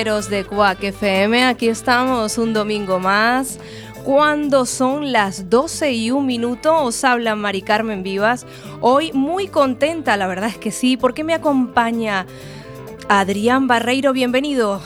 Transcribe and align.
de 0.00 0.46
Cuac 0.46 0.82
FM. 0.82 1.44
Aquí 1.44 1.68
estamos 1.68 2.38
un 2.38 2.54
domingo 2.54 2.98
más. 2.98 3.58
Cuando 4.02 4.64
son 4.64 5.12
las 5.12 5.50
12 5.50 5.92
y 5.92 6.10
un 6.10 6.24
minuto, 6.24 6.84
os 6.84 7.04
habla 7.04 7.36
Mari 7.36 7.60
Carmen 7.60 8.02
Vivas. 8.02 8.46
Hoy 8.80 9.12
muy 9.12 9.48
contenta, 9.48 10.16
la 10.16 10.26
verdad 10.26 10.48
es 10.48 10.56
que 10.56 10.70
sí, 10.70 10.96
porque 10.96 11.22
me 11.22 11.34
acompaña 11.34 12.24
Adrián 13.10 13.66
Barreiro. 13.66 14.14
Bienvenido. 14.14 14.80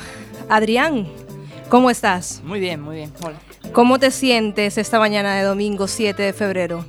Adrián, 0.48 1.06
¿cómo 1.68 1.90
estás? 1.90 2.42
Muy 2.44 2.58
bien, 2.58 2.80
muy 2.80 2.96
bien. 2.96 3.12
Hola. 3.22 3.36
¿Cómo 3.72 4.00
te 4.00 4.10
sientes 4.10 4.78
esta 4.78 4.98
mañana 4.98 5.36
de 5.36 5.44
domingo 5.44 5.86
7 5.86 6.20
de 6.20 6.32
febrero? 6.32 6.84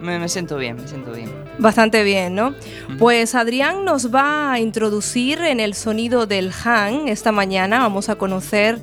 Me, 0.00 0.26
siento 0.30 0.56
bien, 0.56 0.76
me 0.76 0.88
siento 0.88 1.12
bien. 1.12 1.30
Bastante 1.58 2.02
bien, 2.04 2.34
¿no? 2.34 2.54
Pues 3.00 3.34
Adrián 3.34 3.86
nos 3.86 4.14
va 4.14 4.52
a 4.52 4.60
introducir 4.60 5.40
en 5.40 5.58
el 5.58 5.72
sonido 5.72 6.26
del 6.26 6.52
Han 6.62 7.08
esta 7.08 7.32
mañana. 7.32 7.78
Vamos 7.78 8.10
a 8.10 8.16
conocer 8.16 8.78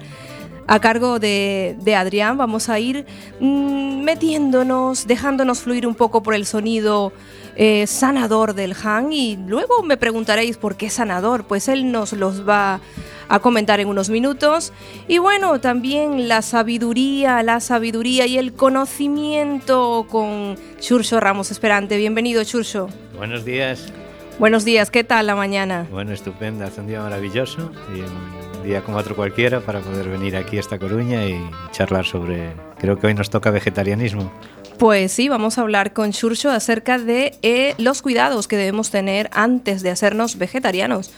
a 0.66 0.80
cargo 0.80 1.20
de, 1.20 1.78
Adrián, 1.96 2.36
vamos 2.36 2.68
a 2.68 2.80
ir 2.80 3.06
mm, 3.40 4.02
metiéndonos, 4.02 5.06
dejándonos 5.06 5.62
fluir 5.62 5.86
un 5.86 5.94
poco 5.94 6.24
por 6.24 6.34
el 6.34 6.48
sonido 6.48 7.14
eh, 7.56 7.86
sanador 7.86 8.56
del 8.56 8.76
Han 8.84 9.14
y 9.14 9.38
luego 9.38 9.84
me 9.84 9.98
preguntaréis 9.98 10.58
por 10.58 10.78
qué 10.78 10.90
sanador, 10.90 11.46
pues 11.46 11.68
él 11.68 11.92
nos 11.92 12.12
los 12.14 12.46
va 12.46 12.82
a 13.30 13.40
comentar 13.40 13.80
en 13.80 13.88
unos 13.88 14.10
minutos. 14.10 14.74
Y 15.08 15.20
bueno, 15.20 15.62
también 15.62 16.28
la 16.28 16.42
sabiduría, 16.42 17.44
la 17.44 17.60
sabiduría 17.60 18.26
y 18.26 18.40
el 18.40 18.54
conocimiento 18.54 20.08
con 20.10 20.58
Churcho 20.80 21.20
Ramos 21.20 21.52
Esperante. 21.52 21.98
Bienvenido, 21.98 22.44
Churcho. 22.44 22.90
Buenos 23.16 23.46
días. 23.46 23.94
Buenos 24.40 24.66
días, 24.66 24.92
¿qué 24.92 25.04
tal 25.04 25.26
la 25.26 25.36
mañana? 25.36 25.88
Bueno, 25.90 26.12
estupenda, 26.12 26.68
hace 26.68 26.82
un 26.82 26.86
día 26.86 27.02
maravilloso 27.02 27.72
y 27.92 28.02
un 28.02 28.64
día 28.64 28.84
como 28.84 28.98
otro 28.98 29.16
cualquiera 29.16 29.62
para 29.62 29.80
poder 29.80 30.10
venir 30.10 30.36
aquí 30.38 30.58
a 30.58 30.60
esta 30.60 30.78
Coruña 30.78 31.26
y 31.26 31.50
charlar 31.72 32.06
sobre, 32.06 32.54
creo 32.78 33.00
que 33.00 33.08
hoy 33.08 33.16
nos 33.16 33.32
toca 33.32 33.50
vegetarianismo. 33.50 34.32
Pues 34.78 35.12
sí, 35.12 35.28
vamos 35.28 35.58
a 35.58 35.62
hablar 35.62 35.92
con 35.92 36.12
Churcho 36.12 36.52
acerca 36.52 37.00
de 37.00 37.36
eh, 37.42 37.74
los 37.80 38.04
cuidados 38.04 38.48
que 38.48 38.58
debemos 38.58 38.92
tener 38.92 39.28
antes 39.34 39.82
de 39.82 39.90
hacernos 39.90 40.38
vegetarianos 40.38 41.10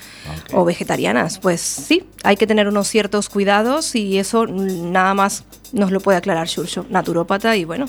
o 0.54 0.64
vegetarianas. 0.64 1.40
Pues 1.40 1.60
sí, 1.60 2.06
hay 2.24 2.38
que 2.38 2.48
tener 2.48 2.70
unos 2.70 2.88
ciertos 2.88 3.28
cuidados 3.28 3.96
y 3.96 4.18
eso 4.18 4.48
nada 4.48 5.14
más 5.14 5.44
nos 5.74 5.92
lo 5.92 6.00
puede 6.00 6.18
aclarar 6.18 6.48
Churcho, 6.48 6.86
naturópata, 6.90 7.58
y 7.58 7.66
bueno, 7.66 7.88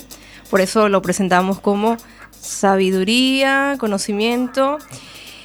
por 0.49 0.59
eso 0.59 0.89
lo 0.89 1.01
presentamos 1.01 1.61
como 1.61 1.95
sabiduría, 2.41 3.77
conocimiento. 3.79 4.77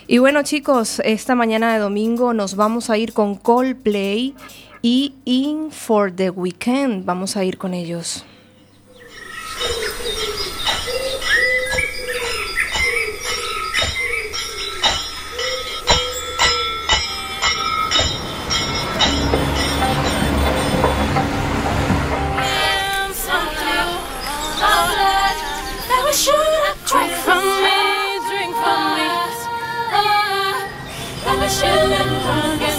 Y 0.08 0.18
bueno 0.18 0.44
chicos, 0.44 1.00
esta 1.04 1.34
mañana 1.34 1.72
de 1.72 1.80
domingo 1.80 2.32
nos 2.32 2.54
vamos 2.54 2.90
a 2.90 2.96
ir 2.96 3.12
con 3.12 3.34
Coldplay 3.34 4.34
y 4.80 5.14
In 5.24 5.72
for 5.72 6.12
the 6.12 6.30
Weekend. 6.30 7.04
Vamos 7.04 7.36
a 7.36 7.44
ir 7.44 7.58
con 7.58 7.74
ellos. 7.74 8.24
Hallelujah. 31.88 32.75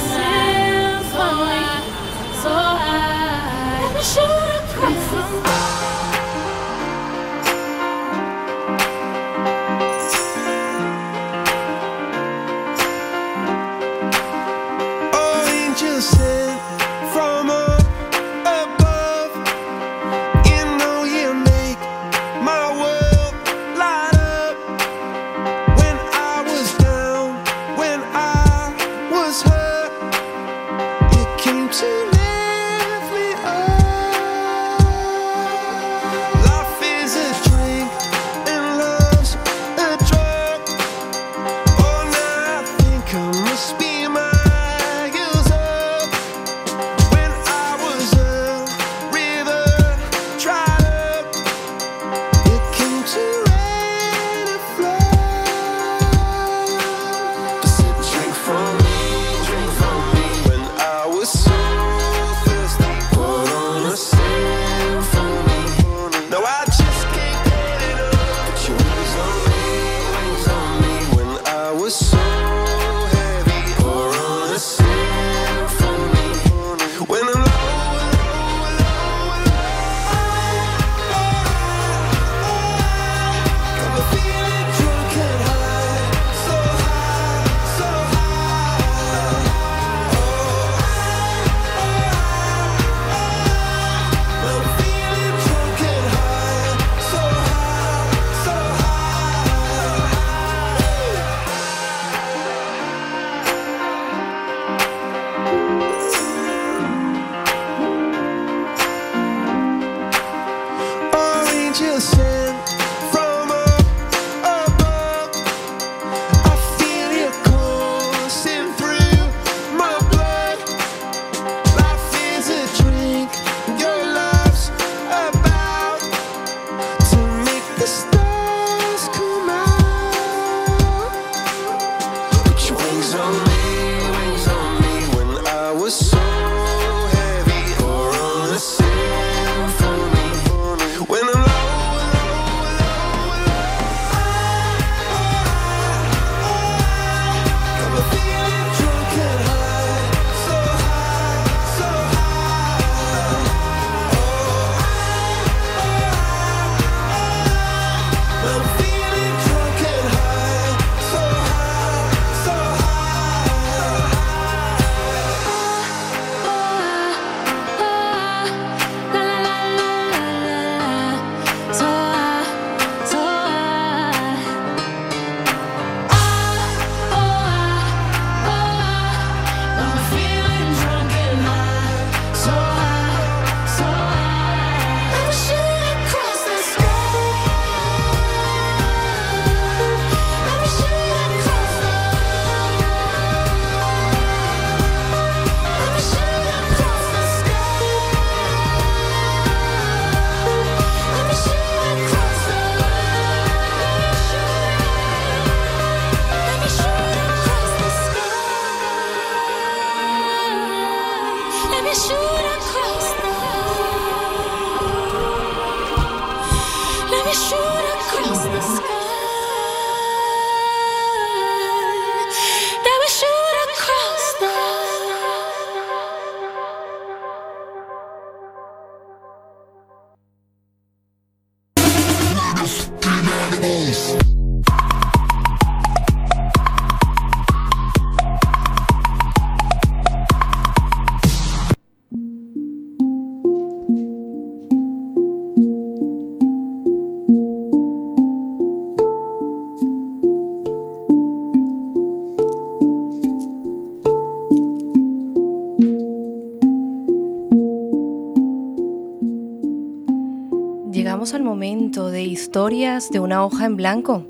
Al 261.34 261.44
momento 261.44 262.10
de 262.10 262.24
historias 262.24 263.10
de 263.10 263.20
una 263.20 263.44
hoja 263.44 263.66
en 263.66 263.76
blanco. 263.76 264.26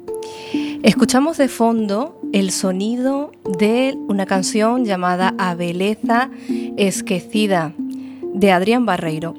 Escuchamos 0.84 1.38
de 1.38 1.48
fondo 1.48 2.20
el 2.34 2.52
sonido 2.52 3.32
de 3.58 3.96
una 4.08 4.26
canción 4.26 4.86
llamada 4.86 5.36
A 5.38 5.54
Beleza 5.54 6.32
Esquecida 6.78 7.74
de 8.34 8.52
Adrián 8.52 8.86
Barreiro. 8.86 9.36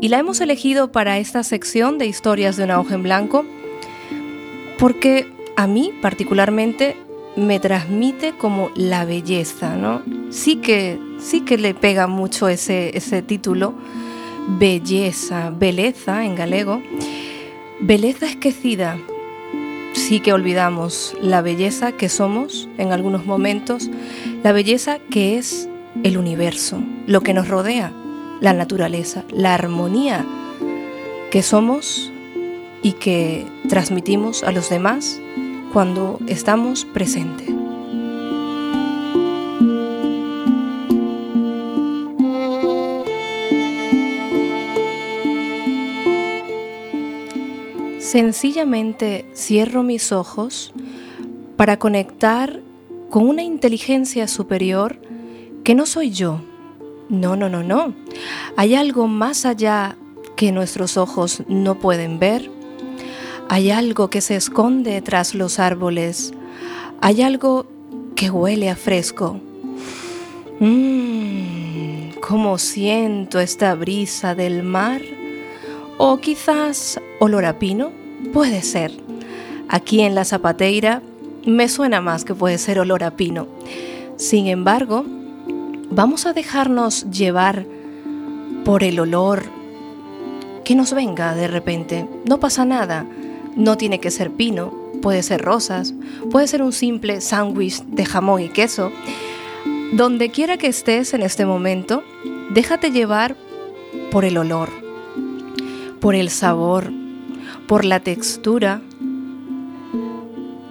Y 0.00 0.08
la 0.08 0.18
hemos 0.18 0.40
elegido 0.40 0.92
para 0.92 1.18
esta 1.18 1.42
sección 1.42 1.96
de 1.96 2.06
historias 2.06 2.56
de 2.56 2.64
una 2.64 2.80
hoja 2.80 2.96
en 2.96 3.02
blanco 3.02 3.46
porque 4.78 5.26
a 5.56 5.66
mí 5.66 5.92
particularmente 6.02 6.96
me 7.36 7.60
transmite 7.60 8.32
como 8.36 8.70
la 8.74 9.04
belleza, 9.04 9.76
¿no? 9.76 10.02
Sí 10.30 10.56
que, 10.56 10.98
sí 11.18 11.40
que 11.42 11.56
le 11.56 11.72
pega 11.72 12.06
mucho 12.08 12.48
ese, 12.48 12.96
ese 12.96 13.22
título 13.22 13.74
belleza, 14.48 15.50
beleza 15.50 16.24
en 16.24 16.34
galego, 16.34 16.82
beleza 17.80 18.26
esquecida. 18.26 18.98
Sí 19.92 20.20
que 20.20 20.32
olvidamos 20.32 21.16
la 21.20 21.40
belleza 21.40 21.92
que 21.92 22.08
somos 22.08 22.68
en 22.78 22.92
algunos 22.92 23.26
momentos, 23.26 23.90
la 24.42 24.52
belleza 24.52 24.98
que 25.10 25.38
es 25.38 25.68
el 26.02 26.18
universo, 26.18 26.82
lo 27.06 27.20
que 27.20 27.34
nos 27.34 27.48
rodea, 27.48 27.92
la 28.40 28.52
naturaleza, 28.52 29.24
la 29.30 29.54
armonía 29.54 30.24
que 31.30 31.42
somos 31.42 32.12
y 32.82 32.92
que 32.92 33.46
transmitimos 33.68 34.42
a 34.42 34.52
los 34.52 34.68
demás 34.68 35.20
cuando 35.72 36.18
estamos 36.26 36.84
presentes. 36.84 37.53
Sencillamente 48.14 49.28
cierro 49.34 49.82
mis 49.82 50.12
ojos 50.12 50.72
para 51.56 51.80
conectar 51.80 52.60
con 53.10 53.28
una 53.28 53.42
inteligencia 53.42 54.28
superior 54.28 55.00
que 55.64 55.74
no 55.74 55.84
soy 55.84 56.12
yo. 56.12 56.40
No, 57.08 57.34
no, 57.34 57.48
no, 57.48 57.64
no. 57.64 57.92
Hay 58.56 58.76
algo 58.76 59.08
más 59.08 59.44
allá 59.44 59.96
que 60.36 60.52
nuestros 60.52 60.96
ojos 60.96 61.42
no 61.48 61.80
pueden 61.80 62.20
ver. 62.20 62.52
Hay 63.48 63.72
algo 63.72 64.10
que 64.10 64.20
se 64.20 64.36
esconde 64.36 65.02
tras 65.02 65.34
los 65.34 65.58
árboles. 65.58 66.32
Hay 67.00 67.20
algo 67.20 67.66
que 68.14 68.30
huele 68.30 68.70
a 68.70 68.76
fresco. 68.76 69.40
Mmm, 70.60 72.10
cómo 72.20 72.58
siento 72.58 73.40
esta 73.40 73.74
brisa 73.74 74.36
del 74.36 74.62
mar. 74.62 75.02
O 75.98 76.18
quizás 76.18 77.00
olor 77.18 77.44
a 77.44 77.58
pino. 77.58 78.03
Puede 78.34 78.62
ser. 78.62 78.90
Aquí 79.68 80.00
en 80.00 80.16
la 80.16 80.24
zapateira 80.24 81.02
me 81.46 81.68
suena 81.68 82.00
más 82.00 82.24
que 82.24 82.34
puede 82.34 82.58
ser 82.58 82.80
olor 82.80 83.04
a 83.04 83.12
pino. 83.12 83.46
Sin 84.16 84.48
embargo, 84.48 85.04
vamos 85.92 86.26
a 86.26 86.32
dejarnos 86.32 87.08
llevar 87.12 87.64
por 88.64 88.82
el 88.82 88.98
olor 88.98 89.44
que 90.64 90.74
nos 90.74 90.92
venga 90.94 91.36
de 91.36 91.46
repente. 91.46 92.08
No 92.28 92.40
pasa 92.40 92.64
nada. 92.64 93.06
No 93.54 93.76
tiene 93.76 94.00
que 94.00 94.10
ser 94.10 94.32
pino, 94.32 94.74
puede 95.00 95.22
ser 95.22 95.40
rosas, 95.40 95.94
puede 96.32 96.48
ser 96.48 96.60
un 96.60 96.72
simple 96.72 97.20
sándwich 97.20 97.84
de 97.84 98.04
jamón 98.04 98.42
y 98.42 98.48
queso. 98.48 98.90
Donde 99.92 100.30
quiera 100.30 100.56
que 100.56 100.66
estés 100.66 101.14
en 101.14 101.22
este 101.22 101.46
momento, 101.46 102.02
déjate 102.52 102.90
llevar 102.90 103.36
por 104.10 104.24
el 104.24 104.38
olor, 104.38 104.70
por 106.00 106.16
el 106.16 106.30
sabor, 106.30 106.90
por 107.66 107.84
la 107.84 108.00
textura. 108.00 108.80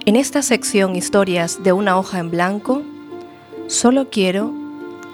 En 0.06 0.16
esta 0.16 0.42
sección 0.42 0.96
Historias 0.96 1.62
de 1.62 1.72
una 1.72 1.98
hoja 1.98 2.18
en 2.18 2.30
blanco, 2.30 2.82
solo 3.66 4.10
quiero 4.10 4.52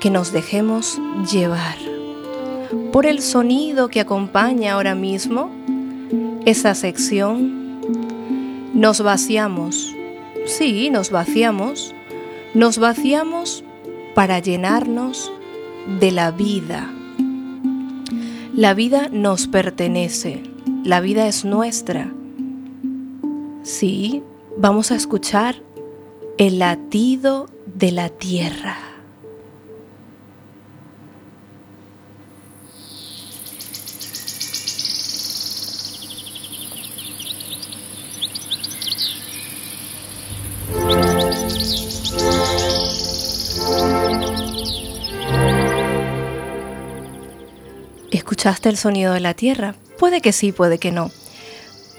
que 0.01 0.11
nos 0.11 0.33
dejemos 0.33 1.01
llevar 1.31 1.77
por 2.93 3.07
el 3.07 3.21
sonido 3.21 3.89
que 3.89 4.01
acompaña 4.01 4.75
ahora 4.75 4.95
mismo 4.95 5.51
esa 6.45 6.75
sección. 6.75 7.81
Nos 8.75 9.01
vaciamos, 9.01 9.95
sí, 10.47 10.91
nos 10.91 11.11
vaciamos, 11.11 11.95
nos 12.55 12.79
vaciamos 12.79 13.65
para 14.15 14.39
llenarnos 14.39 15.33
de 16.01 16.11
la 16.11 16.31
vida. 16.31 16.91
La 18.55 18.75
vida 18.75 19.09
nos 19.11 19.47
pertenece. 19.47 20.50
La 20.85 21.01
vida 21.01 21.27
es 21.29 21.45
nuestra. 21.45 22.11
Sí, 23.63 24.23
vamos 24.57 24.91
a 24.91 24.97
escuchar 24.97 25.57
el 26.39 26.59
latido 26.59 27.49
de 27.67 27.93
la 27.93 28.09
tierra. 28.09 28.79
¿Escuchaste 48.11 48.71
el 48.71 48.79
sonido 48.79 49.13
de 49.13 49.21
la 49.21 49.35
tierra? 49.35 49.75
Puede 50.01 50.23
que 50.23 50.33
sí, 50.33 50.51
puede 50.51 50.79
que 50.79 50.93
no. 50.93 51.11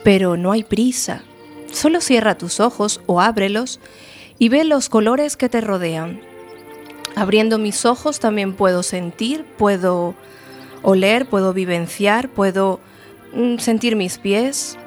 Pero 0.04 0.36
no 0.36 0.52
hay 0.52 0.64
prisa. 0.64 1.22
Solo 1.72 2.02
cierra 2.02 2.36
tus 2.36 2.60
ojos 2.60 3.00
o 3.06 3.22
ábrelos 3.22 3.80
y 4.40 4.50
ve 4.50 4.64
los 4.64 4.90
colores 4.90 5.38
que 5.38 5.50
te 5.50 5.62
rodean. 5.62 6.20
Abriendo 7.16 7.60
mis 7.60 7.86
ojos 7.86 8.20
también 8.20 8.54
puedo 8.54 8.82
sentir, 8.82 9.46
puedo 9.46 10.16
oler, 10.82 11.28
puedo 11.28 11.54
vivenciar, 11.54 12.28
puedo 12.30 12.80
mm, 13.36 13.60
sentir 13.60 13.96
mis 13.96 14.18
pies. 14.18 14.80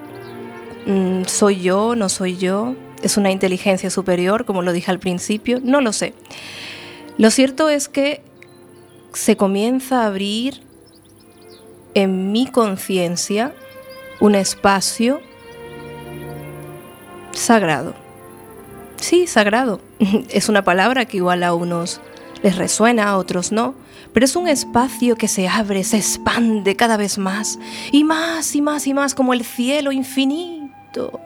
Mm, 0.87 1.23
¿Soy 1.27 1.61
yo? 1.61 1.95
¿No 1.95 2.09
soy 2.09 2.37
yo? 2.37 2.75
¿Es 3.01 3.17
una 3.17 3.31
inteligencia 3.31 3.91
superior, 3.91 4.45
como 4.45 4.63
lo 4.63 4.73
dije 4.73 4.91
al 4.91 4.99
principio? 4.99 5.61
No 5.63 5.81
lo 5.81 5.93
sé. 5.93 6.15
Lo 7.17 7.31
cierto 7.31 7.69
es 7.69 7.89
que 7.89 8.23
se 9.13 9.37
comienza 9.37 10.03
a 10.03 10.07
abrir 10.07 10.63
en 11.95 12.33
mi 12.33 12.47
conciencia 12.47 13.53
un 14.21 14.35
espacio 14.35 15.21
sagrado. 17.33 17.95
Sí, 18.97 19.27
sagrado. 19.27 19.81
Es 20.31 20.49
una 20.49 20.65
palabra 20.65 21.05
que 21.05 21.19
igual 21.19 21.43
a 21.43 21.55
unos 21.55 22.01
les 22.43 22.57
resuena, 22.57 23.09
a 23.09 23.17
otros 23.17 23.53
no, 23.53 23.75
pero 24.13 24.27
es 24.27 24.37
un 24.37 24.49
espacio 24.49 25.17
que 25.17 25.29
se 25.29 25.49
abre, 25.49 25.83
se 25.83 25.97
expande 25.97 26.77
cada 26.77 26.97
vez 26.97 27.17
más 27.17 27.59
y 27.91 28.05
más 28.05 28.55
y 28.55 28.61
más 28.61 28.87
y 28.87 28.95
más 28.95 29.15
como 29.15 29.33
el 29.33 29.45
cielo 29.45 29.93
infinito. 29.93 31.21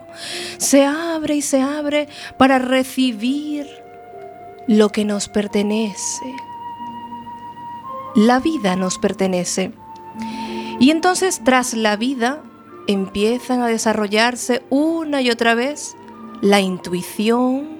Se 0.57 0.85
abre 0.85 1.35
y 1.35 1.41
se 1.41 1.61
abre 1.61 2.07
para 2.37 2.57
recibir 2.57 3.67
lo 4.67 4.89
que 4.89 5.05
nos 5.05 5.27
pertenece. 5.27 6.33
La 8.15 8.39
vida 8.39 8.75
nos 8.75 8.97
pertenece. 8.97 9.71
Y 10.79 10.91
entonces 10.91 11.41
tras 11.43 11.73
la 11.73 11.97
vida 11.97 12.41
empiezan 12.87 13.61
a 13.61 13.67
desarrollarse 13.67 14.63
una 14.69 15.21
y 15.21 15.29
otra 15.29 15.53
vez 15.53 15.95
la 16.41 16.61
intuición, 16.61 17.77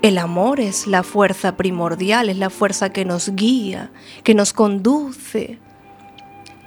El 0.00 0.16
amor 0.16 0.60
es 0.60 0.86
la 0.86 1.02
fuerza 1.02 1.56
primordial, 1.56 2.28
es 2.28 2.38
la 2.38 2.50
fuerza 2.50 2.90
que 2.90 3.04
nos 3.04 3.34
guía, 3.34 3.90
que 4.22 4.32
nos 4.32 4.52
conduce. 4.52 5.58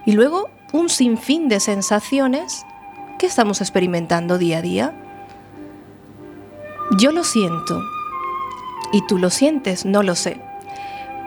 Y 0.06 0.12
luego 0.12 0.50
un 0.74 0.90
sinfín 0.90 1.48
de 1.48 1.62
sensaciones 1.62 2.66
que 3.20 3.28
estamos 3.28 3.62
experimentando 3.62 4.38
día 4.38 4.58
a 4.58 4.62
día. 4.62 5.04
Yo 6.98 7.14
lo 7.14 7.24
siento 7.24 7.82
y 8.92 9.06
tú 9.08 9.18
lo 9.18 9.30
sientes, 9.30 9.86
no 9.86 10.04
lo 10.04 10.16
sé. 10.16 10.42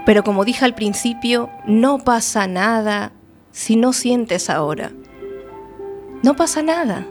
Pero 0.04 0.22
como 0.22 0.44
dije 0.44 0.64
al 0.64 0.74
principio, 0.74 1.50
no 1.66 1.98
pasa 1.98 2.46
nada 2.46 3.12
si 3.52 3.76
no 3.76 3.92
sientes 3.92 4.50
ahora. 4.50 4.92
No 6.22 6.36
pasa 6.36 6.62
nada. 6.62 7.06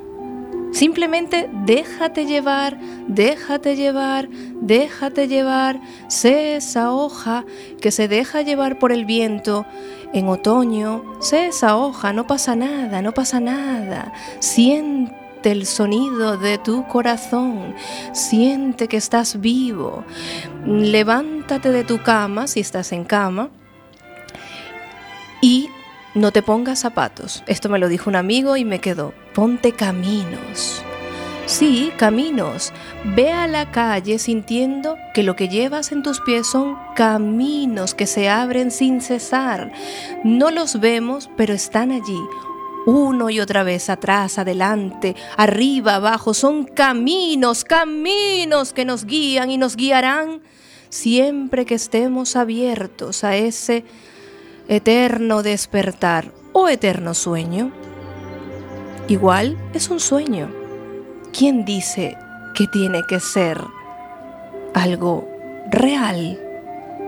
Simplemente 0.71 1.49
déjate 1.65 2.25
llevar, 2.25 2.79
déjate 3.07 3.75
llevar, 3.75 4.27
déjate 4.59 5.27
llevar. 5.27 5.79
Sé 6.07 6.55
esa 6.55 6.91
hoja 6.91 7.45
que 7.79 7.91
se 7.91 8.07
deja 8.07 8.41
llevar 8.41 8.79
por 8.79 8.91
el 8.91 9.05
viento 9.05 9.67
en 10.13 10.27
otoño. 10.27 11.03
Sé 11.19 11.47
esa 11.47 11.77
hoja, 11.77 12.11
no 12.11 12.25
pasa 12.25 12.55
nada, 12.55 13.03
no 13.03 13.13
pasa 13.13 13.39
nada. 13.39 14.13
Siente 14.39 15.22
el 15.51 15.65
sonido 15.65 16.37
de 16.37 16.57
tu 16.57 16.87
corazón. 16.87 17.75
Siente 18.13 18.87
que 18.87 18.97
estás 18.97 19.39
vivo. 19.39 20.03
Levántate 20.65 21.71
de 21.71 21.83
tu 21.83 22.01
cama 22.01 22.47
si 22.47 22.59
estás 22.59 22.91
en 22.91 23.03
cama 23.03 23.49
y 25.41 25.69
no 26.15 26.31
te 26.31 26.41
pongas 26.41 26.79
zapatos. 26.79 27.43
Esto 27.47 27.69
me 27.69 27.79
lo 27.79 27.89
dijo 27.89 28.09
un 28.09 28.15
amigo 28.15 28.55
y 28.55 28.65
me 28.65 28.79
quedó. 28.79 29.13
Ponte 29.33 29.71
caminos. 29.73 30.83
Sí, 31.45 31.91
caminos. 31.97 32.71
Ve 33.03 33.31
a 33.31 33.47
la 33.47 33.69
calle 33.71 34.17
sintiendo 34.17 34.95
que 35.13 35.23
lo 35.23 35.35
que 35.35 35.49
llevas 35.49 35.91
en 35.91 36.01
tus 36.01 36.21
pies 36.21 36.47
son 36.47 36.77
caminos 36.95 37.93
que 37.93 38.07
se 38.07 38.29
abren 38.29 38.71
sin 38.71 39.01
cesar. 39.01 39.71
No 40.23 40.51
los 40.51 40.79
vemos, 40.79 41.29
pero 41.35 41.53
están 41.53 41.91
allí. 41.91 42.21
Uno 42.85 43.29
y 43.29 43.39
otra 43.39 43.63
vez, 43.63 43.89
atrás, 43.89 44.37
adelante, 44.37 45.15
arriba, 45.37 45.95
abajo, 45.95 46.33
son 46.33 46.65
caminos, 46.65 47.63
caminos 47.63 48.73
que 48.73 48.83
nos 48.83 49.05
guían 49.05 49.51
y 49.51 49.57
nos 49.57 49.77
guiarán 49.77 50.41
siempre 50.89 51.65
que 51.65 51.75
estemos 51.75 52.35
abiertos 52.35 53.23
a 53.23 53.37
ese 53.37 53.85
eterno 54.67 55.43
despertar 55.43 56.31
o 56.51 56.67
eterno 56.67 57.13
sueño. 57.13 57.71
Igual 59.07 59.57
es 59.73 59.89
un 59.89 60.01
sueño. 60.01 60.51
¿Quién 61.31 61.63
dice 61.63 62.17
que 62.53 62.67
tiene 62.67 63.01
que 63.07 63.21
ser 63.21 63.61
algo 64.73 65.27
real? 65.71 66.39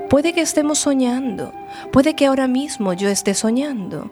Puede 0.09 0.33
que 0.33 0.41
estemos 0.41 0.79
soñando, 0.79 1.51
puede 1.91 2.15
que 2.15 2.27
ahora 2.27 2.47
mismo 2.47 2.93
yo 2.93 3.09
esté 3.09 3.33
soñando 3.33 4.09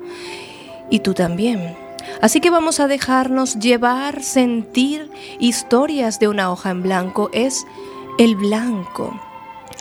y 0.89 0.99
tú 0.99 1.13
también. 1.13 1.75
Así 2.21 2.41
que 2.41 2.49
vamos 2.49 2.79
a 2.79 2.87
dejarnos 2.87 3.59
llevar, 3.59 4.21
sentir 4.23 5.09
historias 5.39 6.19
de 6.19 6.27
una 6.27 6.51
hoja 6.51 6.71
en 6.71 6.83
blanco. 6.83 7.29
Es 7.33 7.65
el 8.17 8.35
blanco 8.35 9.13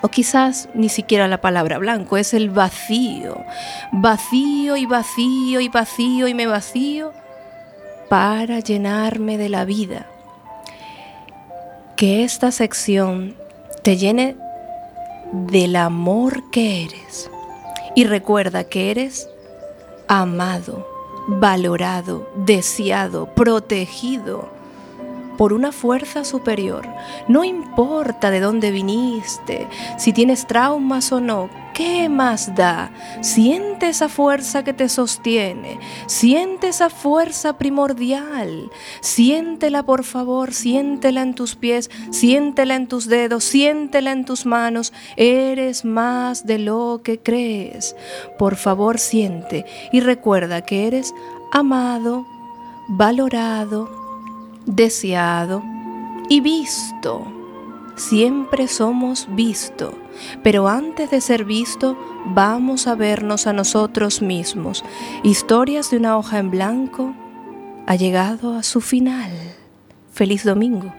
o 0.02 0.08
quizás 0.08 0.68
ni 0.74 0.88
siquiera 0.88 1.28
la 1.28 1.40
palabra 1.40 1.78
blanco, 1.78 2.16
es 2.16 2.34
el 2.34 2.50
vacío. 2.50 3.44
Vacío 3.92 4.76
y 4.76 4.84
vacío 4.84 5.60
y 5.60 5.68
vacío 5.68 6.28
y 6.28 6.34
me 6.34 6.46
vacío 6.46 7.12
para 8.08 8.58
llenarme 8.58 9.38
de 9.38 9.48
la 9.48 9.64
vida. 9.64 10.06
Que 11.96 12.24
esta 12.24 12.50
sección 12.50 13.36
te 13.82 13.96
llene 13.96 14.36
del 15.32 15.76
amor 15.76 16.50
que 16.50 16.84
eres. 16.84 17.30
Y 17.94 18.04
recuerda 18.04 18.64
que 18.64 18.90
eres 18.90 19.28
amado, 20.08 20.88
valorado, 21.26 22.28
deseado, 22.36 23.26
protegido 23.34 24.48
por 25.36 25.52
una 25.52 25.72
fuerza 25.72 26.24
superior. 26.24 26.86
No 27.28 27.44
importa 27.44 28.30
de 28.30 28.40
dónde 28.40 28.70
viniste, 28.70 29.68
si 29.98 30.12
tienes 30.12 30.46
traumas 30.46 31.10
o 31.12 31.20
no, 31.20 31.48
¿qué 31.72 32.08
más 32.08 32.54
da? 32.54 32.90
Siente 33.20 33.88
esa 33.88 34.08
fuerza 34.08 34.64
que 34.64 34.72
te 34.72 34.88
sostiene, 34.88 35.78
siente 36.06 36.68
esa 36.68 36.90
fuerza 36.90 37.58
primordial, 37.58 38.70
siéntela 39.00 39.82
por 39.82 40.04
favor, 40.04 40.52
siéntela 40.52 41.22
en 41.22 41.34
tus 41.34 41.54
pies, 41.54 41.90
siéntela 42.10 42.74
en 42.74 42.88
tus 42.88 43.06
dedos, 43.06 43.44
siéntela 43.44 44.12
en 44.12 44.24
tus 44.24 44.46
manos, 44.46 44.92
eres 45.16 45.84
más 45.84 46.46
de 46.46 46.58
lo 46.58 47.00
que 47.02 47.18
crees. 47.18 47.96
Por 48.38 48.56
favor, 48.56 48.98
siente. 48.98 49.64
Y 49.92 50.00
recuerda 50.00 50.62
que 50.62 50.86
eres 50.86 51.14
amado, 51.52 52.26
valorado, 52.88 53.88
deseado 54.66 55.62
y 56.28 56.40
visto. 56.40 57.26
Siempre 57.96 58.68
somos 58.68 59.28
visto, 59.30 59.92
pero 60.42 60.68
antes 60.68 61.10
de 61.10 61.20
ser 61.20 61.44
visto, 61.44 61.98
vamos 62.26 62.86
a 62.86 62.94
vernos 62.94 63.46
a 63.46 63.52
nosotros 63.52 64.22
mismos. 64.22 64.84
Historias 65.22 65.90
de 65.90 65.96
una 65.98 66.16
hoja 66.16 66.38
en 66.38 66.50
blanco 66.50 67.14
ha 67.86 67.96
llegado 67.96 68.54
a 68.56 68.62
su 68.62 68.80
final. 68.80 69.30
Feliz 70.12 70.44
domingo. 70.44 70.92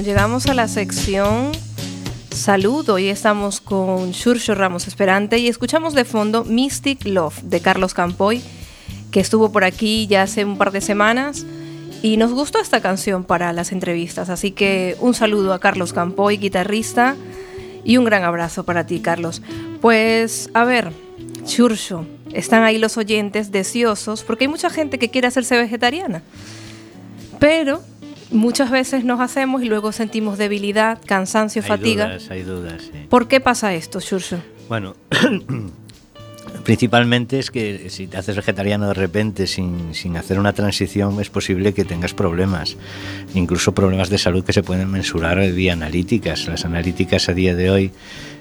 Llegamos 0.00 0.46
a 0.46 0.54
la 0.54 0.68
sección 0.68 1.52
Salud. 2.30 2.88
Hoy 2.88 3.08
estamos 3.08 3.60
con 3.60 4.14
Xurxo 4.14 4.54
Ramos 4.54 4.88
Esperante 4.88 5.36
y 5.38 5.48
escuchamos 5.48 5.92
de 5.92 6.06
fondo 6.06 6.44
Mystic 6.44 7.04
Love 7.04 7.42
de 7.42 7.60
Carlos 7.60 7.92
Campoy, 7.92 8.42
que 9.10 9.20
estuvo 9.20 9.52
por 9.52 9.64
aquí 9.64 10.06
ya 10.06 10.22
hace 10.22 10.46
un 10.46 10.56
par 10.56 10.72
de 10.72 10.80
semanas 10.80 11.44
y 12.00 12.16
nos 12.16 12.32
gustó 12.32 12.58
esta 12.58 12.80
canción 12.80 13.22
para 13.22 13.52
las 13.52 13.70
entrevistas. 13.70 14.30
Así 14.30 14.50
que 14.50 14.96
un 14.98 15.12
saludo 15.12 15.52
a 15.52 15.60
Carlos 15.60 15.92
Campoy, 15.92 16.38
guitarrista, 16.38 17.14
y 17.84 17.98
un 17.98 18.04
gran 18.04 18.24
abrazo 18.24 18.64
para 18.64 18.86
ti, 18.86 19.00
Carlos. 19.00 19.42
Pues, 19.82 20.48
a 20.54 20.64
ver, 20.64 20.90
Xurxo, 21.44 22.06
están 22.32 22.62
ahí 22.62 22.78
los 22.78 22.96
oyentes 22.96 23.52
deseosos 23.52 24.24
porque 24.24 24.44
hay 24.44 24.48
mucha 24.48 24.70
gente 24.70 24.98
que 24.98 25.10
quiere 25.10 25.28
hacerse 25.28 25.58
vegetariana. 25.58 26.22
Pero 27.38 27.82
muchas 28.32 28.70
veces 28.70 29.04
nos 29.04 29.20
hacemos 29.20 29.62
y 29.62 29.66
luego 29.66 29.92
sentimos 29.92 30.38
debilidad, 30.38 30.98
cansancio, 31.04 31.62
Hay 31.62 31.68
fatiga. 31.68 32.06
dudas, 32.08 32.30
hay 32.30 32.42
dudas, 32.42 32.82
sí. 32.82 32.98
¿Por 33.08 33.28
qué 33.28 33.40
pasa 33.40 33.74
esto, 33.74 34.00
Xurxo? 34.00 34.38
Bueno, 34.68 34.94
principalmente 36.64 37.38
es 37.38 37.50
que 37.50 37.90
si 37.90 38.06
te 38.06 38.16
haces 38.16 38.36
vegetariano 38.36 38.86
de 38.88 38.94
repente 38.94 39.46
sin, 39.46 39.94
sin 39.94 40.16
hacer 40.16 40.38
una 40.38 40.52
transición 40.52 41.20
es 41.20 41.30
posible 41.30 41.72
que 41.74 41.84
tengas 41.84 42.14
problemas, 42.14 42.76
incluso 43.34 43.72
problemas 43.72 44.10
de 44.10 44.18
salud 44.18 44.44
que 44.44 44.52
se 44.52 44.62
pueden 44.62 44.90
mensurar 44.90 45.38
vía 45.52 45.72
analíticas. 45.72 46.46
Las 46.46 46.64
analíticas 46.64 47.28
a 47.28 47.34
día 47.34 47.54
de 47.54 47.70
hoy 47.70 47.90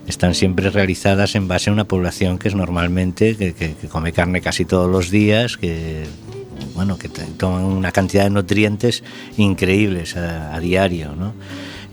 están 0.07 0.35
siempre 0.35 0.69
realizadas 0.69 1.35
en 1.35 1.47
base 1.47 1.69
a 1.69 1.73
una 1.73 1.85
población 1.85 2.37
que 2.37 2.47
es 2.47 2.55
normalmente 2.55 3.35
que, 3.35 3.53
que- 3.53 3.73
que 3.75 3.87
come 3.87 4.13
carne 4.13 4.41
casi 4.41 4.65
todos 4.65 4.89
los 4.89 5.09
días, 5.09 5.57
que 5.57 6.03
bueno, 6.75 6.97
que 6.97 7.09
toman 7.09 7.63
una 7.63 7.91
cantidad 7.91 8.23
de 8.23 8.29
nutrientes 8.29 9.03
increíbles 9.37 10.15
a, 10.17 10.59
diario, 10.59 11.15
¿no? 11.15 11.33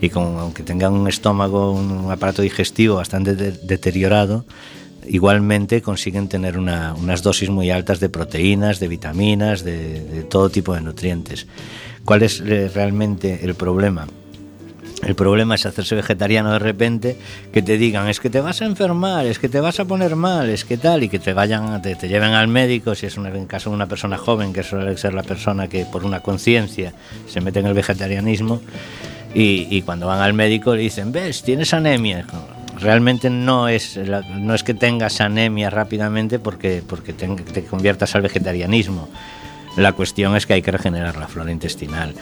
Y 0.01 0.09
con, 0.09 0.37
aunque 0.37 0.63
tengan 0.63 0.93
un 0.93 1.07
estómago, 1.07 1.71
un 1.71 2.09
aparato 2.11 2.41
digestivo 2.41 2.95
bastante 2.95 3.35
de- 3.35 3.51
deteriorado, 3.51 4.45
igualmente 5.07 5.81
consiguen 5.81 6.27
tener 6.29 6.57
una- 6.57 6.93
unas 6.93 7.23
dosis 7.23 7.49
muy 7.49 7.69
altas 7.71 7.99
de 7.99 8.09
proteínas, 8.09 8.79
de 8.79 8.87
vitaminas, 8.87 9.63
de, 9.63 10.01
de 10.01 10.23
todo 10.23 10.49
tipo 10.49 10.73
de 10.73 10.81
nutrientes. 10.81 11.47
¿Cuál 12.05 12.23
es 12.23 12.41
eh, 12.45 12.69
realmente 12.73 13.39
el 13.43 13.55
problema? 13.55 14.07
El 15.03 15.15
problema 15.15 15.55
es 15.55 15.65
hacerse 15.65 15.95
vegetariano 15.95 16.51
de 16.51 16.59
repente, 16.59 17.17
que 17.53 17.61
te 17.61 17.77
digan, 17.77 18.09
es 18.09 18.19
que 18.19 18.29
te 18.29 18.41
vas 18.41 18.61
a 18.61 18.65
enfermar, 18.65 19.25
es 19.25 19.39
que 19.39 19.47
te 19.47 19.59
vas 19.59 19.79
a 19.79 19.85
poner 19.85 20.15
mal, 20.15 20.49
es 20.49 20.65
que 20.65 20.77
tal, 20.77 21.03
y 21.03 21.09
que 21.09 21.19
te 21.19 21.33
vayan, 21.33 21.81
te, 21.81 21.95
te 21.95 22.09
lleven 22.09 22.33
al 22.33 22.47
médico, 22.47 22.95
si 22.95 23.05
es 23.05 23.17
un, 23.17 23.25
en 23.27 23.45
caso 23.45 23.69
de 23.69 23.77
una 23.77 23.87
persona 23.87 24.17
joven, 24.17 24.51
que 24.51 24.61
suele 24.61 24.97
ser 24.97 25.13
la 25.13 25.23
persona 25.23 25.67
que 25.67 25.85
por 25.85 26.03
una 26.03 26.19
conciencia 26.19 26.93
se 27.27 27.39
mete 27.39 27.59
en 27.59 27.67
el 27.67 27.73
vegetarianismo, 27.73 28.61
y, 29.33 29.81
cuando 29.83 30.07
van 30.07 30.21
al 30.21 30.33
médico 30.33 30.75
le 30.75 30.81
dicen, 30.81 31.11
ves, 31.11 31.43
tienes 31.43 31.73
anemia. 31.73 32.25
Realmente 32.79 33.29
no 33.29 33.67
es, 33.67 33.97
no 33.97 34.55
es 34.55 34.63
que 34.63 34.73
tengas 34.73 35.21
anemia 35.21 35.69
rápidamente 35.69 36.39
porque, 36.39 36.81
porque 36.87 37.13
te, 37.13 37.27
te 37.27 37.63
conviertas 37.63 38.15
al 38.15 38.21
vegetarianismo. 38.21 39.07
La 39.77 39.93
cuestión 39.93 40.35
es 40.35 40.45
que 40.45 40.53
hay 40.53 40.61
que 40.61 40.71
regenerar 40.71 41.17
la 41.17 41.27
flora 41.27 41.51
intestinal. 41.51 42.15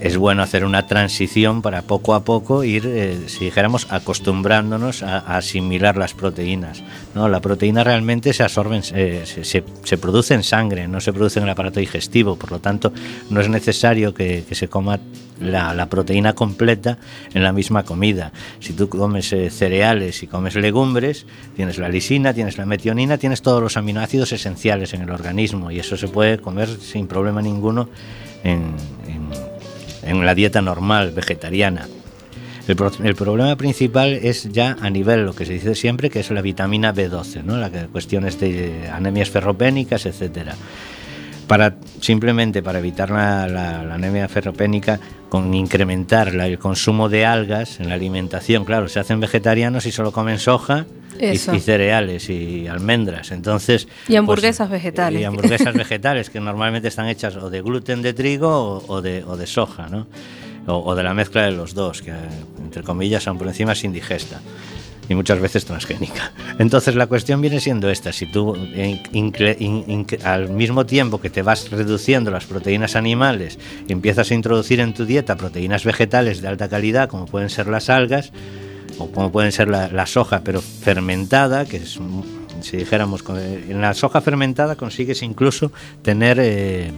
Es 0.00 0.16
bueno 0.16 0.42
hacer 0.42 0.64
una 0.64 0.86
transición 0.86 1.60
para 1.60 1.82
poco 1.82 2.14
a 2.14 2.24
poco 2.24 2.62
ir, 2.62 2.84
eh, 2.86 3.18
si 3.26 3.46
dijéramos, 3.46 3.88
acostumbrándonos 3.90 5.02
a, 5.02 5.18
a 5.18 5.38
asimilar 5.38 5.96
las 5.96 6.14
proteínas. 6.14 6.84
¿no? 7.16 7.28
La 7.28 7.40
proteína 7.40 7.82
realmente 7.82 8.32
se 8.32 8.44
absorbe, 8.44 8.80
eh, 8.94 9.22
se, 9.24 9.44
se- 9.44 9.64
se 9.82 9.98
produce 9.98 10.34
en 10.34 10.44
sangre, 10.44 10.86
no 10.86 11.00
se 11.00 11.12
produce 11.12 11.40
en 11.40 11.44
el 11.46 11.50
aparato 11.50 11.80
digestivo, 11.80 12.36
por 12.36 12.52
lo 12.52 12.60
tanto 12.60 12.92
no 13.30 13.40
es 13.40 13.48
necesario 13.48 14.14
que, 14.14 14.44
que 14.48 14.54
se 14.54 14.68
coma 14.68 15.00
la, 15.40 15.74
la 15.74 15.86
proteína 15.86 16.32
completa 16.32 16.98
en 17.34 17.42
la 17.42 17.52
misma 17.52 17.82
comida. 17.84 18.30
Si 18.60 18.74
tú 18.74 18.88
comes 18.88 19.32
eh, 19.32 19.50
cereales 19.50 20.22
y 20.22 20.28
comes 20.28 20.54
legumbres, 20.54 21.26
tienes 21.56 21.78
la 21.78 21.88
lisina, 21.88 22.32
tienes 22.34 22.56
la 22.56 22.66
metionina, 22.66 23.18
tienes 23.18 23.42
todos 23.42 23.60
los 23.62 23.76
aminoácidos 23.76 24.30
esenciales 24.32 24.94
en 24.94 25.02
el 25.02 25.10
organismo 25.10 25.72
y 25.72 25.80
eso 25.80 25.96
se 25.96 26.06
puede 26.06 26.38
comer 26.38 26.68
sin 26.68 27.08
problema 27.08 27.42
ninguno 27.42 27.88
en, 28.44 28.74
en- 29.08 29.47
en 30.02 30.24
la 30.24 30.34
dieta 30.34 30.60
normal, 30.62 31.12
vegetariana. 31.12 31.86
El, 32.66 32.76
pro- 32.76 32.92
el 33.02 33.14
problema 33.14 33.56
principal 33.56 34.12
es 34.12 34.50
ya 34.52 34.76
a 34.80 34.90
nivel, 34.90 35.24
lo 35.24 35.34
que 35.34 35.46
se 35.46 35.54
dice 35.54 35.74
siempre, 35.74 36.10
que 36.10 36.20
es 36.20 36.30
la 36.30 36.42
vitamina 36.42 36.94
B12, 36.94 37.42
¿no? 37.44 37.56
la 37.56 37.70
que- 37.70 37.86
cuestiones 37.86 38.38
de 38.38 38.88
anemias 38.92 39.30
ferropénicas, 39.30 40.04
etcétera 40.06 40.54
para 41.48 41.74
simplemente 42.00 42.62
para 42.62 42.78
evitar 42.78 43.10
la, 43.10 43.48
la- 43.48 43.82
la 43.82 43.94
anemia 43.94 44.28
ferropénica 44.28 45.00
con 45.28 45.52
incrementar 45.54 46.34
la- 46.34 46.46
el 46.46 46.58
consumo 46.58 47.08
de 47.08 47.26
algas 47.26 47.80
en 47.80 47.88
la 47.88 47.94
alimentación. 47.94 48.64
Claro 48.64 48.88
se 48.88 49.00
hacen 49.00 49.18
vegetarianos 49.18 49.86
y 49.86 49.90
solo 49.92 50.12
comen 50.12 50.38
soja 50.38 50.86
y, 51.18 51.36
cereales 51.60 52.30
y 52.30 52.68
almendras. 52.68 53.32
Entonces 53.32 53.88
Y 54.06 54.14
hamburguesas 54.16 54.68
pues, 54.68 54.80
vegetales. 54.82 55.20
y 55.20 55.24
hamburguesas 55.24 55.74
vegetales 55.84 56.30
que 56.30 56.38
normalmente 56.38 56.86
están 56.88 57.08
hechas 57.08 57.34
o 57.36 57.50
de 57.50 57.60
gluten 57.62 58.02
de 58.02 58.12
trigo 58.12 58.48
o, 58.48 58.84
o 58.86 59.02
de, 59.02 59.24
o 59.24 59.36
de 59.36 59.46
soja 59.46 59.88
no 59.88 60.06
o, 60.66 60.74
o 60.84 60.94
de 60.94 61.02
la 61.02 61.14
mezcla 61.14 61.42
de 61.46 61.50
los 61.52 61.72
dos 61.74 62.02
que 62.02 62.12
entre 62.62 62.82
comillas 62.82 63.22
son 63.22 63.38
por 63.38 63.48
encima 63.48 63.72
es 63.72 63.82
indigesta 63.84 64.40
y 65.08 65.14
muchas 65.14 65.40
veces 65.40 65.64
transgénica. 65.64 66.32
Entonces 66.58 66.94
la 66.94 67.06
cuestión 67.06 67.40
viene 67.40 67.60
siendo 67.60 67.90
esta, 67.90 68.12
si 68.12 68.26
tú 68.26 68.56
al 70.24 70.48
mismo 70.50 70.86
tiempo 70.86 71.20
que 71.20 71.30
te 71.30 71.42
vas 71.42 71.70
reduciendo 71.70 72.30
las 72.30 72.44
proteínas 72.44 72.96
animales 72.96 73.58
empiezas 73.88 74.30
a 74.30 74.34
introducir 74.34 74.80
en 74.80 74.94
tu 74.94 75.04
dieta 75.04 75.36
proteínas 75.36 75.84
vegetales 75.84 76.40
de 76.40 76.48
alta 76.48 76.68
calidad, 76.68 77.08
como 77.08 77.26
pueden 77.26 77.50
ser 77.50 77.68
las 77.68 77.88
algas, 77.90 78.32
o 78.98 79.10
como 79.10 79.30
pueden 79.30 79.52
ser 79.52 79.68
la, 79.68 79.88
la 79.88 80.06
soja, 80.06 80.42
pero 80.42 80.60
fermentada, 80.60 81.64
que 81.64 81.76
es, 81.78 81.98
si 82.60 82.76
dijéramos, 82.76 83.22
en 83.28 83.80
la 83.80 83.94
soja 83.94 84.20
fermentada 84.20 84.76
consigues 84.76 85.22
incluso 85.22 85.72
tener... 86.02 86.38
eh, 86.40 86.92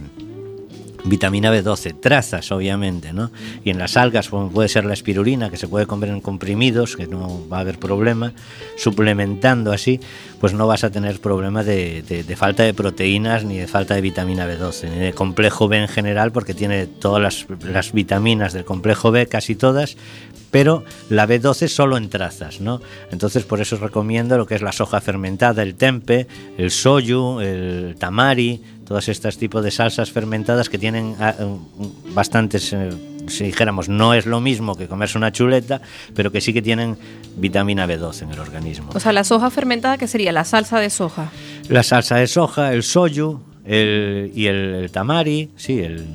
vitamina 1.03 1.51
B12, 1.51 1.99
trazas 1.99 2.51
obviamente, 2.51 3.13
¿no? 3.13 3.31
Y 3.63 3.69
en 3.69 3.79
las 3.79 3.97
algas 3.97 4.29
puede 4.29 4.69
ser 4.69 4.85
la 4.85 4.93
espirulina, 4.93 5.49
que 5.49 5.57
se 5.57 5.67
puede 5.67 5.85
comer 5.85 6.09
en 6.09 6.21
comprimidos, 6.21 6.95
que 6.95 7.07
no 7.07 7.47
va 7.49 7.57
a 7.57 7.59
haber 7.61 7.79
problema, 7.79 8.33
suplementando 8.77 9.71
así, 9.71 9.99
pues 10.39 10.53
no 10.53 10.67
vas 10.67 10.83
a 10.83 10.89
tener 10.89 11.19
problema 11.19 11.63
de, 11.63 12.25
falta 12.37 12.63
de 12.63 12.73
proteínas 12.73 13.43
ni 13.43 13.57
de 13.57 13.67
falta 13.67 13.95
de 13.95 14.01
vitamina 14.01 14.47
B12, 14.47 14.89
ni 14.89 14.97
de 14.97 15.13
complejo 15.13 15.67
B 15.67 15.77
en 15.77 15.87
general, 15.87 16.31
porque 16.31 16.53
tiene 16.53 16.87
todas 16.87 17.45
las, 17.61 17.91
vitaminas 17.93 18.53
del 18.53 18.65
complejo 18.65 19.11
B, 19.11 19.27
casi 19.27 19.55
todas, 19.55 19.97
pero 20.49 20.83
la 21.09 21.27
B12 21.27 21.67
solo 21.67 21.97
en 21.97 22.09
trazas, 22.09 22.59
¿no? 22.59 22.81
Entonces 23.11 23.43
por 23.43 23.61
eso 23.61 23.77
recomiendo 23.77 24.37
lo 24.37 24.45
que 24.45 24.55
es 24.55 24.61
la 24.61 24.71
soja 24.71 24.99
fermentada, 25.01 25.63
el 25.63 25.75
tempe, 25.75 26.27
el 26.57 26.71
soyu, 26.71 27.39
el 27.39 27.95
tamari, 27.97 28.61
todos 28.91 29.07
estos 29.07 29.37
tipos 29.37 29.63
de 29.63 29.71
salsas 29.71 30.11
fermentadas 30.11 30.67
que 30.67 30.77
tienen 30.77 31.15
ah, 31.17 31.33
bastantes, 32.13 32.73
eh, 32.73 32.89
si 33.27 33.45
dijéramos, 33.45 33.87
no 33.87 34.13
es 34.13 34.25
lo 34.25 34.41
mismo 34.41 34.75
que 34.75 34.89
comerse 34.89 35.17
una 35.17 35.31
chuleta, 35.31 35.79
pero 36.13 36.29
que 36.29 36.41
sí 36.41 36.51
que 36.51 36.61
tienen 36.61 36.97
vitamina 37.37 37.87
B12 37.87 38.23
en 38.23 38.31
el 38.31 38.39
organismo. 38.39 38.89
O 38.93 38.99
sea, 38.99 39.13
la 39.13 39.23
soja 39.23 39.49
fermentada, 39.49 39.97
que 39.97 40.09
sería 40.09 40.33
la 40.33 40.43
salsa 40.43 40.81
de 40.81 40.89
soja. 40.89 41.31
La 41.69 41.83
salsa 41.83 42.17
de 42.17 42.27
soja, 42.27 42.73
el 42.73 42.83
soyu 42.83 43.39
el, 43.63 44.33
y 44.35 44.47
el, 44.47 44.91
tamari, 44.91 45.51
sí, 45.55 45.79
el, 45.79 46.05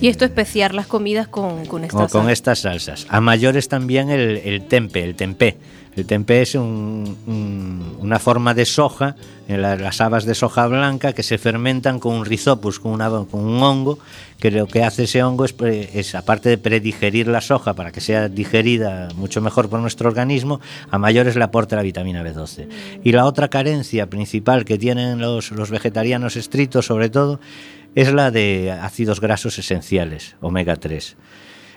Y 0.00 0.08
esto 0.08 0.24
especiar 0.24 0.74
las 0.74 0.88
comidas 0.88 1.28
con, 1.28 1.66
con 1.66 1.84
esta 1.84 1.98
o 1.98 2.08
con 2.08 2.22
sal. 2.22 2.30
estas 2.32 2.58
salsas. 2.58 3.06
A 3.10 3.20
mayores 3.20 3.68
también 3.68 4.10
el, 4.10 4.38
el 4.38 4.66
tempe, 4.66 5.04
el 5.04 5.14
tempé. 5.14 5.56
El 5.96 6.06
tempé 6.06 6.42
es 6.42 6.54
un- 6.56 7.16
un- 7.26 7.96
una 8.00 8.18
forma 8.18 8.52
de 8.52 8.64
soja, 8.64 9.14
las 9.46 10.00
habas 10.00 10.24
de 10.24 10.34
soja 10.34 10.66
blanca 10.66 11.12
que 11.12 11.22
se 11.22 11.38
fermentan 11.38 12.00
con 12.00 12.14
un 12.14 12.24
rizopus, 12.24 12.80
con, 12.80 12.92
una- 12.92 13.08
con 13.10 13.40
un 13.44 13.62
hongo, 13.62 13.98
que 14.40 14.50
lo 14.50 14.66
que 14.66 14.82
hace 14.82 15.04
ese 15.04 15.22
hongo 15.22 15.44
es, 15.44 16.14
aparte 16.14 16.48
de 16.48 16.58
predigerir 16.58 17.28
la 17.28 17.40
soja 17.40 17.74
para 17.74 17.92
que 17.92 18.00
sea 18.00 18.28
digerida 18.28 19.08
mucho 19.14 19.40
mejor 19.40 19.68
por 19.68 19.78
nuestro 19.80 20.08
organismo, 20.08 20.60
a 20.90 20.98
mayores 20.98 21.36
le 21.36 21.44
aporta 21.44 21.76
la 21.76 21.82
vitamina 21.82 22.22
B12. 22.24 22.68
Y 23.04 23.12
la 23.12 23.24
otra 23.26 23.48
carencia 23.48 24.06
principal 24.10 24.64
que 24.64 24.78
tienen 24.78 25.20
los, 25.20 25.52
los 25.52 25.70
vegetarianos 25.70 26.36
estrictos, 26.36 26.86
sobre 26.86 27.08
todo, 27.08 27.38
es 27.94 28.12
la 28.12 28.32
de 28.32 28.72
ácidos 28.72 29.20
grasos 29.20 29.58
esenciales, 29.60 30.34
omega 30.40 30.74
3. 30.74 31.16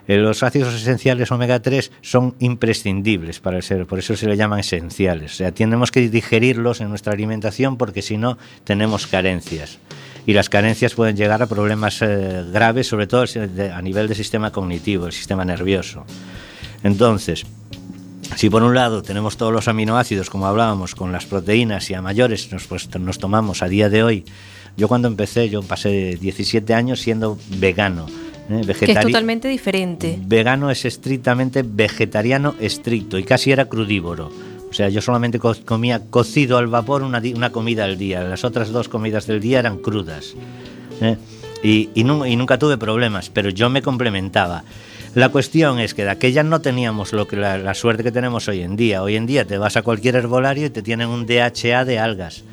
Eh, 0.08 0.18
Los 0.18 0.44
ácidos 0.44 0.74
esenciales 0.74 1.32
omega 1.32 1.62
3 1.62 1.92
son 2.02 2.36
imprescindibles 2.40 3.40
para 3.40 3.58
el 3.58 3.64
ser, 3.64 3.86
por 3.86 4.00
eso 4.00 4.16
se 4.16 4.28
le 4.28 4.38
llaman 4.38 4.60
esenciales. 4.60 5.34
O 5.34 5.36
sea, 5.36 5.52
tenemos 5.52 5.92
que 5.92 6.10
digerirlos 6.10 6.82
en 6.82 6.90
nuestra 6.90 7.14
alimentación 7.14 7.78
porque 7.78 8.02
si 8.02 8.18
no 8.18 8.38
tenemos 8.64 9.08
carencias. 9.08 9.80
Y 10.26 10.34
las 10.34 10.50
carencias 10.50 10.94
pueden 10.94 11.16
llegar 11.16 11.42
a 11.42 11.48
problemas 11.48 12.02
eh, 12.02 12.44
graves, 12.52 12.88
sobre 12.88 13.08
todo 13.08 13.26
a 13.74 13.82
nivel 13.82 14.08
del 14.08 14.18
sistema 14.18 14.52
cognitivo, 14.52 15.06
el 15.06 15.14
sistema 15.14 15.46
nervioso. 15.46 16.06
Entonces, 16.84 17.46
si 18.36 18.50
por 18.50 18.62
un 18.62 18.76
lado 18.76 19.02
tenemos 19.02 19.38
todos 19.38 19.54
los 19.54 19.68
aminoácidos, 19.68 20.30
como 20.30 20.48
hablábamos, 20.48 20.96
con 20.96 21.12
las 21.12 21.26
proteínas 21.26 21.90
y 21.90 21.94
a 21.94 22.02
mayores 22.02 22.52
nos, 22.52 22.68
pues, 22.68 22.94
nos 23.00 23.20
tomamos 23.20 23.64
a 23.64 23.70
día 23.70 23.90
de 23.90 24.04
hoy, 24.04 24.26
yo 24.76 24.88
cuando 24.88 25.08
empecé, 25.08 25.50
yo 25.50 25.64
pasé 25.64 26.18
17 26.20 26.74
años 26.74 27.00
siendo 27.00 27.40
vegano. 27.58 28.06
¿Eh? 28.50 28.62
Que 28.66 28.72
es 28.72 28.78
totalmente 29.08 29.48
diferente. 29.48 30.20
Vegano 30.26 30.70
es 30.72 30.86
estrictamente 30.86 31.64
vegetariano 31.64 32.56
estricto 32.60 33.18
y 33.18 33.24
casi 33.24 33.52
era 33.52 33.66
crudívoro. 33.66 34.32
O 34.70 34.74
sea, 34.74 34.90
yo 34.90 35.02
solamente 35.02 35.40
co- 35.40 35.56
comía 35.66 36.02
cocido 36.10 36.58
al 36.58 36.68
vapor 36.68 37.02
una, 37.04 37.22
una 37.36 37.52
comida 37.52 37.86
al 37.86 37.98
día. 37.98 38.22
Las 38.24 38.44
otras 38.44 38.70
dos 38.70 38.90
comidas 38.90 39.26
del 39.28 39.40
día 39.40 39.60
eran 39.60 39.78
crudas. 39.78 40.34
¿eh? 41.02 41.16
Y, 41.64 41.90
y 41.96 42.04
nu- 42.04 42.26
y 42.26 42.36
nunca 42.36 42.58
tuve 42.60 42.78
problemas, 42.78 43.30
pero 43.30 43.50
yo 43.50 43.70
me 43.70 43.82
complementaba. 43.82 44.64
La 45.16 45.30
cuestión 45.30 45.80
es 45.80 45.94
que 45.94 46.04
de 46.04 46.12
aquella 46.12 46.44
no 46.44 46.60
teníamos 46.62 47.12
lo 47.14 47.28
que 47.28 47.38
la, 47.38 47.58
la 47.58 47.74
suerte 47.74 48.04
que 48.04 48.12
tenemos 48.12 48.48
hoy 48.50 48.62
en 48.62 48.76
día. 48.76 49.02
Hoy 49.02 49.16
en 49.16 49.26
día 49.26 49.46
te 49.46 49.58
vas 49.58 49.76
a 49.78 49.82
cualquier 49.82 50.16
herbolario 50.18 50.68
y 50.68 50.70
te 50.70 50.84
tienen 50.84 51.08
un 51.08 51.26
DHA 51.26 51.86
de 51.86 51.98
algas. 51.98 52.44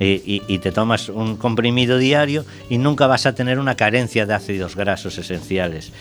Y, 0.00 0.58
te 0.58 0.72
tomas 0.72 1.08
un 1.08 1.36
comprimido 1.36 1.98
diario 1.98 2.44
y 2.68 2.78
nunca 2.78 3.06
vas 3.06 3.26
a 3.26 3.34
tener 3.34 3.58
una 3.58 3.76
carencia 3.76 4.26
de 4.26 4.34
ácidos 4.34 4.74
grasos 4.74 5.18
esenciales. 5.18 5.92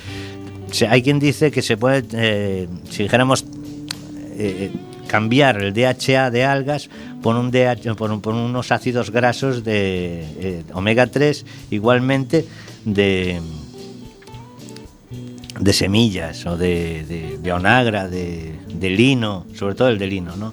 Hay 0.90 1.04
quien 1.04 1.20
dice 1.20 1.52
que 1.52 1.62
se 1.62 1.78
puede, 1.78 2.04
eh, 2.14 2.68
si 2.90 3.04
dijéramos, 3.04 3.46
eh, 4.36 4.72
cambiar 5.08 5.62
el 5.62 5.74
DHA 5.74 6.32
de 6.32 6.44
algas 6.44 6.90
por, 7.22 7.36
un 7.36 7.52
DH, 7.52 7.96
por 7.96 8.34
unos 8.34 8.72
ácidos 8.72 9.12
grasos 9.12 9.64
de 9.64 10.26
eh, 10.40 10.64
omega 10.74 11.06
3, 11.06 11.46
igualmente 11.70 12.46
de, 12.86 13.40
de 15.60 15.74
semillas 15.74 16.46
o 16.48 16.58
de, 16.58 17.06
de, 17.06 17.38
de 17.38 17.54
onagra, 17.54 18.08
de, 18.08 18.56
de 18.68 18.90
lino, 18.90 19.46
sobre 19.54 19.76
todo 19.76 19.90
el 19.90 20.00
de 20.00 20.08
lino, 20.08 20.36
¿no? 20.36 20.52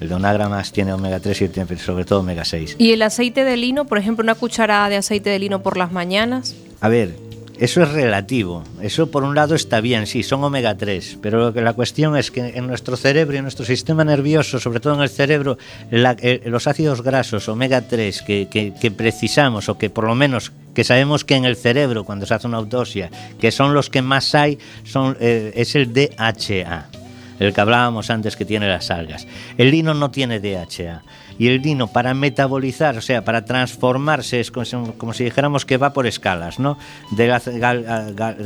El 0.00 0.08
de 0.08 0.14
onagra 0.14 0.48
más 0.48 0.72
tiene 0.72 0.92
omega 0.92 1.20
3 1.20 1.42
y 1.42 1.48
tiene 1.48 1.76
sobre 1.78 2.04
todo 2.04 2.20
omega 2.20 2.44
6. 2.44 2.76
Y 2.78 2.92
el 2.92 3.02
aceite 3.02 3.44
de 3.44 3.56
lino, 3.56 3.84
por 3.86 3.98
ejemplo, 3.98 4.22
una 4.22 4.34
cucharada 4.34 4.88
de 4.88 4.96
aceite 4.96 5.30
de 5.30 5.38
lino 5.38 5.62
por 5.62 5.76
las 5.76 5.92
mañanas. 5.92 6.54
A 6.80 6.88
ver, 6.88 7.14
eso 7.58 7.82
es 7.82 7.92
relativo. 7.92 8.64
Eso 8.82 9.10
por 9.10 9.22
un 9.22 9.34
lado 9.36 9.54
está 9.54 9.80
bien, 9.80 10.06
sí, 10.08 10.24
son 10.24 10.42
omega 10.42 10.76
3, 10.76 11.18
pero 11.22 11.38
lo 11.38 11.52
que 11.52 11.60
la 11.62 11.72
cuestión 11.72 12.16
es 12.16 12.30
que 12.32 12.40
en 12.40 12.66
nuestro 12.66 12.96
cerebro 12.96 13.34
y 13.34 13.38
en 13.38 13.44
nuestro 13.44 13.64
sistema 13.64 14.02
nervioso, 14.04 14.58
sobre 14.58 14.80
todo 14.80 14.94
en 14.94 15.00
el 15.02 15.08
cerebro, 15.08 15.56
la- 15.90 16.16
eh, 16.20 16.42
los 16.46 16.66
ácidos 16.66 17.02
grasos 17.02 17.48
omega 17.48 17.82
3 17.82 18.22
que, 18.22 18.48
que- 18.50 18.72
que 18.78 18.90
precisamos 18.90 19.68
o 19.68 19.78
que 19.78 19.88
por 19.88 20.04
lo 20.04 20.16
menos 20.16 20.50
que 20.74 20.82
sabemos 20.82 21.24
que 21.24 21.36
en 21.36 21.44
el 21.44 21.54
cerebro 21.54 22.02
cuando 22.04 22.26
se 22.26 22.34
hace 22.34 22.48
una 22.48 22.56
autopsia, 22.58 23.08
que 23.40 23.52
son 23.52 23.72
los 23.72 23.88
que 23.88 24.02
más 24.02 24.34
hay, 24.34 24.58
son, 24.82 25.16
eh, 25.20 25.52
es 25.54 25.76
el 25.76 25.92
DHA 25.92 26.88
el 27.38 27.52
que 27.52 27.60
hablábamos 27.60 28.10
antes 28.10 28.36
que 28.36 28.44
tiene 28.44 28.68
las 28.68 28.90
algas. 28.90 29.26
El 29.58 29.70
lino 29.70 29.94
no 29.94 30.10
tiene 30.10 30.40
DHA. 30.40 31.02
Y 31.38 31.48
el 31.48 31.62
lino 31.62 31.88
para 31.88 32.14
metabolizar, 32.14 32.96
o 32.96 33.00
sea, 33.00 33.24
para 33.24 33.44
transformarse, 33.44 34.38
es 34.38 34.52
como 34.52 34.64
si, 35.12 35.24
dijéramos 35.24 35.66
que 35.66 35.78
va 35.78 35.92
por 35.92 36.06
escalas, 36.06 36.60
¿no? 36.60 36.78
Del 37.10 37.32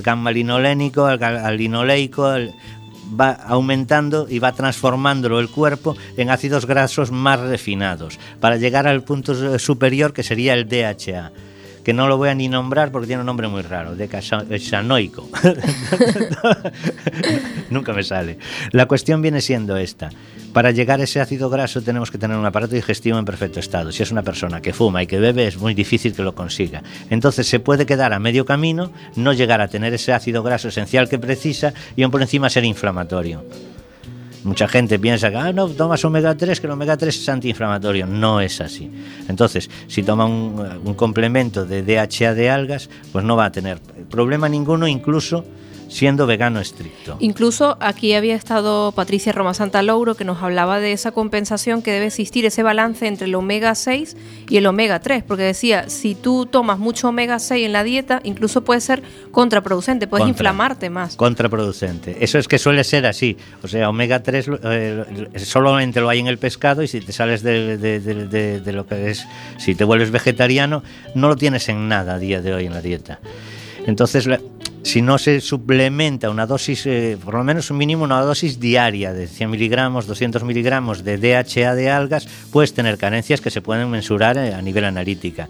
gamma 0.02 0.30
linolénico 0.30 1.04
al, 1.04 1.22
al 1.22 1.56
linoleico, 1.58 2.34
va 3.18 3.30
aumentando 3.30 4.26
y 4.28 4.38
va 4.38 4.52
transformándolo 4.52 5.38
el 5.40 5.50
cuerpo 5.50 5.96
en 6.16 6.30
ácidos 6.30 6.66
grasos 6.66 7.10
más 7.10 7.40
refinados, 7.40 8.18
para 8.40 8.56
llegar 8.56 8.86
al 8.86 9.02
punto 9.02 9.58
superior 9.58 10.12
que 10.12 10.22
sería 10.22 10.54
el 10.54 10.68
DHA 10.68 11.32
que 11.88 11.94
no 11.94 12.06
lo 12.06 12.18
voy 12.18 12.28
a 12.28 12.34
ni 12.34 12.48
nombrar 12.48 12.92
porque 12.92 13.06
tiene 13.06 13.20
un 13.20 13.26
nombre 13.26 13.48
muy 13.48 13.62
raro, 13.62 13.96
decasanoico. 13.96 15.26
Nunca 17.70 17.94
me 17.94 18.02
sale. 18.02 18.36
La 18.72 18.84
cuestión 18.84 19.22
viene 19.22 19.40
siendo 19.40 19.74
esta. 19.78 20.10
Para 20.52 20.70
llegar 20.70 21.00
a 21.00 21.04
ese 21.04 21.18
ácido 21.18 21.48
graso 21.48 21.80
tenemos 21.80 22.10
que 22.10 22.18
tener 22.18 22.36
un 22.36 22.44
aparato 22.44 22.74
digestivo 22.74 23.18
en 23.18 23.24
perfecto 23.24 23.58
estado. 23.58 23.90
Si 23.90 24.02
es 24.02 24.12
una 24.12 24.22
persona 24.22 24.60
que 24.60 24.74
fuma 24.74 25.02
y 25.02 25.06
que 25.06 25.18
bebe 25.18 25.46
es 25.46 25.56
muy 25.56 25.72
difícil 25.72 26.12
que 26.12 26.20
lo 26.20 26.34
consiga. 26.34 26.82
Entonces 27.08 27.46
se 27.46 27.58
puede 27.58 27.86
quedar 27.86 28.12
a 28.12 28.18
medio 28.18 28.44
camino, 28.44 28.92
no 29.16 29.32
llegar 29.32 29.62
a 29.62 29.68
tener 29.68 29.94
ese 29.94 30.12
ácido 30.12 30.42
graso 30.42 30.68
esencial 30.68 31.08
que 31.08 31.18
precisa 31.18 31.72
y 31.96 32.02
aún 32.02 32.12
por 32.12 32.20
encima 32.20 32.50
ser 32.50 32.66
inflamatorio. 32.66 33.46
Mucha 34.44 34.68
gente 34.68 34.98
piensa 34.98 35.30
que, 35.30 35.36
ah, 35.36 35.52
no, 35.52 35.68
tomas 35.68 36.04
omega 36.04 36.34
3, 36.36 36.60
que 36.60 36.66
el 36.66 36.72
omega 36.72 36.96
3 36.96 37.14
es 37.14 37.28
antiinflamatorio. 37.28 38.06
No 38.06 38.40
es 38.40 38.60
así. 38.60 38.90
Entonces, 39.28 39.68
si 39.88 40.02
toma 40.02 40.26
un, 40.26 40.80
un 40.84 40.94
complemento 40.94 41.66
de 41.66 41.82
DHA 41.82 42.34
de 42.34 42.50
algas, 42.50 42.88
pues 43.12 43.24
no 43.24 43.36
va 43.36 43.46
a 43.46 43.52
tener 43.52 43.78
problema 44.10 44.48
ninguno, 44.48 44.86
incluso 44.86 45.44
siendo 45.88 46.26
vegano 46.26 46.60
estricto. 46.60 47.16
Incluso 47.20 47.76
aquí 47.80 48.12
había 48.14 48.34
estado 48.34 48.92
Patricia 48.92 49.32
Roma 49.32 49.54
Santa 49.54 49.82
Louro 49.82 50.14
que 50.14 50.24
nos 50.24 50.42
hablaba 50.42 50.80
de 50.80 50.92
esa 50.92 51.12
compensación 51.12 51.82
que 51.82 51.92
debe 51.92 52.06
existir, 52.06 52.44
ese 52.46 52.62
balance 52.62 53.06
entre 53.06 53.26
el 53.26 53.34
omega 53.34 53.74
6 53.74 54.16
y 54.48 54.56
el 54.58 54.66
omega 54.66 55.00
3, 55.00 55.22
porque 55.24 55.42
decía, 55.44 55.88
si 55.88 56.14
tú 56.14 56.46
tomas 56.46 56.78
mucho 56.78 57.08
omega 57.08 57.38
6 57.38 57.64
en 57.66 57.72
la 57.72 57.82
dieta, 57.84 58.20
incluso 58.24 58.62
puede 58.64 58.80
ser 58.80 59.02
contraproducente, 59.30 60.06
puedes 60.06 60.24
Contra- 60.24 60.38
inflamarte 60.50 60.90
más. 60.90 61.16
Contraproducente. 61.16 62.16
Eso 62.20 62.38
es 62.38 62.48
que 62.48 62.58
suele 62.58 62.84
ser 62.84 63.06
así. 63.06 63.36
O 63.62 63.68
sea, 63.68 63.88
omega 63.88 64.22
3 64.22 64.46
eh, 64.64 65.04
solamente 65.36 66.00
lo 66.00 66.08
hay 66.08 66.18
en 66.20 66.26
el 66.26 66.38
pescado 66.38 66.82
y 66.82 66.88
si 66.88 67.00
te 67.00 67.12
sales 67.12 67.42
de, 67.42 67.76
de- 67.78 68.00
de- 68.00 68.26
de- 68.26 68.60
de 68.60 68.72
lo 68.72 68.86
que 68.86 69.10
es, 69.10 69.26
si 69.56 69.74
te 69.74 69.84
vuelves 69.84 70.10
vegetariano, 70.10 70.82
no 71.14 71.28
lo 71.28 71.36
tienes 71.36 71.68
en 71.68 71.88
nada 71.88 72.14
a 72.14 72.18
día 72.18 72.42
de 72.42 72.52
hoy 72.52 72.66
en 72.66 72.74
la 72.74 72.82
dieta. 72.82 73.20
Entonces, 73.86 74.28
si 74.82 75.02
no 75.02 75.18
se 75.18 75.40
suplementa 75.40 76.30
una 76.30 76.46
dosis, 76.46 76.86
eh, 76.86 77.18
por 77.22 77.34
lo 77.34 77.44
menos 77.44 77.70
un 77.70 77.78
mínimo 77.78 78.04
una 78.04 78.20
dosis 78.20 78.60
diaria 78.60 79.12
de 79.12 79.26
100 79.26 79.50
miligramos, 79.50 80.06
200 80.06 80.44
miligramos 80.44 81.04
de 81.04 81.18
DHA 81.18 81.74
de 81.74 81.90
algas, 81.90 82.26
puedes 82.50 82.74
tener 82.74 82.98
carencias 82.98 83.40
que 83.40 83.50
se 83.50 83.60
pueden 83.60 83.90
mensurar 83.90 84.38
eh, 84.38 84.54
a 84.54 84.62
nivel 84.62 84.84
analítica. 84.84 85.48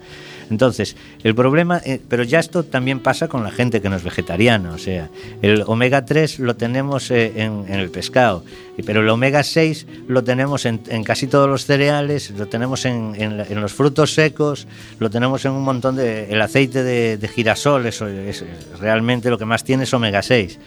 Entonces, 0.51 0.97
el 1.23 1.35
problema, 1.35 1.81
eh, 1.85 2.01
pero 2.09 2.23
ya 2.23 2.39
esto 2.39 2.65
también 2.65 3.01
pasa 3.01 3.29
con 3.29 3.43
la 3.43 3.51
gente 3.51 3.81
que 3.81 3.89
no 3.89 3.97
es 3.97 4.03
vegetariana, 4.03 4.73
o 4.73 4.79
sea, 4.79 5.11
el 5.43 5.63
omega 5.67 6.05
3 6.05 6.39
lo 6.41 6.57
tenemos 6.57 7.11
eh, 7.11 7.33
en, 7.37 7.67
el 7.69 7.91
pescado, 7.91 8.45
pero 8.87 9.01
el 9.01 9.09
omega 9.09 9.43
6 9.43 9.87
lo 10.09 10.25
tenemos 10.25 10.65
en, 10.65 10.79
casi 11.05 11.27
todos 11.27 11.49
los 11.49 11.67
cereales, 11.67 12.31
lo 12.31 12.47
tenemos 12.47 12.85
en, 12.85 13.61
los 13.61 13.73
frutos 13.73 14.15
secos, 14.15 14.67
lo 14.99 15.11
tenemos 15.11 15.45
en 15.45 15.53
un 15.53 15.63
montón 15.63 15.97
de... 15.97 16.29
El 16.31 16.41
aceite 16.41 16.83
de, 16.83 17.17
de 17.17 17.29
girasol, 17.29 17.87
eso 17.87 18.07
es 18.07 18.45
realmente 18.81 19.31
lo 19.31 19.39
que 19.39 19.45
más 19.45 19.65
tiene 19.65 19.85
es 19.85 19.95
omega 19.95 20.23
6. 20.23 20.59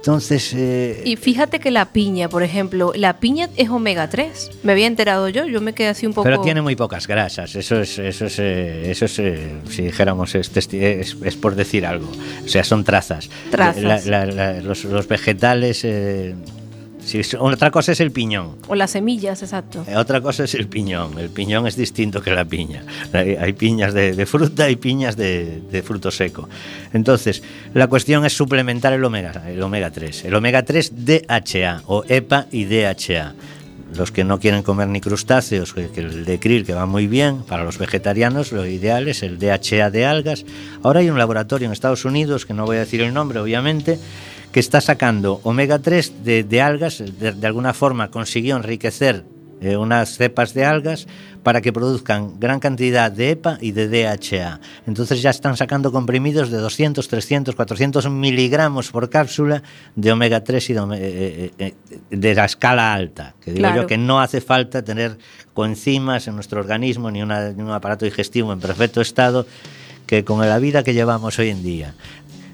Entonces... 0.00 0.54
eh, 0.56 1.02
Y 1.04 1.16
fíjate 1.16 1.60
que 1.60 1.70
la 1.70 1.92
piña, 1.92 2.30
por 2.30 2.42
ejemplo, 2.42 2.92
la 2.96 3.20
piña 3.20 3.50
es 3.56 3.68
omega 3.68 4.08
3. 4.08 4.50
Me 4.62 4.72
había 4.72 4.86
enterado 4.86 5.28
yo, 5.28 5.46
yo 5.46 5.60
me 5.60 5.74
quedé 5.74 5.88
así 5.88 6.06
un 6.06 6.14
poco... 6.14 6.24
Pero 6.24 6.40
tiene 6.40 6.62
muy 6.62 6.74
pocas 6.74 7.06
grasas, 7.06 7.54
eso 7.54 7.78
es, 7.82 7.98
eso 7.98 8.24
es, 8.24 8.38
eh, 8.38 8.90
eso 8.90 9.04
es 9.04 9.18
eh, 9.18 9.50
si 9.68 9.82
dijéramos, 9.82 10.34
es, 10.34 10.50
es- 10.56 11.16
es 11.22 11.36
por 11.36 11.54
decir 11.54 11.84
algo. 11.84 12.10
O 12.44 12.48
sea, 12.48 12.64
son 12.64 12.82
trazas. 12.82 13.28
Trazas. 13.50 14.06
La- 14.06 14.24
la- 14.24 14.32
la- 14.32 14.60
los, 14.62 14.84
los 14.84 15.06
vegetales, 15.06 15.84
si 17.04 17.20
es- 17.20 17.34
otra 17.34 17.70
cosa 17.70 17.92
es 17.92 18.00
el 18.00 18.10
piñón. 18.10 18.56
O 18.68 18.74
las 18.74 18.90
semillas, 18.92 19.42
exacto. 19.42 19.84
eh, 19.88 19.96
Otra 19.96 20.20
cosa 20.20 20.44
es 20.44 20.54
el 20.54 20.66
piñón. 20.68 21.18
El 21.18 21.30
piñón 21.30 21.66
es 21.66 21.76
distinto 21.76 22.20
que 22.22 22.30
la 22.32 22.44
piña. 22.44 22.84
Hay, 23.12 23.36
hay 23.36 23.52
piñas 23.52 23.94
de, 23.94 24.12
de 24.14 24.26
fruta 24.26 24.70
y 24.70 24.76
piñas 24.76 25.16
de, 25.16 25.60
de 25.70 25.82
fruto 25.82 26.10
seco. 26.10 26.48
Entonces, 26.92 27.42
la 27.74 27.86
cuestión 27.86 28.24
es 28.24 28.32
suplementar 28.36 28.92
el 28.92 29.04
omega, 29.04 29.44
el 29.48 29.62
omega 29.62 29.90
3. 29.90 30.24
El 30.24 30.34
omega 30.34 30.62
3 30.64 30.92
DHA 31.04 31.82
o 31.86 32.04
EPA 32.08 32.46
y 32.50 32.64
DHA. 32.64 33.34
Los 33.96 34.12
que 34.12 34.22
no 34.22 34.38
quieren 34.38 34.62
comer 34.62 34.86
ni 34.86 35.00
crustáceos, 35.00 35.74
que 35.74 35.88
el 35.96 36.24
de 36.24 36.38
krill 36.38 36.64
que 36.64 36.74
va 36.74 36.86
muy 36.86 37.08
bien, 37.08 37.38
para 37.42 37.64
los 37.64 37.76
vegetarianos 37.76 38.52
lo 38.52 38.64
ideal 38.64 39.08
es 39.08 39.24
el 39.24 39.40
DHA 39.40 39.90
de 39.90 40.06
algas. 40.06 40.44
Ahora 40.84 41.00
hay 41.00 41.10
un 41.10 41.18
laboratorio 41.18 41.66
en 41.66 41.72
Estados 41.72 42.04
Unidos, 42.04 42.46
que 42.46 42.54
no 42.54 42.66
voy 42.66 42.76
a 42.76 42.80
decir 42.80 43.00
el 43.00 43.12
nombre 43.12 43.40
obviamente, 43.40 43.98
que 44.52 44.60
está 44.60 44.80
sacando 44.80 45.40
omega 45.44 45.78
3 45.78 46.24
de, 46.24 46.44
de 46.44 46.60
algas, 46.60 46.98
de, 47.18 47.32
de 47.32 47.46
alguna 47.46 47.72
forma 47.74 48.10
consiguió 48.10 48.56
enriquecer 48.56 49.24
eh, 49.60 49.76
unas 49.76 50.16
cepas 50.16 50.54
de 50.54 50.64
algas 50.64 51.06
para 51.42 51.60
que 51.60 51.72
produzcan 51.72 52.40
gran 52.40 52.60
cantidad 52.60 53.12
de 53.12 53.30
EPA 53.32 53.58
y 53.60 53.72
de 53.72 53.88
DHA. 53.88 54.58
Entonces 54.86 55.20
ya 55.22 55.30
están 55.30 55.56
sacando 55.56 55.92
comprimidos 55.92 56.50
de 56.50 56.56
200, 56.58 57.06
300, 57.06 57.54
400 57.54 58.08
miligramos 58.10 58.90
por 58.90 59.08
cápsula 59.10 59.62
de 59.94 60.12
omega 60.12 60.42
3 60.42 60.70
y 60.70 60.72
de, 60.72 60.80
eh, 60.80 61.52
eh, 61.58 61.74
eh, 61.90 61.98
de 62.16 62.34
la 62.34 62.46
escala 62.46 62.92
alta. 62.94 63.34
Que 63.44 63.52
digo 63.52 63.60
Claro. 63.68 63.82
yo 63.82 63.86
que 63.86 63.98
no 63.98 64.20
hace 64.20 64.40
falta 64.40 64.82
tener 64.82 65.16
coenzimas 65.54 66.26
en 66.26 66.34
nuestro 66.36 66.60
organismo 66.60 67.10
ni, 67.10 67.22
una- 67.22 67.50
ni 67.52 67.62
un 67.62 67.70
aparato 67.70 68.04
digestivo 68.06 68.52
en 68.52 68.60
perfecto 68.60 69.00
estado 69.00 69.46
que 70.06 70.24
con 70.24 70.40
la 70.40 70.58
vida 70.58 70.82
que 70.82 70.94
llevamos 70.94 71.38
hoy 71.38 71.50
en 71.50 71.62
día. 71.62 71.94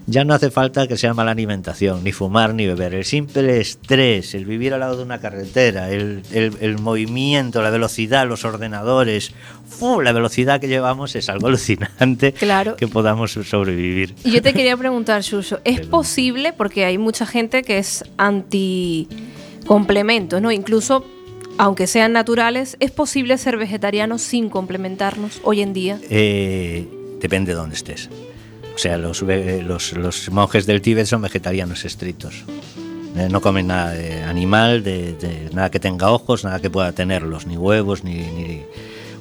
Ya 0.09 0.25
no 0.25 0.35
hace 0.35 0.53
falta 0.53 0.87
que 0.87 0.97
sea 0.97 1.15
mala 1.15 1.33
alimentación, 1.33 2.05
ni 2.05 2.13
fumar, 2.13 2.55
ni 2.55 2.65
beber. 2.65 2.95
El 2.95 3.05
simple 3.05 3.61
estrés, 3.61 4.35
el 4.37 4.45
vivir 4.45 4.73
al 4.73 4.79
lado 4.81 4.97
de 4.99 5.03
una 5.03 5.19
carretera, 5.21 5.91
el, 5.91 6.23
el- 6.33 6.57
el 6.61 6.79
movimiento, 6.79 7.61
la 7.61 7.71
velocidad, 7.71 8.25
los 8.29 8.45
ordenadores, 8.45 9.33
¡fu! 9.69 10.01
la 10.01 10.13
velocidad 10.13 10.61
que 10.61 10.69
llevamos 10.69 11.17
es 11.17 11.29
algo 11.29 11.47
alucinante 11.49 12.33
Claro. 12.33 12.77
que 12.77 12.87
podamos 12.87 13.33
sobrevivir. 13.33 14.15
Y 14.23 14.31
yo 14.31 14.43
te 14.43 14.53
quería 14.53 14.77
preguntar, 14.77 15.23
Shusho, 15.23 15.59
¿es 15.65 15.81
posible, 15.81 16.53
porque 16.53 16.85
hay 16.85 16.99
mucha 16.99 17.27
gente 17.27 17.65
que 17.65 17.79
es 17.79 18.05
anti 18.17 19.09
complementos, 19.67 20.41
¿no? 20.41 20.53
Incluso, 20.53 21.05
aunque 21.59 21.89
sean 21.89 22.13
naturales, 22.13 22.77
¿es 22.79 22.93
posible 22.93 23.39
ser 23.39 23.57
vegetariano 23.57 24.19
sin 24.19 24.51
complementarnos 24.51 25.41
hoy 25.43 25.63
en 25.63 25.73
día? 25.73 25.99
Eh, 26.11 26.87
depende 27.21 27.51
de 27.53 27.57
dónde 27.59 27.75
estés. 27.75 28.09
O 28.77 28.79
sea, 28.79 28.99
los, 28.99 29.23
los, 29.23 29.93
los 29.95 30.31
monjes 30.31 30.67
del 30.67 30.83
Tíbet 30.83 31.07
son 31.07 31.23
vegetarianos 31.23 31.87
estrictos. 31.87 32.45
Eh, 33.17 33.29
no 33.31 33.41
comen 33.41 33.69
nada 33.69 33.93
de 33.93 34.23
animal, 34.23 34.85
de, 34.85 35.49
nada 35.55 35.71
que 35.71 35.81
tenga 35.81 36.11
ojos, 36.11 36.45
nada 36.45 36.61
que 36.61 36.69
pueda 36.69 36.93
tenerlos, 36.93 37.47
ni 37.47 37.57
huevos, 37.57 38.05
ni... 38.05 38.63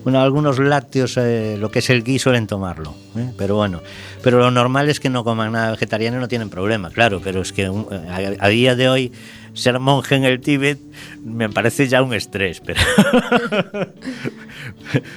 bueno, 0.03 0.19
algunos 0.19 0.59
lácteos, 0.59 1.15
eh, 1.15 1.55
lo 1.57 1.71
que 1.71 1.79
es 1.79 1.89
el 1.89 2.03
gui, 2.03 2.19
suelen 2.19 2.47
tomarlo. 2.47 2.93
¿eh? 3.15 3.31
Pero 3.37 3.55
bueno, 3.55 3.81
pero 4.21 4.39
lo 4.39 4.51
normal 4.51 4.89
es 4.89 4.99
que 4.99 5.09
no 5.09 5.23
coman 5.23 5.53
nada 5.53 5.71
vegetariano 5.71 6.17
y 6.17 6.19
no 6.19 6.27
tienen 6.27 6.49
problema, 6.49 6.89
claro. 6.89 7.21
Pero 7.23 7.41
es 7.41 7.53
que 7.53 7.67
a, 7.67 8.45
a 8.45 8.49
día 8.49 8.75
de 8.75 8.89
hoy 8.89 9.13
ser 9.55 9.79
monje 9.79 10.15
en 10.15 10.25
el 10.25 10.39
Tíbet 10.39 10.79
me 11.23 11.49
parece 11.49 11.87
ya 11.87 12.03
un 12.03 12.13
estrés. 12.13 12.61
Pero 12.61 12.81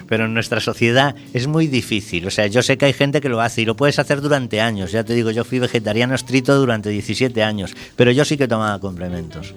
pero 0.09 0.25
en 0.25 0.35
nuestra 0.35 0.61
sociedad 0.61 1.15
es 1.35 1.47
muy 1.47 1.67
difícil. 1.67 2.27
O 2.27 2.31
sea, 2.31 2.47
yo 2.47 2.63
sé 2.63 2.79
que 2.79 2.87
hay 2.87 2.93
gente 2.93 3.21
que 3.21 3.29
lo 3.29 3.41
hace 3.41 3.63
y 3.63 3.65
lo 3.65 3.77
puedes 3.77 3.99
hacer 3.99 4.21
durante 4.21 4.61
años. 4.61 4.93
Ya 4.93 5.05
te 5.05 5.15
digo, 5.15 5.31
yo 5.31 5.45
fui 5.45 5.59
vegetariano 5.59 6.15
estricto 6.15 6.59
durante 6.59 6.91
17 6.91 7.43
años, 7.43 7.75
pero 7.97 8.11
yo 8.11 8.25
sí 8.25 8.37
que 8.37 8.49
tomaba 8.49 8.79
complementos. 8.81 9.55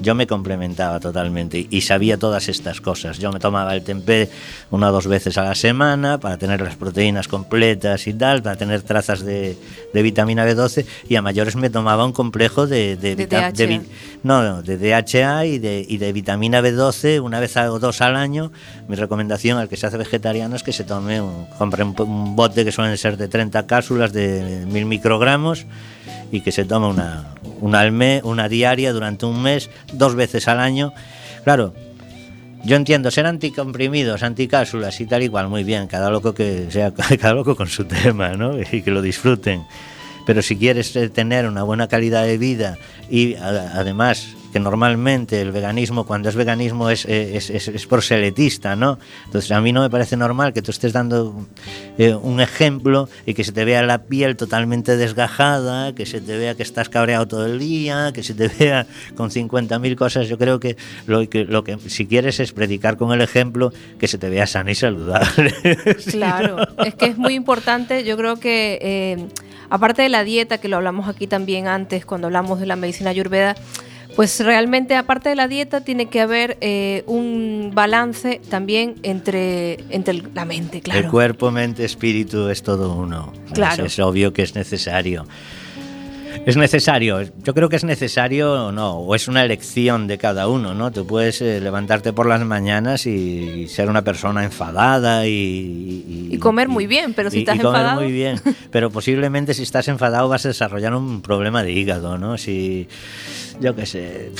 Yo 0.00 0.14
me 0.14 0.26
complementaba 0.28 1.00
totalmente 1.00 1.66
y 1.68 1.80
sabía 1.80 2.16
todas 2.18 2.48
estas 2.48 2.80
cosas. 2.80 3.18
Yo 3.18 3.32
me 3.32 3.40
tomaba 3.40 3.74
el 3.74 3.82
tempeh 3.82 4.28
una 4.70 4.90
o 4.90 4.92
dos 4.92 5.06
veces 5.08 5.36
a 5.38 5.42
la 5.42 5.54
semana 5.56 6.18
para 6.18 6.38
tener 6.38 6.60
las 6.60 6.76
proteínas 6.76 7.26
completas 7.26 8.06
y 8.06 8.14
tal, 8.14 8.42
para 8.42 8.56
tener 8.56 8.82
trazas 8.82 9.20
de, 9.24 9.56
de 9.92 10.02
vitamina 10.02 10.46
B12 10.46 10.86
y 11.08 11.16
a 11.16 11.22
mayores 11.22 11.56
me 11.56 11.68
tomaba 11.68 12.04
un 12.04 12.12
complejo 12.12 12.66
de, 12.68 12.96
de, 12.96 13.16
De 13.16 13.24
vita- 13.26 13.50
de 13.50 13.66
DHA. 13.66 13.82
no, 14.22 14.42
no, 14.42 14.62
de 14.62 14.78
DHA 14.78 15.46
y 15.46 15.58
de, 15.58 15.84
y 15.88 15.98
de 15.98 16.12
vitamina 16.12 16.60
B12 16.60 17.20
una 17.20 17.40
vez 17.40 17.56
o 17.56 17.78
dos 17.80 18.00
al 18.00 18.14
año. 18.14 18.52
Mi 18.86 18.94
recomendación 18.94 19.58
al 19.58 19.68
que 19.68 19.76
se 19.76 19.86
hace 19.86 19.96
vegetariano 19.96 20.54
es 20.54 20.62
que 20.62 20.72
se 20.72 20.84
tome 20.84 21.20
un, 21.20 21.46
compre 21.58 21.82
un, 21.82 21.94
un 22.00 22.36
bote 22.36 22.64
que 22.64 22.70
suelen 22.70 22.96
ser 22.98 23.16
de 23.16 23.26
30 23.26 23.66
cápsulas 23.66 24.12
de 24.12 24.64
1000 24.66 24.84
microgramos 24.86 25.66
y 26.30 26.40
que 26.40 26.52
se 26.52 26.64
tome 26.64 26.86
una, 26.86 27.34
una 27.60 28.20
una 28.22 28.48
diaria 28.48 28.92
durante 28.92 29.26
un 29.26 29.42
mes, 29.42 29.70
dos 29.92 30.14
veces 30.14 30.48
al 30.48 30.60
año. 30.60 30.92
Claro, 31.44 31.74
yo 32.64 32.76
entiendo 32.76 33.10
ser 33.10 33.26
anticomprimidos, 33.26 34.22
anticápsulas 34.22 35.00
y 35.00 35.06
tal 35.06 35.22
y 35.22 35.28
cual, 35.28 35.48
muy 35.48 35.64
bien, 35.64 35.86
cada 35.86 36.10
loco 36.10 36.34
que 36.34 36.66
sea, 36.70 36.92
cada 37.20 37.34
loco 37.34 37.56
con 37.56 37.68
su 37.68 37.84
tema, 37.84 38.30
¿no? 38.34 38.58
Y 38.72 38.82
que 38.82 38.90
lo 38.90 39.02
disfruten. 39.02 39.64
Pero 40.26 40.42
si 40.42 40.56
quieres 40.56 40.92
tener 41.14 41.46
una 41.46 41.62
buena 41.62 41.88
calidad 41.88 42.24
de 42.24 42.36
vida 42.36 42.76
y 43.08 43.34
además 43.36 44.36
que 44.52 44.60
normalmente 44.60 45.40
el 45.42 45.52
veganismo, 45.52 46.04
cuando 46.06 46.28
es 46.28 46.34
veganismo, 46.34 46.88
es, 46.90 47.04
eh, 47.04 47.36
es, 47.36 47.50
es- 47.50 47.68
es 47.68 47.86
proselitista, 47.86 48.76
¿no? 48.76 48.98
Entonces 49.26 49.50
a 49.52 49.60
mí 49.60 49.72
no 49.72 49.82
me 49.82 49.90
parece 49.90 50.16
normal 50.16 50.52
que 50.52 50.62
tú 50.62 50.70
estés 50.70 50.92
dando 50.92 51.46
eh, 51.98 52.14
un 52.14 52.40
ejemplo 52.40 53.08
y 53.26 53.34
que 53.34 53.44
se 53.44 53.52
te 53.52 53.64
vea 53.64 53.82
la 53.82 54.04
piel 54.04 54.36
totalmente 54.36 54.96
desgajada, 54.96 55.94
que 55.94 56.06
se 56.06 56.20
te 56.20 56.36
vea 56.38 56.54
que 56.54 56.62
estás 56.62 56.88
cabreado 56.88 57.26
todo 57.28 57.46
el 57.46 57.58
día, 57.58 58.12
que 58.14 58.22
se 58.22 58.32
te 58.34 58.48
vea 58.58 58.86
con 59.16 59.30
50.000 59.30 59.94
cosas. 59.96 60.28
Yo 60.28 60.38
creo 60.38 60.58
que 60.60 60.76
lo, 61.06 61.28
que 61.28 61.44
lo 61.44 61.62
que 61.64 61.76
si 61.88 62.06
quieres 62.06 62.40
es 62.40 62.52
predicar 62.52 62.96
con 62.96 63.12
el 63.12 63.20
ejemplo 63.20 63.72
que 63.98 64.08
se 64.08 64.16
te 64.18 64.28
vea 64.30 64.46
sana 64.46 64.70
y 64.70 64.74
saludable. 64.74 65.54
Claro, 66.10 66.56
es 66.84 66.94
que 66.94 67.06
es 67.06 67.18
muy 67.18 67.34
importante, 67.34 68.04
yo 68.04 68.16
creo 68.16 68.36
que 68.36 68.78
eh, 68.80 69.26
aparte 69.70 70.02
de 70.02 70.08
la 70.08 70.24
dieta, 70.24 70.58
que 70.58 70.68
lo 70.68 70.76
hablamos 70.76 71.08
aquí 71.08 71.26
también 71.26 71.66
antes 71.66 72.04
cuando 72.06 72.26
hablamos 72.28 72.60
de 72.60 72.66
la 72.66 72.76
medicina 72.76 73.10
ayurveda, 73.10 73.54
pues 74.18 74.40
realmente 74.40 74.96
aparte 74.96 75.28
de 75.28 75.36
la 75.36 75.46
dieta 75.46 75.82
tiene 75.82 76.06
que 76.06 76.20
haber 76.20 76.58
eh, 76.60 77.04
un 77.06 77.70
balance 77.72 78.40
también 78.50 78.96
entre, 79.04 79.78
entre 79.90 80.24
la 80.34 80.44
mente, 80.44 80.80
claro. 80.80 80.98
El 80.98 81.08
cuerpo, 81.08 81.52
mente, 81.52 81.84
espíritu 81.84 82.48
es 82.48 82.64
todo 82.64 82.96
uno. 82.96 83.32
Claro. 83.52 83.84
Es, 83.86 83.92
es 83.92 83.98
obvio 84.00 84.32
que 84.32 84.42
es 84.42 84.56
necesario. 84.56 85.24
Es 86.46 86.56
necesario, 86.56 87.20
yo 87.44 87.54
creo 87.54 87.68
que 87.68 87.76
es 87.76 87.84
necesario 87.84 88.66
o 88.68 88.72
no, 88.72 88.98
o 88.98 89.14
es 89.14 89.28
una 89.28 89.44
elección 89.44 90.08
de 90.08 90.18
cada 90.18 90.48
uno, 90.48 90.74
¿no? 90.74 90.90
Tú 90.90 91.06
puedes 91.06 91.40
eh, 91.40 91.60
levantarte 91.60 92.12
por 92.12 92.26
las 92.26 92.44
mañanas 92.44 93.06
y, 93.06 93.10
y 93.10 93.68
ser 93.68 93.88
una 93.88 94.02
persona 94.02 94.42
enfadada 94.44 95.26
y... 95.26 95.30
Y, 95.30 96.28
Y 96.34 96.38
comer 96.38 96.68
muy 96.68 96.86
bien, 96.86 97.12
pero 97.14 97.30
si 97.30 97.40
estás 97.40 97.56
y 97.56 97.60
comer 97.60 97.82
enfadado- 97.82 98.00
muy 98.02 98.10
bien, 98.12 98.40
pero 98.72 98.90
posiblemente 98.90 99.54
si 99.54 99.62
estás 99.62 99.86
enfadado 99.88 100.28
vas 100.28 100.44
a 100.44 100.48
desarrollar 100.48 100.94
un 100.94 101.22
problema 101.22 101.62
de 101.62 101.72
hígado, 101.72 102.18
¿no? 102.18 102.36
Si, 102.38 102.88
yo 103.60 103.74
qué 103.74 103.86
sé... 103.86 104.32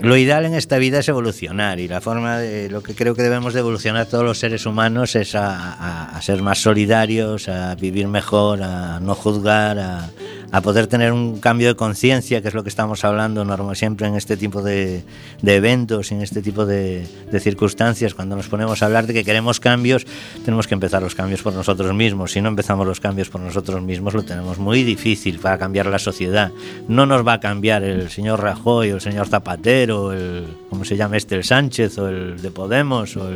Lo 0.00 0.16
ideal 0.16 0.44
en 0.44 0.54
esta 0.54 0.78
vida 0.78 1.00
es 1.00 1.08
evolucionar 1.08 1.80
y 1.80 1.88
la 1.88 2.00
forma 2.00 2.38
de 2.38 2.70
lo 2.70 2.84
que 2.84 2.94
creo 2.94 3.16
que 3.16 3.22
debemos 3.22 3.52
de 3.52 3.58
evolucionar 3.60 4.06
todos 4.06 4.22
los 4.22 4.38
seres 4.38 4.64
humanos 4.64 5.16
es 5.16 5.34
a, 5.34 6.14
a- 6.16 6.22
ser 6.22 6.40
más 6.40 6.58
solidarios, 6.62 7.48
a 7.48 7.74
vivir 7.74 8.06
mejor, 8.06 8.62
a 8.62 9.00
no 9.00 9.16
juzgar, 9.16 9.76
a, 9.80 10.08
a 10.50 10.62
poder 10.62 10.86
tener 10.86 11.12
un 11.12 11.40
cambio 11.40 11.68
de 11.68 11.74
conciencia, 11.74 12.40
que 12.40 12.48
es 12.48 12.54
lo 12.54 12.62
que 12.62 12.68
estamos 12.70 13.04
hablando 13.04 13.44
normal, 13.44 13.76
siempre 13.76 14.06
en 14.06 14.14
este 14.14 14.36
tipo 14.36 14.62
de, 14.62 15.02
de 15.42 15.56
eventos, 15.56 16.10
en 16.10 16.22
este 16.22 16.42
tipo 16.42 16.64
de, 16.64 17.06
circunstancias. 17.40 18.14
Cuando 18.14 18.34
nos 18.34 18.48
ponemos 18.48 18.82
a 18.82 18.86
hablar 18.86 19.06
de 19.06 19.14
que 19.14 19.24
queremos 19.24 19.60
cambios, 19.60 20.06
tenemos 20.44 20.66
que 20.66 20.74
empezar 20.74 21.02
los 21.02 21.14
cambios 21.14 21.42
por 21.42 21.52
nosotros 21.52 21.92
mismos. 21.94 22.32
Si 22.32 22.40
no 22.40 22.48
empezamos 22.48 22.86
los 22.86 23.00
cambios 23.00 23.28
por 23.28 23.40
nosotros 23.40 23.82
mismos, 23.82 24.14
lo 24.14 24.22
tenemos 24.22 24.58
muy 24.58 24.82
difícil 24.82 25.38
para 25.38 25.58
cambiar 25.58 25.86
la 25.86 25.98
sociedad. 25.98 26.50
No 26.88 27.06
nos 27.06 27.26
va 27.26 27.34
a 27.34 27.40
cambiar 27.40 27.82
el 27.82 28.10
señor 28.10 28.40
Rajoy 28.40 28.92
o 28.92 28.94
el 28.96 29.00
señor 29.00 29.28
Zapatero, 29.28 30.12
el, 30.12 30.46
¿cómo 30.70 30.84
se 30.84 30.96
llama 30.96 31.16
este? 31.16 31.36
El 31.36 31.44
Sánchez 31.44 31.98
o 31.98 32.08
el 32.08 32.40
de 32.40 32.50
Podemos 32.50 33.16
o 33.16 33.28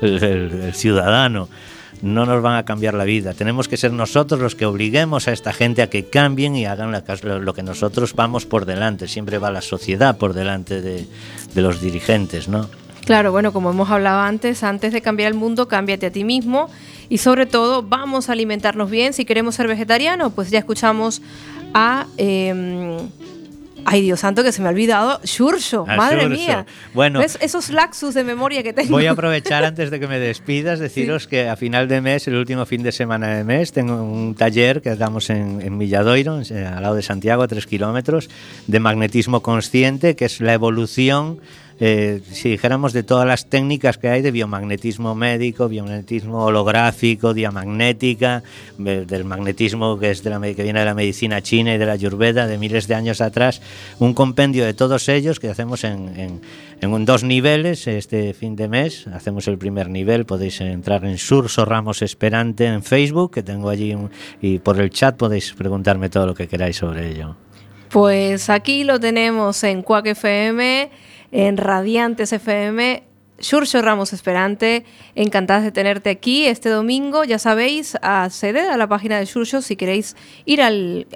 el 0.00 0.72
Ciudadano. 0.74 1.48
No 2.04 2.26
nos 2.26 2.42
van 2.42 2.56
a 2.56 2.64
cambiar 2.64 2.94
la 2.94 3.04
vida. 3.04 3.32
Tenemos 3.32 3.66
que 3.66 3.76
ser 3.76 3.92
nosotros 3.92 4.38
los 4.38 4.54
que 4.54 4.66
obliguemos 4.66 5.26
a 5.26 5.32
esta 5.32 5.52
gente 5.52 5.80
a 5.80 5.88
que 5.88 6.04
cambien 6.04 6.54
y 6.54 6.66
hagan 6.66 6.92
lo 6.92 7.54
que 7.54 7.62
nosotros 7.62 8.14
vamos 8.14 8.44
por 8.44 8.66
delante. 8.66 9.08
Siempre 9.08 9.38
va 9.38 9.50
la 9.50 9.62
sociedad 9.62 10.18
por 10.18 10.34
delante 10.34 10.82
de, 10.82 11.06
los 11.54 11.80
dirigentes, 11.80 12.46
¿no? 12.46 12.68
Claro, 13.06 13.32
bueno, 13.32 13.52
como 13.52 13.70
hemos 13.70 13.90
hablado 13.90 14.20
antes, 14.20 14.62
antes 14.62 14.92
de 14.92 15.00
cambiar 15.00 15.32
el 15.32 15.38
mundo, 15.38 15.66
cámbiate 15.66 16.06
a 16.06 16.10
ti 16.10 16.24
mismo 16.24 16.68
y 17.08 17.18
sobre 17.18 17.46
todo 17.46 17.82
vamos 17.82 18.28
a 18.28 18.32
alimentarnos 18.32 18.90
bien. 18.90 19.12
Si 19.12 19.24
queremos 19.24 19.54
ser 19.54 19.66
vegetarianos, 19.66 20.32
pues 20.34 20.50
ya 20.50 20.58
escuchamos 20.58 21.22
a... 21.72 22.06
Eh, 22.18 22.98
Ay, 23.84 24.02
Dios 24.02 24.20
santo, 24.20 24.42
que 24.42 24.52
se 24.52 24.62
me 24.62 24.68
ha 24.68 24.70
olvidado. 24.70 25.20
Shurso, 25.24 25.86
madre 25.86 26.28
mía. 26.28 26.66
Bueno, 26.92 27.20
esos 27.22 27.70
laxus 27.70 28.14
de 28.14 28.24
memoria 28.24 28.62
que 28.62 28.72
tengo. 28.72 28.90
Voy 28.90 29.06
a 29.06 29.10
aprovechar 29.12 29.64
antes 29.64 29.90
de 29.90 30.00
que 30.00 30.06
me 30.06 30.18
despidas, 30.18 30.78
deciros 30.78 31.26
que 31.26 31.48
a 31.48 31.56
final 31.56 31.88
de 31.88 32.00
mes, 32.00 32.26
el 32.28 32.36
último 32.36 32.66
fin 32.66 32.82
de 32.82 32.92
semana 32.92 33.28
de 33.28 33.44
mes, 33.44 33.72
tengo 33.72 34.02
un 34.02 34.34
taller 34.34 34.82
que 34.82 34.94
damos 34.96 35.30
en, 35.30 35.60
en 35.60 35.76
Milladoiro, 35.76 36.34
al 36.34 36.82
lado 36.82 36.94
de 36.94 37.02
Santiago, 37.02 37.42
a 37.42 37.48
tres 37.48 37.66
kilómetros, 37.66 38.30
de 38.66 38.80
magnetismo 38.80 39.42
consciente, 39.42 40.16
que 40.16 40.26
es 40.26 40.40
la 40.40 40.52
evolución 40.52 41.40
eh, 41.80 42.20
si 42.30 42.50
dijéramos 42.50 42.92
de 42.92 43.02
todas 43.02 43.26
las 43.26 43.46
técnicas 43.46 43.98
que 43.98 44.08
hay 44.08 44.22
de 44.22 44.30
biomagnetismo 44.30 45.14
médico, 45.14 45.68
biomagnetismo 45.68 46.44
holográfico, 46.44 47.34
diamagnética, 47.34 48.42
del 48.78 49.24
magnetismo 49.24 49.98
que, 49.98 50.10
es 50.10 50.22
de 50.22 50.30
la, 50.30 50.40
que 50.40 50.62
viene 50.62 50.78
de 50.78 50.84
la 50.84 50.94
medicina 50.94 51.42
china 51.42 51.74
y 51.74 51.78
de 51.78 51.86
la 51.86 51.92
ayurveda 51.92 52.46
de 52.46 52.58
miles 52.58 52.86
de 52.86 52.94
años 52.94 53.20
atrás, 53.20 53.60
un 53.98 54.14
compendio 54.14 54.64
de 54.64 54.74
todos 54.74 55.08
ellos 55.08 55.40
que 55.40 55.48
hacemos 55.48 55.82
en, 55.84 56.40
en, 56.80 57.04
dos 57.04 57.24
niveles 57.24 57.86
este 57.86 58.34
fin 58.34 58.54
de 58.56 58.68
mes. 58.68 59.06
Hacemos 59.08 59.48
el 59.48 59.58
primer 59.58 59.90
nivel, 59.90 60.26
podéis 60.26 60.60
entrar 60.60 61.04
en 61.04 61.18
Surso 61.18 61.64
Ramos 61.64 62.02
Esperante 62.02 62.66
en 62.66 62.82
Facebook, 62.82 63.32
que 63.32 63.42
tengo 63.42 63.68
allí, 63.68 63.96
y 64.40 64.58
por 64.58 64.80
el 64.80 64.90
chat 64.90 65.16
podéis 65.16 65.52
preguntarme 65.54 66.08
todo 66.08 66.26
lo 66.26 66.34
que 66.34 66.46
queráis 66.46 66.76
sobre 66.76 67.10
ello. 67.10 67.36
Pues 67.90 68.50
aquí 68.50 68.84
lo 68.84 68.98
tenemos 69.00 69.62
en 69.64 69.82
Cuac 69.82 70.06
FM 70.06 70.90
en 71.34 71.56
Radiantes 71.58 72.32
FM. 72.32 73.02
Xurxo 73.40 73.82
Ramos 73.82 74.12
Esperante, 74.12 74.84
encantadas 75.16 75.64
de 75.64 75.72
tenerte 75.72 76.08
aquí 76.08 76.46
este 76.46 76.68
domingo. 76.68 77.24
Ya 77.24 77.40
sabéis, 77.40 77.98
acceded 78.00 78.68
a 78.68 78.76
la 78.76 78.86
página 78.86 79.18
de 79.18 79.26
Xurxo 79.26 79.60
si 79.60 79.74
queréis 79.74 80.16
ir 80.44 80.62
al, 80.62 81.06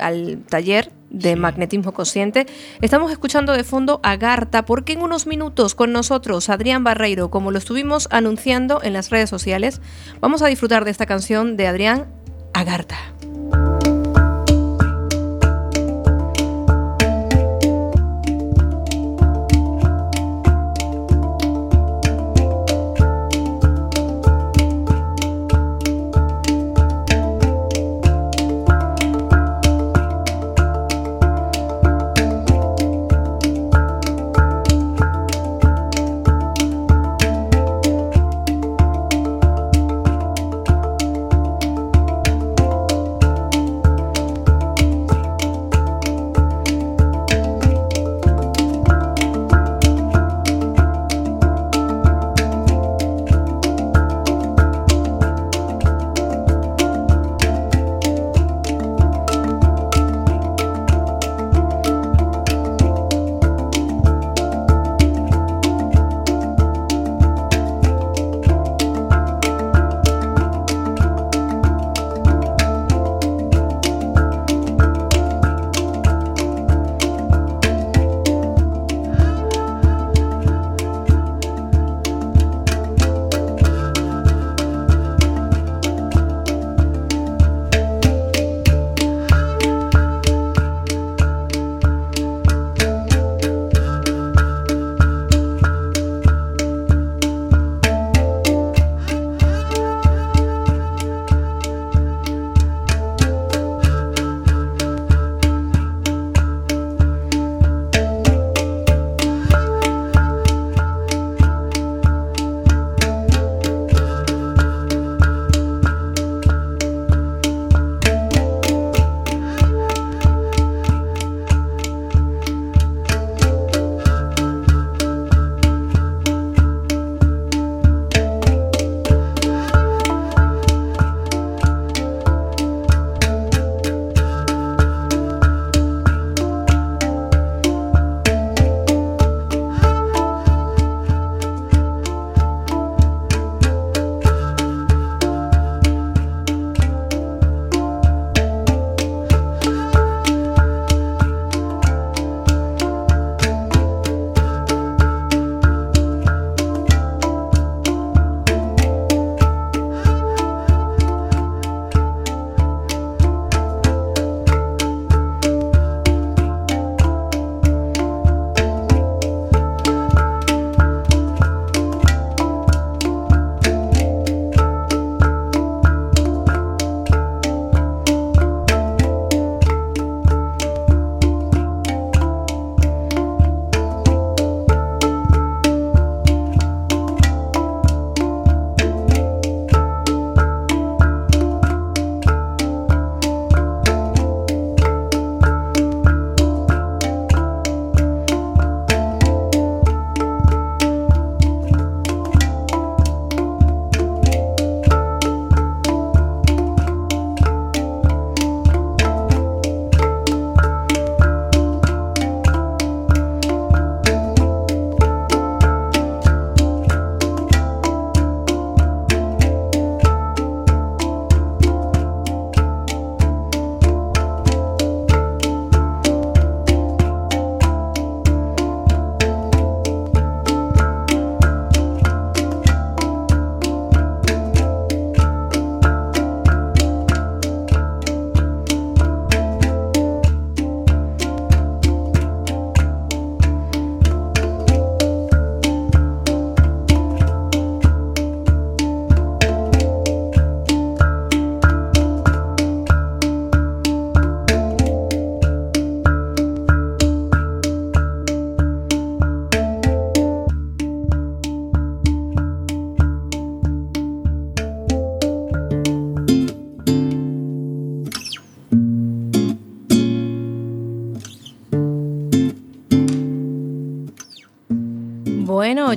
taller 0.51 0.91
de 1.11 1.37
magnetismo 1.37 1.93
consciente. 1.93 2.47
Estamos 2.83 3.13
escuchando 3.13 3.53
de 3.53 3.63
fondo 3.63 4.01
a 4.03 4.17
Garta 4.17 4.65
porque 4.65 4.95
en 4.95 5.03
unos 5.03 5.29
minutos 5.29 5.77
con 5.77 5.93
nosotros 5.93 6.49
Adrián 6.49 6.83
Barreiro, 6.83 7.31
como 7.31 7.53
lo 7.53 7.59
estuvimos 7.59 8.09
anunciando 8.11 8.83
en 8.83 8.95
las 8.95 9.11
redes 9.11 9.31
sociales, 9.31 9.81
vamos 10.21 10.43
a 10.43 10.49
disfrutar 10.49 10.85
de 10.85 10.91
esta 10.91 11.07
canción 11.07 11.57
de 11.57 11.69
Adrián 11.69 12.09
Agarta. 12.53 12.99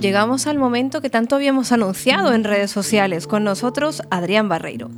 Llegamos 0.02 0.48
al 0.48 0.58
momento 0.58 1.00
que 1.00 1.10
tanto 1.10 1.36
habíamos 1.36 1.72
anunciado 1.72 2.34
en 2.34 2.44
redes 2.44 2.72
sociales. 2.72 3.28
Con 3.28 3.44
nosotros, 3.44 4.02
Adrián 4.10 4.50
Barreiro. 4.50 4.90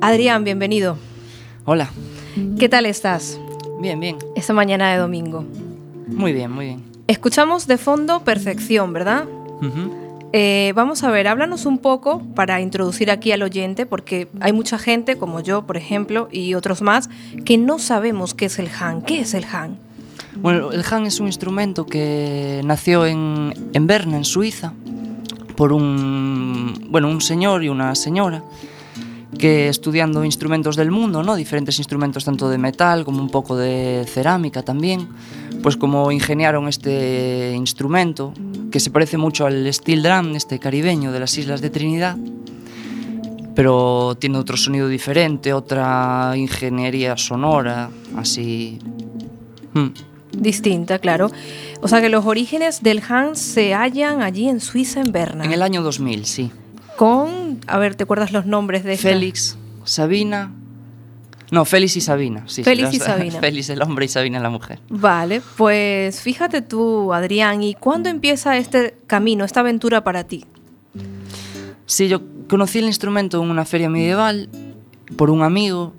Adrián, 0.00 0.42
bienvenido. 0.42 0.96
Hola. 1.64 1.90
¿Qué 2.58 2.68
tal 2.68 2.86
estás 2.86 3.38
Bien, 3.80 4.00
bien. 4.00 4.16
esta 4.34 4.52
mañana 4.52 4.90
de 4.92 4.98
domingo? 4.98 5.44
Muy 6.08 6.32
bien, 6.32 6.50
muy 6.50 6.66
bien. 6.66 6.82
Escuchamos 7.06 7.66
de 7.66 7.78
fondo 7.78 8.24
Perfección, 8.24 8.92
¿verdad? 8.92 9.26
Eh, 10.32 10.72
vamos 10.74 11.04
a 11.04 11.10
ver, 11.10 11.28
háblanos 11.28 11.64
un 11.64 11.78
poco 11.78 12.20
para 12.34 12.60
introducir 12.60 13.10
aquí 13.10 13.30
al 13.30 13.42
oyente, 13.42 13.86
porque 13.86 14.26
hay 14.40 14.52
mucha 14.52 14.78
gente, 14.78 15.16
como 15.16 15.40
yo, 15.40 15.64
por 15.64 15.76
ejemplo, 15.76 16.28
y 16.32 16.54
otros 16.54 16.82
más, 16.82 17.08
que 17.44 17.56
no 17.56 17.78
sabemos 17.78 18.34
qué 18.34 18.46
es 18.46 18.58
el 18.58 18.68
Han. 18.80 19.02
¿Qué 19.02 19.20
es 19.20 19.32
el 19.34 19.44
Han? 19.44 19.78
Bueno, 20.36 20.72
el 20.72 20.84
han 20.90 21.06
es 21.06 21.20
un 21.20 21.26
instrumento 21.26 21.86
que 21.86 22.60
nació 22.64 23.06
en, 23.06 23.54
en 23.72 23.86
Berna, 23.86 24.16
en 24.16 24.24
Suiza, 24.24 24.72
por 25.56 25.72
un, 25.72 26.88
bueno, 26.90 27.08
un 27.08 27.20
señor 27.20 27.62
y 27.64 27.68
una 27.68 27.94
señora 27.94 28.42
que 29.38 29.68
estudiando 29.68 30.24
instrumentos 30.24 30.76
del 30.76 30.90
mundo, 30.90 31.22
¿no? 31.22 31.34
diferentes 31.34 31.78
instrumentos 31.78 32.24
tanto 32.24 32.48
de 32.48 32.58
metal 32.58 33.04
como 33.04 33.20
un 33.20 33.30
poco 33.30 33.56
de 33.56 34.04
cerámica 34.08 34.62
también, 34.62 35.08
pues 35.62 35.76
como 35.76 36.12
ingeniaron 36.12 36.68
este 36.68 37.52
instrumento 37.56 38.32
que 38.70 38.80
se 38.80 38.90
parece 38.90 39.16
mucho 39.16 39.46
al 39.46 39.72
steel 39.72 40.02
drum, 40.02 40.36
este 40.36 40.58
caribeño 40.58 41.12
de 41.12 41.20
las 41.20 41.36
Islas 41.36 41.60
de 41.60 41.70
Trinidad, 41.70 42.16
pero 43.54 44.16
tiene 44.18 44.38
otro 44.38 44.56
sonido 44.56 44.88
diferente, 44.88 45.52
otra 45.52 46.32
ingeniería 46.36 47.16
sonora, 47.16 47.90
así... 48.16 48.78
Hmm. 49.74 50.13
Distinta, 50.36 50.98
claro. 50.98 51.30
O 51.80 51.88
sea 51.88 52.00
que 52.00 52.08
los 52.08 52.24
orígenes 52.26 52.82
del 52.82 53.02
Han 53.08 53.36
se 53.36 53.74
hallan 53.74 54.22
allí 54.22 54.48
en 54.48 54.60
Suiza, 54.60 55.00
en 55.00 55.12
Berna. 55.12 55.44
En 55.44 55.52
el 55.52 55.62
año 55.62 55.82
2000, 55.82 56.26
sí. 56.26 56.50
Con, 56.96 57.60
a 57.66 57.78
ver, 57.78 57.94
¿te 57.94 58.04
acuerdas 58.04 58.32
los 58.32 58.46
nombres 58.46 58.84
de 58.84 58.94
esta? 58.94 59.08
Félix, 59.08 59.56
Sabina. 59.84 60.52
No, 61.50 61.64
Félix 61.64 61.96
y 61.96 62.00
Sabina. 62.00 62.44
Sí, 62.46 62.64
Félix 62.64 62.94
y 62.94 62.98
Sabina. 62.98 63.38
Félix 63.40 63.68
el 63.70 63.82
hombre 63.82 64.06
y 64.06 64.08
Sabina 64.08 64.40
la 64.40 64.50
mujer. 64.50 64.80
Vale, 64.88 65.40
pues 65.56 66.20
fíjate 66.20 66.62
tú, 66.62 67.12
Adrián, 67.12 67.62
¿y 67.62 67.74
cuándo 67.74 68.08
empieza 68.08 68.56
este 68.56 68.96
camino, 69.06 69.44
esta 69.44 69.60
aventura 69.60 70.02
para 70.02 70.24
ti? 70.24 70.44
Sí, 71.86 72.08
yo 72.08 72.22
conocí 72.48 72.78
el 72.78 72.86
instrumento 72.86 73.42
en 73.42 73.50
una 73.50 73.64
feria 73.64 73.90
medieval 73.90 74.48
por 75.16 75.30
un 75.30 75.42
amigo 75.42 75.92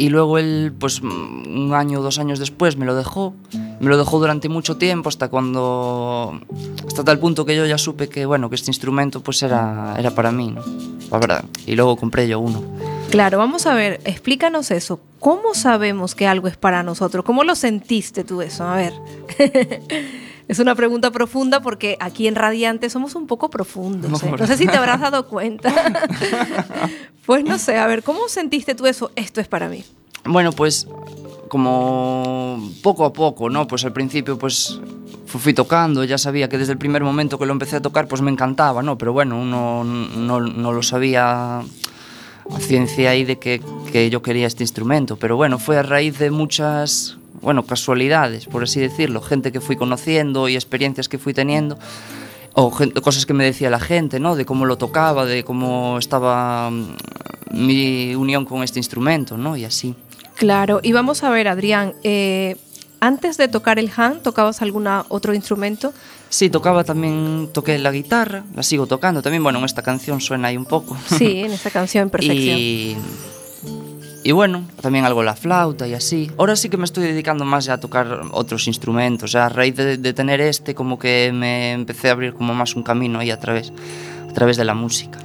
y 0.00 0.08
luego 0.08 0.38
él, 0.38 0.72
pues 0.78 1.02
mm, 1.02 1.66
un 1.66 1.74
año 1.74 2.00
o 2.00 2.02
dos 2.02 2.18
años 2.18 2.38
después 2.38 2.78
me 2.78 2.86
lo 2.86 2.94
dejó. 2.94 3.34
Me 3.80 3.90
lo 3.90 3.98
dejó 3.98 4.18
durante 4.18 4.48
mucho 4.48 4.78
tiempo 4.78 5.10
hasta 5.10 5.28
cuando... 5.28 6.40
hasta 6.86 7.04
tal 7.04 7.18
punto 7.18 7.44
que 7.44 7.54
yo 7.54 7.66
ya 7.66 7.76
supe 7.76 8.08
que, 8.08 8.24
bueno, 8.24 8.48
que 8.48 8.54
este 8.54 8.70
instrumento 8.70 9.20
pues 9.20 9.42
era, 9.42 9.94
era 9.98 10.10
para 10.12 10.32
mí, 10.32 10.52
¿no? 10.52 10.62
La 11.10 11.18
verdad. 11.18 11.44
Y 11.66 11.76
luego 11.76 11.96
compré 11.96 12.26
yo 12.26 12.40
uno. 12.40 12.62
Claro, 13.10 13.36
vamos 13.36 13.66
a 13.66 13.74
ver, 13.74 14.00
explícanos 14.06 14.70
eso. 14.70 15.00
¿Cómo 15.18 15.54
sabemos 15.54 16.14
que 16.14 16.26
algo 16.26 16.48
es 16.48 16.56
para 16.56 16.82
nosotros? 16.82 17.22
¿Cómo 17.22 17.44
lo 17.44 17.54
sentiste 17.54 18.24
tú 18.24 18.40
eso? 18.40 18.64
A 18.64 18.76
ver. 18.76 18.94
es 20.50 20.58
una 20.58 20.74
pregunta 20.74 21.10
profunda 21.10 21.60
porque 21.60 21.96
aquí 22.00 22.26
en 22.26 22.34
Radiante 22.34 22.90
somos 22.90 23.14
un 23.14 23.26
poco 23.26 23.50
profundos. 23.50 24.22
¿eh? 24.22 24.32
No 24.38 24.46
sé 24.46 24.56
si 24.56 24.66
te 24.66 24.76
habrás 24.76 25.00
dado 25.00 25.26
cuenta. 25.28 25.72
pues 27.26 27.44
no 27.44 27.58
sé, 27.58 27.78
a 27.78 27.86
ver, 27.86 28.02
¿cómo 28.02 28.28
sentiste 28.28 28.74
tú 28.74 28.86
eso? 28.86 29.10
Esto 29.16 29.40
es 29.40 29.48
para 29.48 29.68
mí. 29.68 29.84
Bueno, 30.24 30.52
pues 30.52 30.86
como 31.48 32.70
poco 32.82 33.04
a 33.04 33.12
poco, 33.12 33.50
¿no? 33.50 33.66
Pues 33.66 33.84
al 33.84 33.92
principio 33.92 34.38
pues 34.38 34.80
fu- 35.26 35.38
fui 35.38 35.52
tocando, 35.54 36.04
ya 36.04 36.18
sabía 36.18 36.48
que 36.48 36.58
desde 36.58 36.72
el 36.72 36.78
primer 36.78 37.02
momento 37.02 37.38
que 37.38 37.46
lo 37.46 37.52
empecé 37.52 37.76
a 37.76 37.82
tocar 37.82 38.06
pues 38.08 38.22
me 38.22 38.30
encantaba, 38.30 38.82
¿no? 38.82 38.96
Pero 38.98 39.12
bueno, 39.12 39.40
uno 39.40 39.84
no, 39.84 40.40
no 40.40 40.72
lo 40.72 40.82
sabía 40.82 41.58
a 41.58 41.64
ciencia 42.60 43.10
ahí 43.10 43.24
de 43.24 43.38
que, 43.38 43.60
que 43.92 44.10
yo 44.10 44.22
quería 44.22 44.46
este 44.46 44.62
instrumento. 44.64 45.16
Pero 45.16 45.36
bueno, 45.36 45.58
fue 45.58 45.76
a 45.78 45.82
raíz 45.82 46.18
de 46.18 46.30
muchas, 46.30 47.16
bueno, 47.42 47.64
casualidades, 47.64 48.46
por 48.46 48.62
así 48.62 48.80
decirlo, 48.80 49.20
gente 49.20 49.52
que 49.52 49.60
fui 49.60 49.76
conociendo 49.76 50.48
y 50.48 50.54
experiencias 50.54 51.08
que 51.08 51.18
fui 51.18 51.34
teniendo. 51.34 51.78
O 52.52 52.70
cosas 53.02 53.26
que 53.26 53.32
me 53.32 53.44
decía 53.44 53.70
la 53.70 53.78
gente, 53.78 54.18
¿no? 54.18 54.34
De 54.34 54.44
cómo 54.44 54.66
lo 54.66 54.76
tocaba, 54.76 55.24
de 55.24 55.44
cómo 55.44 55.98
estaba 55.98 56.70
mm, 56.70 56.96
mi 57.52 58.14
unión 58.14 58.44
con 58.44 58.62
este 58.62 58.80
instrumento, 58.80 59.36
¿no? 59.36 59.56
Y 59.56 59.64
así. 59.64 59.94
Claro, 60.34 60.80
y 60.82 60.92
vamos 60.92 61.22
a 61.22 61.30
ver, 61.30 61.46
Adrián, 61.46 61.94
eh, 62.02 62.56
antes 63.00 63.36
de 63.36 63.48
tocar 63.48 63.78
el 63.78 63.90
Han, 63.96 64.22
¿tocabas 64.22 64.62
algún 64.62 64.86
otro 64.86 65.32
instrumento? 65.32 65.92
Sí, 66.28 66.50
tocaba 66.50 66.84
también, 66.84 67.50
toqué 67.52 67.78
la 67.78 67.90
guitarra, 67.90 68.44
la 68.54 68.62
sigo 68.62 68.86
tocando 68.86 69.20
también, 69.20 69.42
bueno, 69.42 69.58
en 69.58 69.64
esta 69.64 69.82
canción 69.82 70.20
suena 70.20 70.48
ahí 70.48 70.56
un 70.56 70.64
poco. 70.64 70.96
Sí, 71.06 71.40
en 71.40 71.52
esta 71.52 71.70
canción 71.70 72.08
Perfección. 72.10 72.56
Y, 72.58 72.96
y 74.22 74.32
bueno, 74.32 74.64
también 74.80 75.04
algo 75.04 75.22
la 75.22 75.36
flauta 75.36 75.86
y 75.88 75.94
así. 75.94 76.30
Ahora 76.38 76.56
sí 76.56 76.68
que 76.68 76.76
me 76.76 76.84
estoy 76.84 77.04
dedicando 77.04 77.44
más 77.44 77.64
ya 77.64 77.74
a 77.74 77.80
tocar 77.80 78.22
otros 78.32 78.66
instrumentos, 78.66 79.34
a 79.34 79.48
raíz 79.48 79.76
de, 79.76 79.96
de 79.96 80.12
tener 80.12 80.40
este 80.40 80.74
como 80.74 80.98
que 80.98 81.32
me 81.32 81.72
empecé 81.72 82.08
a 82.08 82.12
abrir 82.12 82.34
como 82.34 82.54
más 82.54 82.76
un 82.76 82.82
camino 82.82 83.18
ahí 83.18 83.30
a 83.30 83.38
través, 83.38 83.72
a 84.28 84.32
través 84.32 84.56
de 84.56 84.64
la 84.64 84.74
música. 84.74 85.18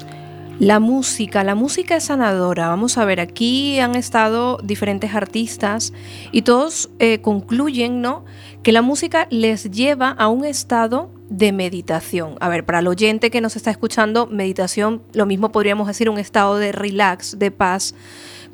La 0.59 0.79
música, 0.79 1.43
la 1.43 1.53
música 1.53 1.97
es 1.97 2.05
sanadora. 2.05 2.69
Vamos 2.69 2.97
a 2.97 3.03
ver, 3.03 3.19
aquí 3.19 3.77
han 3.79 3.95
estado 3.95 4.57
diferentes 4.63 5.13
artistas 5.13 5.91
y 6.31 6.43
todos 6.43 6.89
eh, 6.99 7.19
concluyen, 7.19 8.01
¿no? 8.01 8.23
Que 8.63 8.71
la 8.71 8.81
música 8.81 9.27
les 9.29 9.69
lleva 9.69 10.11
a 10.11 10.29
un 10.29 10.45
estado 10.45 11.11
de 11.29 11.51
meditación. 11.51 12.35
A 12.39 12.47
ver, 12.47 12.65
para 12.65 12.79
el 12.79 12.87
oyente 12.87 13.31
que 13.31 13.41
nos 13.41 13.57
está 13.57 13.69
escuchando, 13.69 14.27
meditación, 14.27 15.01
lo 15.11 15.25
mismo 15.25 15.51
podríamos 15.51 15.87
decir 15.87 16.09
un 16.09 16.19
estado 16.19 16.57
de 16.57 16.71
relax, 16.71 17.37
de 17.37 17.51
paz, 17.51 17.93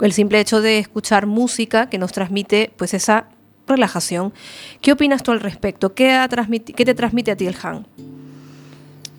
el 0.02 0.14
simple 0.14 0.40
hecho 0.40 0.62
de 0.62 0.80
escuchar 0.80 1.26
música 1.28 1.90
que 1.90 1.98
nos 1.98 2.12
transmite, 2.12 2.72
pues 2.78 2.94
esa 2.94 3.26
relajación. 3.68 4.34
¿Qué 4.82 4.92
opinas 4.92 5.24
tú 5.24 5.32
al 5.32 5.40
respecto? 5.40 5.94
¿Qué, 5.94 6.20
te 6.30 6.94
transmite 6.96 7.32
a 7.32 7.36
ti 7.36 7.48
el 7.48 7.56
Han? 7.64 7.86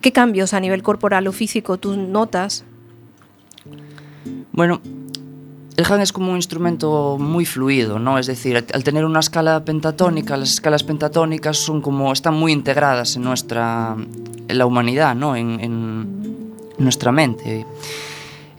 ¿Qué 0.01 0.11
cambios 0.11 0.53
a 0.53 0.59
nivel 0.59 0.83
corporal 0.83 1.27
o 1.27 1.31
físico 1.31 1.77
tú 1.77 1.95
notas? 1.95 2.65
Bueno, 4.51 4.81
el 5.77 5.85
Han 5.91 6.01
es 6.01 6.11
como 6.11 6.31
un 6.31 6.35
instrumento 6.35 7.17
muy 7.19 7.45
fluido, 7.45 7.97
¿no? 7.99 8.19
Es 8.19 8.27
decir, 8.27 8.57
al- 8.73 8.83
tener 8.83 9.05
una 9.05 9.21
escala 9.21 9.63
pentatónica, 9.63 10.37
las 10.37 10.49
escalas 10.53 10.83
pentatónicas 10.83 11.57
son 11.57 11.81
como 11.81 12.11
están 12.11 12.35
muy 12.35 12.51
integradas 12.51 13.15
en 13.15 13.23
nuestra 13.23 13.95
en 14.47 14.57
la 14.57 14.65
humanidad, 14.65 15.15
¿no? 15.15 15.35
En 15.37 16.43
nuestra 16.77 17.11
mente. 17.13 17.65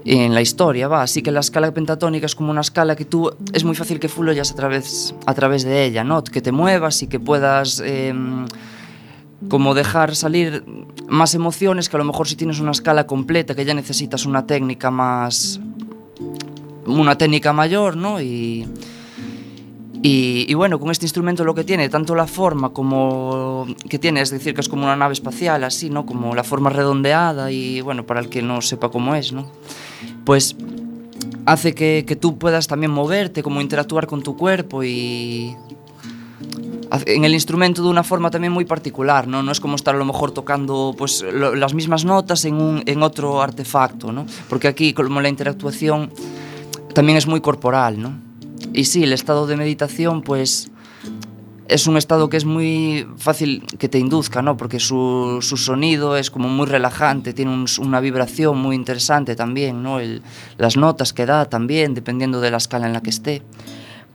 en 0.04 0.34
la 0.34 0.42
historia, 0.42 0.86
va, 0.86 1.02
así 1.02 1.22
que 1.22 1.30
la 1.30 1.40
escala 1.40 1.72
pentatónica 1.72 2.26
es 2.26 2.34
como 2.34 2.50
una 2.50 2.60
escala 2.60 2.94
que 2.94 3.04
tú 3.04 3.30
es 3.52 3.64
muy 3.64 3.74
fácil 3.74 3.98
que 3.98 4.08
fluyas 4.08 4.52
a 4.52 4.54
través, 4.54 5.14
a 5.24 5.34
través 5.34 5.64
de 5.64 5.84
ella, 5.84 6.04
¿no? 6.04 6.22
Que 6.22 6.42
te 6.42 6.52
muevas 6.52 7.02
y 7.02 7.06
que 7.06 7.18
puedas 7.18 7.80
eh, 7.84 8.12
como 9.48 9.74
dejar 9.74 10.14
salir 10.14 10.64
más 11.08 11.34
emociones 11.34 11.88
que 11.88 11.96
a 11.96 11.98
lo 11.98 12.04
mejor 12.04 12.28
si 12.28 12.36
tienes 12.36 12.60
una 12.60 12.72
escala 12.72 13.06
completa 13.06 13.54
que 13.54 13.64
ya 13.64 13.74
necesitas 13.74 14.26
una 14.26 14.46
técnica 14.46 14.90
más 14.90 15.60
una 16.86 17.16
técnica 17.16 17.52
mayor, 17.52 17.96
¿no? 17.96 18.20
Y, 18.20 18.66
y, 20.02 20.44
y, 20.48 20.54
bueno, 20.54 20.78
con 20.78 20.90
este 20.90 21.06
instrumento 21.06 21.44
lo 21.44 21.54
que 21.54 21.64
tiene, 21.64 21.88
tanto 21.88 22.14
la 22.14 22.26
forma 22.26 22.70
como 22.70 23.66
que 23.88 23.98
tiene, 23.98 24.20
es 24.20 24.30
decir, 24.30 24.54
que 24.54 24.60
es 24.60 24.68
como 24.68 24.84
una 24.84 24.96
nave 24.96 25.14
espacial, 25.14 25.64
así, 25.64 25.88
¿no? 25.88 26.04
Como 26.04 26.34
la 26.34 26.44
forma 26.44 26.70
redondeada 26.70 27.50
y 27.50 27.80
bueno, 27.80 28.04
para 28.04 28.20
el 28.20 28.28
que 28.28 28.42
no 28.42 28.60
sepa 28.60 28.90
cómo 28.90 29.14
es, 29.14 29.32
¿no? 29.32 29.46
pues 30.24 30.56
hace 31.46 31.74
que, 31.74 32.04
que 32.06 32.16
tú 32.16 32.38
puedas 32.38 32.66
también 32.66 32.90
moverte, 32.90 33.42
como 33.42 33.60
interactuar 33.60 34.06
con 34.06 34.22
tu 34.22 34.36
cuerpo 34.36 34.82
y 34.82 35.56
en 37.06 37.24
el 37.24 37.34
instrumento 37.34 37.82
de 37.82 37.88
una 37.88 38.04
forma 38.04 38.30
también 38.30 38.52
muy 38.52 38.64
particular, 38.64 39.26
¿no? 39.26 39.42
No 39.42 39.52
es 39.52 39.60
como 39.60 39.76
estar 39.76 39.94
a 39.94 39.98
lo 39.98 40.04
mejor 40.04 40.32
tocando 40.32 40.94
pues, 40.96 41.22
lo, 41.22 41.54
las 41.54 41.74
mismas 41.74 42.04
notas 42.04 42.44
en, 42.44 42.54
un, 42.54 42.82
en 42.86 43.02
otro 43.02 43.42
artefacto, 43.42 44.12
¿no? 44.12 44.26
Porque 44.48 44.68
aquí, 44.68 44.92
como 44.92 45.20
la 45.20 45.28
interactuación 45.28 46.10
también 46.94 47.18
es 47.18 47.26
muy 47.26 47.40
corporal, 47.40 48.00
¿no? 48.00 48.14
Y 48.72 48.84
sí, 48.84 49.02
el 49.02 49.12
estado 49.12 49.46
de 49.46 49.56
meditación, 49.56 50.22
pues 50.22 50.70
es 51.68 51.86
un 51.86 51.96
estado 51.96 52.28
que 52.28 52.36
es 52.36 52.44
muy 52.44 53.06
fácil 53.16 53.64
que 53.78 53.88
te 53.88 53.98
induzca, 53.98 54.42
¿no? 54.42 54.56
Porque 54.56 54.80
su, 54.80 55.38
su 55.40 55.56
sonido 55.56 56.16
es 56.16 56.30
como 56.30 56.48
muy 56.48 56.66
relajante, 56.66 57.32
tiene 57.32 57.52
un, 57.52 57.66
una 57.78 58.00
vibración 58.00 58.58
muy 58.58 58.76
interesante 58.76 59.34
también, 59.34 59.82
¿no? 59.82 60.00
El, 60.00 60.22
las 60.58 60.76
notas 60.76 61.12
que 61.12 61.26
da 61.26 61.46
también, 61.46 61.94
dependiendo 61.94 62.40
de 62.40 62.50
la 62.50 62.58
escala 62.58 62.86
en 62.86 62.92
la 62.92 63.00
que 63.00 63.10
esté. 63.10 63.42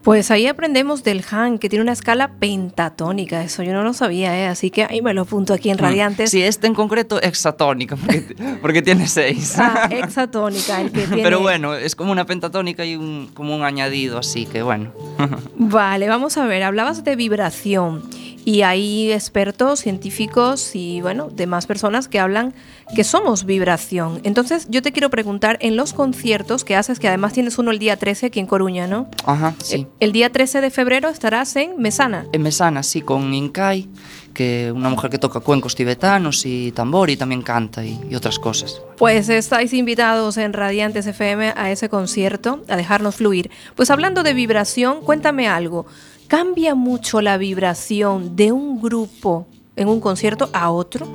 Pues 0.04 0.32
ahí 0.32 0.48
aprendemos 0.48 1.04
del 1.04 1.24
Han, 1.30 1.60
que 1.60 1.68
tiene 1.68 1.84
una 1.84 1.92
escala 1.92 2.32
pentatónica. 2.40 3.44
Eso 3.44 3.64
yo 3.64 3.74
no 3.74 3.84
lo 3.84 3.94
sabía, 3.94 4.38
¿eh? 4.40 4.48
así 4.48 4.72
que 4.72 4.84
ahí 4.84 5.02
me 5.02 5.14
lo 5.14 5.24
apunto 5.24 5.54
aquí 5.54 5.70
en 5.70 5.78
Radiantes. 5.78 6.32
Sí, 6.32 6.42
este 6.42 6.68
en 6.68 6.74
concreto 6.74 7.22
hexatónica, 7.22 7.98
porque, 7.98 8.36
porque 8.62 8.82
tiene 8.82 9.08
seis. 9.08 9.56
Ah, 9.58 9.90
hexatónica, 9.92 10.80
el 10.80 10.92
que 10.92 11.02
tiene. 11.08 11.22
Pero 11.22 11.42
bueno, 11.42 11.76
es 11.76 11.96
como 11.96 12.14
una 12.14 12.26
pentatónica 12.26 12.86
y 12.86 12.96
un, 12.96 13.30
como 13.34 13.54
un 13.56 13.64
añadido, 13.64 14.18
así 14.18 14.46
que 14.46 14.62
bueno. 14.62 14.94
Vale, 15.58 16.08
vamos 16.08 16.38
a 16.38 16.46
ver, 16.46 16.64
hablabas 16.64 17.04
de 17.04 17.16
vibración. 17.18 18.04
Y 18.46 18.62
hay 18.62 19.12
expertos, 19.12 19.80
científicos 19.80 20.76
y 20.76 21.02
bueno, 21.02 21.30
demás 21.32 21.68
personas 21.68 22.08
que 22.08 22.20
hablan 22.20 22.54
que 22.96 23.04
somos 23.04 23.46
vibración. 23.46 24.20
Entonces 24.24 24.68
yo 24.70 24.82
te 24.82 24.92
quiero 24.92 25.10
preguntar, 25.10 25.58
en 25.62 25.76
los 25.76 25.94
conciertos 25.94 26.64
que 26.64 26.76
haces, 26.76 27.00
que 27.00 27.08
además 27.08 27.34
tienes 27.34 27.58
uno 27.58 27.72
el 27.72 27.80
día 27.80 27.98
13 27.98 28.28
aquí 28.28 28.40
en 28.40 28.48
Coruña, 28.48 28.88
¿no? 28.88 29.10
Ajá, 29.26 29.54
sí. 29.64 29.76
El, 29.76 29.88
el 30.00 30.12
día 30.12 30.32
13 30.32 30.62
de 30.62 30.72
febrero 30.72 31.10
estarás 31.10 31.56
en 31.56 31.78
Mesana. 31.78 32.26
En 32.32 32.42
Mesana, 32.42 32.82
sí, 32.84 33.02
con 33.02 33.34
Inkai, 33.34 33.88
que 34.34 34.72
una 34.74 34.90
mujer 34.90 35.12
que 35.12 35.20
toca 35.20 35.40
cuencos 35.40 35.76
tibetanos 35.76 36.46
y 36.46 36.72
tambor 36.72 37.10
y 37.10 37.18
también 37.18 37.42
canta 37.42 37.86
y, 37.86 38.00
y 38.10 38.16
otras 38.16 38.40
cosas. 38.40 38.82
Pues 38.98 39.30
estáis 39.30 39.74
invitados 39.74 40.38
en 40.38 40.54
Radiantes 40.54 41.06
FM 41.06 41.54
a 41.56 41.72
ese 41.72 41.90
concierto, 41.90 42.64
a 42.68 42.76
dejarnos 42.76 43.16
fluir. 43.16 43.52
Pues 43.76 43.92
hablando 43.92 44.24
de 44.24 44.34
vibración, 44.34 45.02
cuéntame 45.02 45.48
algo. 45.48 45.86
¿Cambia 46.30 46.76
mucho 46.76 47.22
la 47.22 47.40
vibración 47.40 48.36
de 48.36 48.52
un 48.52 48.80
grupo 48.80 49.48
en 49.76 49.88
un 49.88 50.00
concierto 50.00 50.48
a 50.54 50.70
otro? 50.70 51.08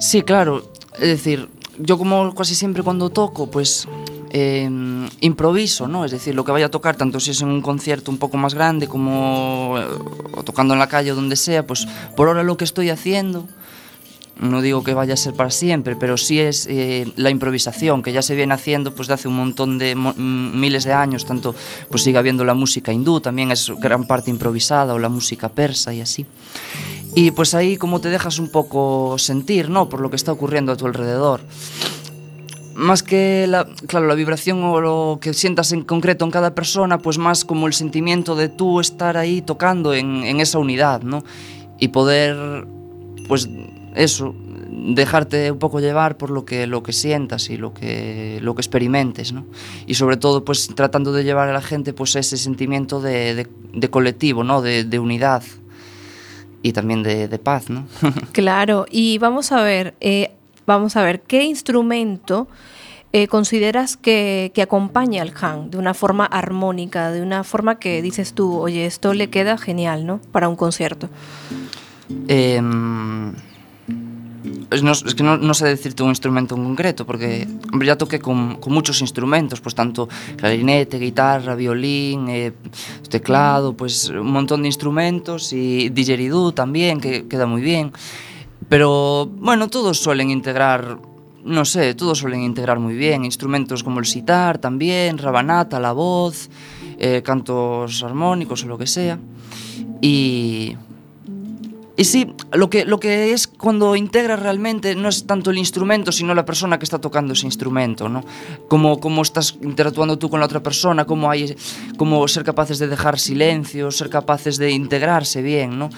Sí, 0.00 0.22
claro. 0.22 0.64
Es 0.94 1.08
decir, 1.08 1.50
yo 1.78 1.98
como 1.98 2.34
casi 2.34 2.54
siempre 2.54 2.82
cuando 2.82 3.10
toco, 3.10 3.50
pues 3.50 3.86
eh, 4.30 4.66
improviso, 5.20 5.86
¿no? 5.86 6.06
Es 6.06 6.12
decir, 6.12 6.34
lo 6.34 6.46
que 6.46 6.52
vaya 6.52 6.66
a 6.66 6.70
tocar, 6.70 6.96
tanto 6.96 7.20
si 7.20 7.32
es 7.32 7.42
en 7.42 7.48
un 7.48 7.60
concierto 7.60 8.10
un 8.10 8.16
poco 8.16 8.38
más 8.38 8.54
grande 8.54 8.88
como 8.88 9.76
tocando 10.46 10.72
en 10.72 10.80
la 10.80 10.88
calle 10.88 11.12
o 11.12 11.14
donde 11.14 11.36
sea, 11.36 11.66
pues 11.66 11.86
por 12.16 12.28
ahora 12.28 12.42
lo 12.42 12.56
que 12.56 12.64
estoy 12.64 12.88
haciendo, 12.88 13.46
no 14.40 14.62
digo 14.62 14.82
que 14.82 14.94
vaya 14.94 15.14
a 15.14 15.16
ser 15.16 15.34
para 15.34 15.50
siempre, 15.50 15.96
pero 15.96 16.16
sí 16.16 16.40
es 16.40 16.66
eh, 16.68 17.12
la 17.16 17.30
improvisación 17.30 18.02
que 18.02 18.12
ya 18.12 18.22
se 18.22 18.34
viene 18.34 18.54
haciendo 18.54 18.94
pues 18.94 19.06
de 19.06 19.14
hace 19.14 19.28
un 19.28 19.36
montón 19.36 19.78
de 19.78 19.94
mm, 19.94 20.58
miles 20.58 20.84
de 20.84 20.94
años, 20.94 21.26
tanto 21.26 21.54
pues 21.90 22.02
sigue 22.02 22.16
habiendo 22.16 22.44
la 22.44 22.54
música 22.54 22.92
hindú, 22.92 23.20
también 23.20 23.50
es 23.50 23.70
gran 23.78 24.06
parte 24.06 24.30
improvisada 24.30 24.94
o 24.94 24.98
la 24.98 25.10
música 25.10 25.50
persa 25.50 25.92
y 25.92 26.00
así. 26.00 26.26
Y 27.14 27.32
pues 27.32 27.54
ahí 27.54 27.76
como 27.76 28.00
te 28.00 28.08
dejas 28.08 28.38
un 28.38 28.50
poco 28.50 29.16
sentir, 29.18 29.68
¿no? 29.68 29.88
Por 29.88 30.00
lo 30.00 30.08
que 30.08 30.16
está 30.16 30.32
ocurriendo 30.32 30.72
a 30.72 30.76
tu 30.76 30.86
alrededor. 30.86 31.42
Más 32.74 33.02
que 33.02 33.46
la, 33.46 33.66
claro, 33.88 34.06
la 34.06 34.14
vibración 34.14 34.64
o 34.64 34.80
lo 34.80 35.18
que 35.20 35.34
sientas 35.34 35.72
en 35.72 35.82
concreto 35.82 36.24
en 36.24 36.30
cada 36.30 36.54
persona, 36.54 36.98
pues 36.98 37.18
más 37.18 37.44
como 37.44 37.66
el 37.66 37.74
sentimiento 37.74 38.36
de 38.36 38.48
tú 38.48 38.80
estar 38.80 39.18
ahí 39.18 39.42
tocando 39.42 39.92
en, 39.92 40.24
en 40.24 40.40
esa 40.40 40.58
unidad, 40.58 41.02
¿no? 41.02 41.22
Y 41.78 41.88
poder, 41.88 42.66
pues 43.28 43.48
eso, 43.94 44.34
dejarte 44.70 45.50
un 45.50 45.58
poco 45.58 45.80
llevar 45.80 46.16
por 46.16 46.30
lo 46.30 46.44
que, 46.44 46.66
lo 46.66 46.82
que 46.82 46.92
sientas 46.92 47.50
y 47.50 47.56
lo 47.56 47.74
que, 47.74 48.38
lo 48.42 48.54
que 48.54 48.60
experimentes, 48.60 49.32
¿no? 49.32 49.44
Y 49.86 49.94
sobre 49.94 50.16
todo, 50.16 50.44
pues 50.44 50.68
tratando 50.74 51.12
de 51.12 51.24
llevar 51.24 51.48
a 51.48 51.52
la 51.52 51.60
gente 51.62 51.92
pues 51.92 52.14
ese 52.16 52.36
sentimiento 52.36 53.00
de, 53.00 53.34
de- 53.34 53.48
de 53.72 53.90
colectivo, 53.90 54.42
¿no? 54.44 54.62
De, 54.62 54.84
de 54.84 54.98
unidad 54.98 55.42
y 56.62 56.72
también 56.72 57.02
de, 57.02 57.28
de 57.28 57.38
paz, 57.38 57.70
¿no? 57.70 57.86
Claro, 58.32 58.86
y 58.90 59.18
vamos 59.18 59.50
a 59.52 59.62
ver, 59.62 59.94
eh, 60.00 60.30
vamos 60.66 60.96
a 60.96 61.02
ver, 61.02 61.20
¿qué 61.22 61.42
instrumento 61.44 62.48
eh, 63.12 63.26
consideras 63.26 63.96
que, 63.96 64.52
que 64.54 64.62
acompaña 64.62 65.22
al 65.22 65.32
Han 65.40 65.70
de 65.70 65.78
una 65.78 65.94
forma 65.94 66.26
armónica, 66.26 67.10
de 67.10 67.22
una 67.22 67.42
forma 67.44 67.78
que 67.80 68.02
dices 68.02 68.34
tú, 68.34 68.56
oye, 68.58 68.86
esto 68.86 69.14
le 69.14 69.30
queda 69.30 69.58
genial, 69.58 70.06
¿no? 70.06 70.20
Para 70.32 70.48
un 70.48 70.54
concierto. 70.56 71.08
Em, 72.28 73.32
nos, 74.82 75.02
es 75.02 75.18
que 75.18 75.26
non, 75.26 75.42
non 75.42 75.58
sei 75.58 75.74
decirte 75.74 76.06
un 76.06 76.14
instrumento 76.14 76.54
en 76.54 76.62
concreto, 76.62 77.02
porque 77.02 77.42
hombre, 77.74 77.90
ya 77.90 77.98
toqué 77.98 78.22
con, 78.22 78.62
con 78.62 78.70
muchos 78.70 79.02
instrumentos, 79.02 79.58
pues 79.58 79.74
tanto 79.74 80.06
clarinete, 80.38 81.02
guitarra, 81.02 81.58
violín, 81.58 82.30
eh, 82.30 82.54
teclado, 83.10 83.74
pues 83.74 84.08
un 84.14 84.30
montón 84.30 84.62
de 84.62 84.70
instrumentos 84.70 85.52
y 85.52 85.90
didgeridoo 85.90 86.54
también, 86.54 87.02
que 87.02 87.26
queda 87.26 87.46
muy 87.50 87.62
bien. 87.62 87.90
Pero 88.70 89.26
bueno, 89.26 89.66
todos 89.66 89.98
suelen 89.98 90.30
integrar 90.30 90.98
no 91.42 91.64
sé, 91.64 91.94
todos 91.94 92.18
suelen 92.18 92.42
integrar 92.42 92.78
muy 92.78 92.94
bien, 92.94 93.24
instrumentos 93.24 93.82
como 93.82 93.98
el 93.98 94.06
sitar 94.06 94.58
también, 94.58 95.16
rabanata, 95.16 95.80
la 95.80 95.92
voz, 95.92 96.50
eh, 96.98 97.22
cantos 97.24 98.02
armónicos 98.02 98.62
o 98.64 98.68
lo 98.68 98.76
que 98.78 98.86
sea. 98.86 99.18
Y 100.02 100.76
y 101.96 102.04
sí, 102.04 102.34
lo 102.52 102.70
que, 102.70 102.84
lo 102.84 102.98
que 103.00 103.32
es 103.32 103.46
cuando 103.46 103.94
integras 103.96 104.40
realmente 104.40 104.94
no 104.94 105.08
es 105.08 105.26
tanto 105.26 105.50
el 105.50 105.58
instrumento, 105.58 106.12
sino 106.12 106.34
la 106.34 106.44
persona 106.44 106.78
que 106.78 106.84
está 106.84 106.98
tocando 106.98 107.32
ese 107.34 107.46
instrumento, 107.46 108.08
¿no? 108.08 108.24
Cómo, 108.68 109.00
cómo 109.00 109.22
estás 109.22 109.56
interactuando 109.62 110.18
tú 110.18 110.30
con 110.30 110.40
la 110.40 110.46
otra 110.46 110.62
persona, 110.62 111.04
cómo, 111.04 111.30
hay, 111.30 111.54
ser 112.26 112.44
capaces 112.44 112.78
de 112.78 112.88
dejar 112.88 113.18
silencio, 113.18 113.90
ser 113.90 114.08
capaces 114.08 114.56
de 114.56 114.70
integrarse 114.70 115.42
bien, 115.42 115.78
¿no? 115.78 115.90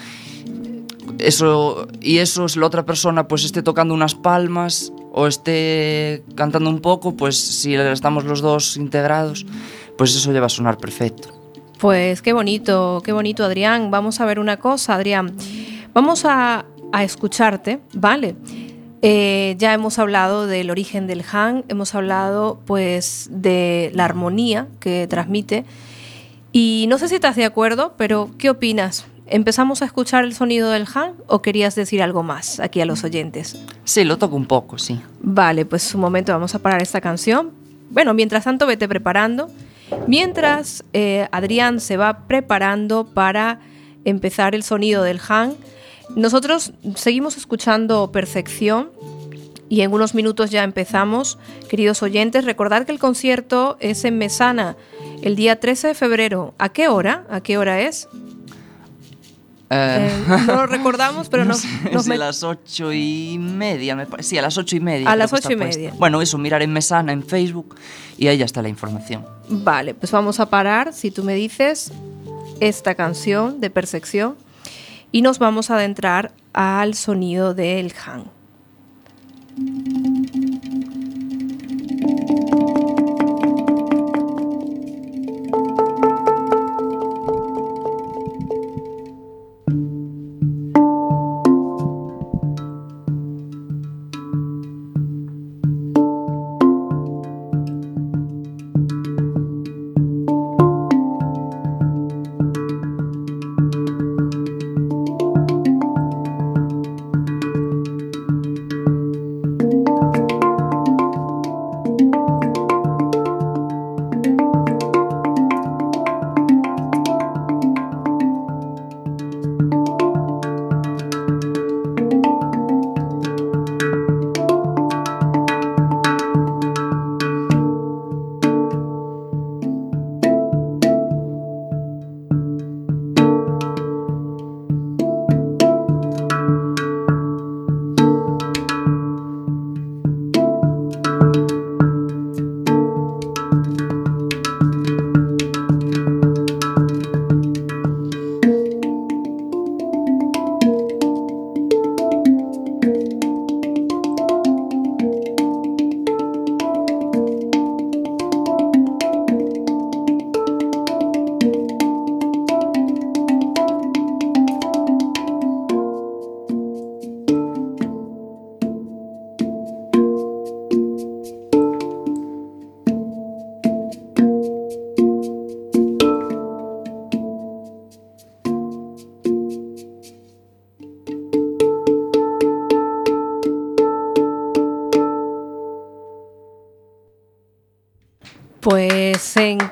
Eso, 1.19 1.87
y 2.01 2.17
eso 2.17 2.45
es 2.45 2.57
la 2.57 2.65
otra 2.65 2.85
persona, 2.85 3.27
pues 3.27 3.45
esté 3.45 3.61
tocando 3.61 3.93
unas 3.93 4.15
palmas 4.15 4.91
o 5.11 5.27
esté 5.27 6.23
cantando 6.35 6.69
un 6.69 6.81
poco, 6.81 7.15
pues 7.15 7.37
si 7.37 7.75
estamos 7.75 8.25
los 8.25 8.41
dos 8.41 8.77
integrados, 8.77 9.45
pues 9.97 10.15
eso 10.15 10.33
lleva 10.33 10.47
a 10.47 10.49
sonar 10.49 10.77
perfecto. 10.77 11.29
Pues 11.83 12.21
qué 12.21 12.31
bonito, 12.31 13.01
qué 13.03 13.11
bonito, 13.11 13.43
Adrián. 13.43 13.91
Vamos 13.91 14.21
a 14.21 14.25
ver 14.25 14.39
una 14.39 14.57
cosa, 14.57 14.95
Adrián. 14.95 15.35
Vamos 15.93 16.25
a, 16.25 16.65
a 16.91 17.03
escucharte, 17.03 17.79
¿vale? 17.93 18.35
Eh, 19.05 19.55
ya 19.57 19.73
hemos 19.73 19.99
hablado 19.99 20.47
del 20.47 20.71
origen 20.71 21.07
del 21.07 21.25
Han, 21.29 21.65
hemos 21.67 21.93
hablado 21.93 22.61
pues 22.65 23.27
de 23.29 23.91
la 23.93 24.05
armonía 24.05 24.67
que 24.79 25.07
transmite. 25.09 25.65
Y 26.53 26.85
no 26.87 26.97
sé 26.97 27.09
si 27.09 27.15
estás 27.15 27.35
de 27.35 27.43
acuerdo, 27.43 27.95
pero 27.97 28.29
¿qué 28.37 28.49
opinas? 28.49 29.05
¿Empezamos 29.27 29.81
a 29.81 29.85
escuchar 29.85 30.23
el 30.23 30.33
sonido 30.33 30.69
del 30.69 30.85
Han 30.93 31.15
o 31.27 31.41
querías 31.41 31.75
decir 31.75 32.01
algo 32.01 32.23
más 32.23 32.61
aquí 32.61 32.79
a 32.79 32.85
los 32.85 33.03
oyentes? 33.03 33.59
Sí, 33.83 34.05
lo 34.05 34.17
toco 34.17 34.37
un 34.37 34.45
poco, 34.45 34.77
sí. 34.77 35.01
Vale, 35.21 35.65
pues 35.65 35.93
un 35.93 35.99
momento, 35.99 36.31
vamos 36.31 36.55
a 36.55 36.59
parar 36.59 36.81
esta 36.81 37.01
canción. 37.01 37.51
Bueno, 37.89 38.13
mientras 38.13 38.45
tanto, 38.45 38.67
vete 38.67 38.87
preparando. 38.87 39.49
Mientras 40.07 40.85
eh, 40.93 41.27
Adrián 41.31 41.81
se 41.81 41.97
va 41.97 42.19
preparando 42.27 43.05
para 43.05 43.59
empezar 44.05 44.55
el 44.55 44.63
sonido 44.63 45.03
del 45.03 45.19
Han, 45.27 45.55
nosotros 46.15 46.73
seguimos 46.95 47.37
escuchando 47.37 48.11
Percepción 48.11 48.89
y 49.69 49.81
en 49.81 49.91
unos 49.93 50.13
minutos 50.13 50.51
ya 50.51 50.63
empezamos. 50.63 51.37
Queridos 51.69 52.03
oyentes, 52.03 52.45
recordad 52.45 52.85
que 52.85 52.91
el 52.91 52.99
concierto 52.99 53.77
es 53.79 54.03
en 54.05 54.17
Mesana 54.17 54.75
el 55.21 55.35
día 55.35 55.59
13 55.59 55.87
de 55.89 55.93
febrero. 55.95 56.53
¿A 56.57 56.69
qué 56.69 56.87
hora? 56.87 57.25
¿A 57.29 57.41
qué 57.41 57.57
hora 57.57 57.79
es? 57.81 58.07
Eh, 59.69 60.09
Eh, 60.11 60.23
no 60.45 60.55
lo 60.55 60.65
recordamos, 60.67 61.29
pero 61.29 61.43
no 61.45 61.49
nos, 61.53 61.61
sé, 61.61 61.67
nos 61.91 62.07
met- 62.07 62.17
las 62.17 62.43
ocho 62.43 62.93
y 62.93 63.37
media, 63.39 63.95
me 63.95 64.05
parece. 64.05 64.29
Sí, 64.31 64.37
a 64.37 64.41
las 64.43 64.57
ocho 64.57 64.75
y 64.75 64.79
media. 64.79 65.09
A 65.09 65.15
las 65.15 65.33
ocho 65.33 65.51
y 65.51 65.55
puesta. 65.55 65.77
media. 65.79 65.93
Bueno, 65.97 66.21
eso, 66.21 66.37
mirar 66.37 66.61
en 66.61 66.71
Mesana, 66.73 67.11
en 67.11 67.23
Facebook, 67.23 67.75
y 68.17 68.27
ahí 68.27 68.37
ya 68.37 68.45
está 68.45 68.61
la 68.61 68.69
información. 68.69 69.25
Vale, 69.49 69.95
pues 69.95 70.11
vamos 70.11 70.39
a 70.39 70.49
parar, 70.49 70.93
si 70.93 71.09
tú 71.09 71.23
me 71.23 71.33
dices, 71.33 71.91
esta 72.59 72.93
canción 72.93 73.59
de 73.61 73.69
Percepción 73.71 74.35
y 75.13 75.21
nos 75.21 75.39
vamos 75.39 75.69
a 75.69 75.75
adentrar 75.75 76.33
al 76.51 76.95
sonido 76.95 77.53
del 77.53 77.93
Han. 78.05 78.25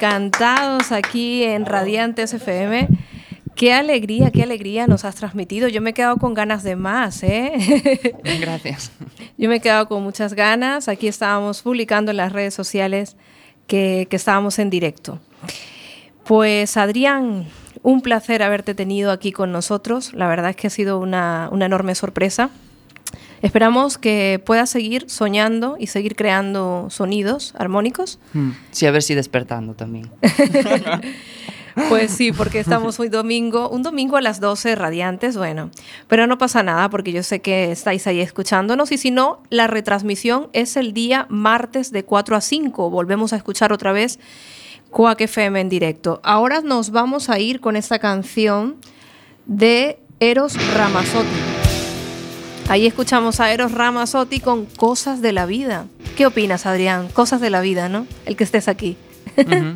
Encantados 0.02 0.92
aquí 0.92 1.44
en 1.44 1.64
Radiantes 1.64 2.34
FM. 2.34 2.88
Qué 3.54 3.72
alegría, 3.72 4.32
qué 4.32 4.42
alegría 4.42 4.88
nos 4.88 5.06
has 5.06 5.14
transmitido. 5.14 5.68
Yo 5.68 5.80
me 5.80 5.92
he 5.92 5.94
quedado 5.94 6.18
con 6.18 6.34
ganas 6.34 6.64
de 6.64 6.76
más, 6.76 7.22
¿eh? 7.22 8.16
Gracias. 8.42 8.92
Yo 9.38 9.48
me 9.48 9.58
he 9.58 9.60
quedado 9.60 9.88
con 9.88 10.02
muchas 10.02 10.34
ganas. 10.34 10.88
Aquí 10.88 11.08
estábamos 11.08 11.62
publicando 11.62 12.10
en 12.10 12.18
las 12.18 12.32
redes 12.32 12.56
sociales 12.56 13.16
que, 13.68 14.08
que 14.10 14.16
estábamos 14.16 14.58
en 14.58 14.72
directo. 14.72 15.20
Pues 16.24 16.78
Adrián, 16.78 17.46
un 17.84 18.02
placer 18.02 18.42
haberte 18.42 18.74
tenido 18.74 19.12
aquí 19.12 19.32
con 19.32 19.52
nosotros. 19.52 20.16
La 20.16 20.28
verdad 20.28 20.50
es 20.50 20.56
que 20.56 20.66
ha 20.66 20.72
sido 20.72 20.98
una, 20.98 21.48
una 21.52 21.68
enorme 21.68 21.94
sorpresa. 21.94 22.50
Esperamos 23.42 23.98
que 23.98 24.42
puedas 24.46 24.70
seguir 24.70 25.10
soñando 25.10 25.76
y 25.80 25.88
seguir 25.88 26.16
creando 26.16 26.88
sonidos 26.90 27.54
armónicos. 27.58 28.20
Sí, 28.72 28.86
a 28.86 28.92
ver 28.92 29.04
si 29.04 29.16
despertando 29.16 29.74
también. 29.74 30.10
Pues 31.90 32.12
sí, 32.12 32.32
porque 32.32 32.60
estamos 32.60 33.00
hoy 33.00 33.10
domingo, 33.10 33.70
un 33.70 33.84
domingo 33.84 34.18
a 34.18 34.22
las 34.22 34.40
12 34.40 34.76
radiantes, 34.76 35.38
bueno, 35.38 35.72
pero 36.08 36.28
no 36.28 36.38
pasa 36.38 36.64
nada 36.64 36.90
porque 36.90 37.12
yo 37.12 37.24
sé 37.24 37.42
que 37.42 37.72
estáis 37.72 38.08
ahí 38.08 38.20
escuchándonos 38.20 38.92
y 38.92 38.98
si 38.98 39.12
no, 39.12 39.42
la 39.50 39.68
retransmisión 39.68 40.50
es 40.54 40.76
el 40.76 40.94
día 40.94 41.26
martes 41.30 41.92
de 41.92 42.04
4 42.04 42.36
a 42.36 42.42
5, 42.42 42.90
volvemos 42.90 43.34
a 43.34 43.38
escuchar 43.38 43.72
otra 43.72 43.92
vez 43.92 44.20
Quack 44.90 45.22
FM 45.22 45.62
en 45.62 45.70
directo. 45.70 46.20
Ahora 46.24 46.62
nos 46.62 46.92
vamos 46.92 47.30
a 47.30 47.40
ir 47.40 47.62
con 47.62 47.76
esta 47.76 48.00
canción 48.00 48.78
de 49.46 50.00
Eros 50.20 50.56
Ramazzotti. 50.76 51.51
Ahí 52.72 52.88
escuchamos 52.88 53.42
a 53.42 53.52
Eros 53.52 53.74
Ramazzotti 53.74 54.40
con 54.40 54.66
Cosas 54.66 55.22
de 55.22 55.34
la 55.34 55.46
Vida. 55.46 55.88
¿Qué 56.16 56.26
opinas, 56.26 56.66
Adrián? 56.66 57.10
Cosas 57.10 57.42
de 57.42 57.50
la 57.50 57.60
vida, 57.60 57.90
¿no? 57.90 58.08
El 58.26 58.38
que 58.38 58.46
estés 58.46 58.70
aquí. 58.70 58.96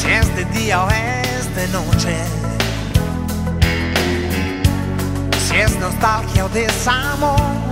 Si 0.00 0.10
es 0.10 0.36
de 0.36 0.44
día 0.46 0.84
o 0.84 0.90
es 0.90 1.54
de 1.54 1.68
noche. 1.68 2.16
Si 5.48 5.56
es 5.56 5.78
nostalgia 5.78 6.44
o 6.44 6.48
desamor. 6.48 7.63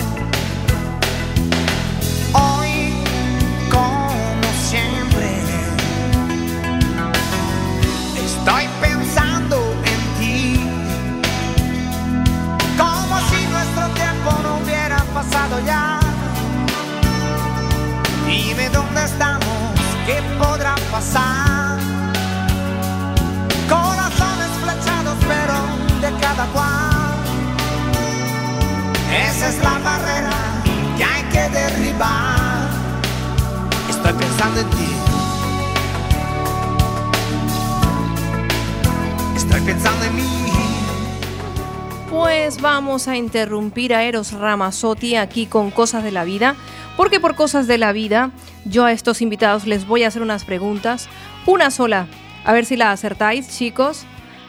A 43.08 43.16
interrumpir 43.16 43.94
a 43.94 44.04
Eros 44.04 44.32
Ramazzotti 44.32 45.16
aquí 45.16 45.46
con 45.46 45.70
Cosas 45.70 46.04
de 46.04 46.12
la 46.12 46.24
Vida, 46.24 46.56
porque 46.96 47.20
por 47.20 47.34
Cosas 47.34 47.66
de 47.66 47.78
la 47.78 47.92
Vida 47.92 48.30
yo 48.64 48.84
a 48.84 48.92
estos 48.92 49.22
invitados 49.22 49.66
les 49.66 49.86
voy 49.86 50.04
a 50.04 50.08
hacer 50.08 50.22
unas 50.22 50.44
preguntas, 50.44 51.08
una 51.46 51.70
sola, 51.70 52.06
a 52.44 52.52
ver 52.52 52.64
si 52.64 52.76
la 52.76 52.92
acertáis, 52.92 53.48
chicos. 53.56 54.04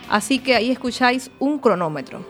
Así 0.09 0.39
que 0.39 0.55
ahí 0.55 0.69
escucháis 0.69 1.31
un 1.39 1.59
cronómetro. 1.59 2.25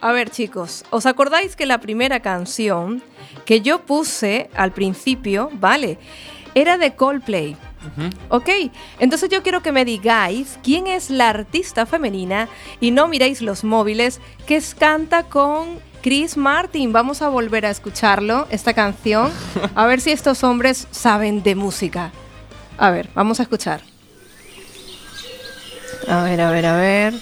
A 0.00 0.12
ver, 0.12 0.30
chicos, 0.30 0.84
¿os 0.90 1.06
acordáis 1.06 1.56
que 1.56 1.66
la 1.66 1.80
primera 1.80 2.20
canción 2.20 3.02
que 3.46 3.62
yo 3.62 3.86
puse 3.86 4.50
al 4.54 4.72
principio, 4.72 5.50
vale, 5.54 5.98
era 6.54 6.76
de 6.76 6.94
Coldplay? 6.94 7.56
Ok, 8.28 8.48
entonces 8.98 9.28
yo 9.30 9.42
quiero 9.42 9.62
que 9.62 9.72
me 9.72 9.84
digáis 9.84 10.58
quién 10.62 10.86
es 10.86 11.10
la 11.10 11.28
artista 11.30 11.86
femenina 11.86 12.48
y 12.80 12.90
no 12.90 13.08
miréis 13.08 13.42
los 13.42 13.64
móviles 13.64 14.20
que 14.46 14.56
es- 14.56 14.74
canta 14.74 15.24
con 15.24 15.78
Chris 16.02 16.36
Martin. 16.36 16.92
Vamos 16.92 17.22
a 17.22 17.28
volver 17.28 17.66
a 17.66 17.70
escucharlo, 17.70 18.46
esta 18.50 18.74
canción, 18.74 19.30
a 19.74 19.86
ver 19.86 20.00
si 20.00 20.10
estos 20.10 20.42
hombres 20.44 20.86
saben 20.90 21.42
de 21.42 21.54
música. 21.54 22.10
A 22.78 22.90
ver, 22.90 23.08
vamos 23.14 23.40
a 23.40 23.44
escuchar. 23.44 23.80
A 26.08 26.22
ver, 26.24 26.40
a 26.40 26.50
ver, 26.50 26.66
a 26.66 26.76
ver. 26.76 27.14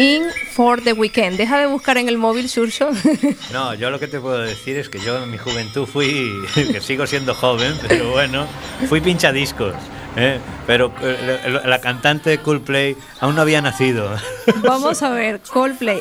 In 0.00 0.30
for 0.52 0.80
the 0.80 0.94
Weekend. 0.94 1.36
Deja 1.36 1.58
de 1.58 1.66
buscar 1.66 1.98
en 1.98 2.08
el 2.08 2.16
móvil, 2.16 2.46
Shurcho. 2.46 2.88
No, 3.52 3.74
yo 3.74 3.90
lo 3.90 4.00
que 4.00 4.06
te 4.06 4.18
puedo 4.18 4.38
decir 4.38 4.78
es 4.78 4.88
que 4.88 4.98
yo 4.98 5.22
en 5.22 5.30
mi 5.30 5.36
juventud 5.36 5.86
fui, 5.86 6.32
que 6.54 6.80
sigo 6.80 7.06
siendo 7.06 7.34
joven, 7.34 7.74
pero 7.86 8.10
bueno, 8.12 8.46
fui 8.88 9.02
pinchadiscos. 9.02 9.74
¿eh? 10.16 10.40
Pero 10.66 10.90
eh, 11.02 11.42
la, 11.50 11.68
la 11.68 11.80
cantante 11.82 12.30
de 12.30 12.38
Coldplay 12.38 12.96
aún 13.20 13.34
no 13.34 13.42
había 13.42 13.60
nacido. 13.60 14.10
Vamos 14.62 15.02
a 15.02 15.10
ver, 15.10 15.40
Coldplay. 15.40 16.00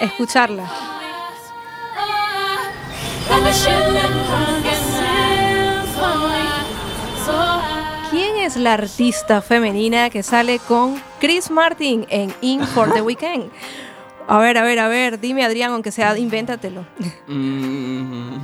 Escucharla. 0.00 0.68
Es 8.56 8.62
la 8.62 8.72
artista 8.74 9.42
femenina 9.42 10.08
que 10.10 10.22
sale 10.22 10.58
con 10.58 11.00
Chris 11.20 11.50
Martin 11.50 12.06
en 12.08 12.34
In 12.40 12.66
for 12.66 12.92
the 12.92 13.02
Weekend? 13.02 13.50
A 14.28 14.38
ver, 14.40 14.58
a 14.58 14.62
ver, 14.64 14.80
a 14.80 14.88
ver, 14.88 15.20
dime 15.20 15.44
Adrián, 15.44 15.70
aunque 15.70 15.92
sea, 15.92 16.18
invéntatelo. 16.18 16.84
Mm, 17.28 18.38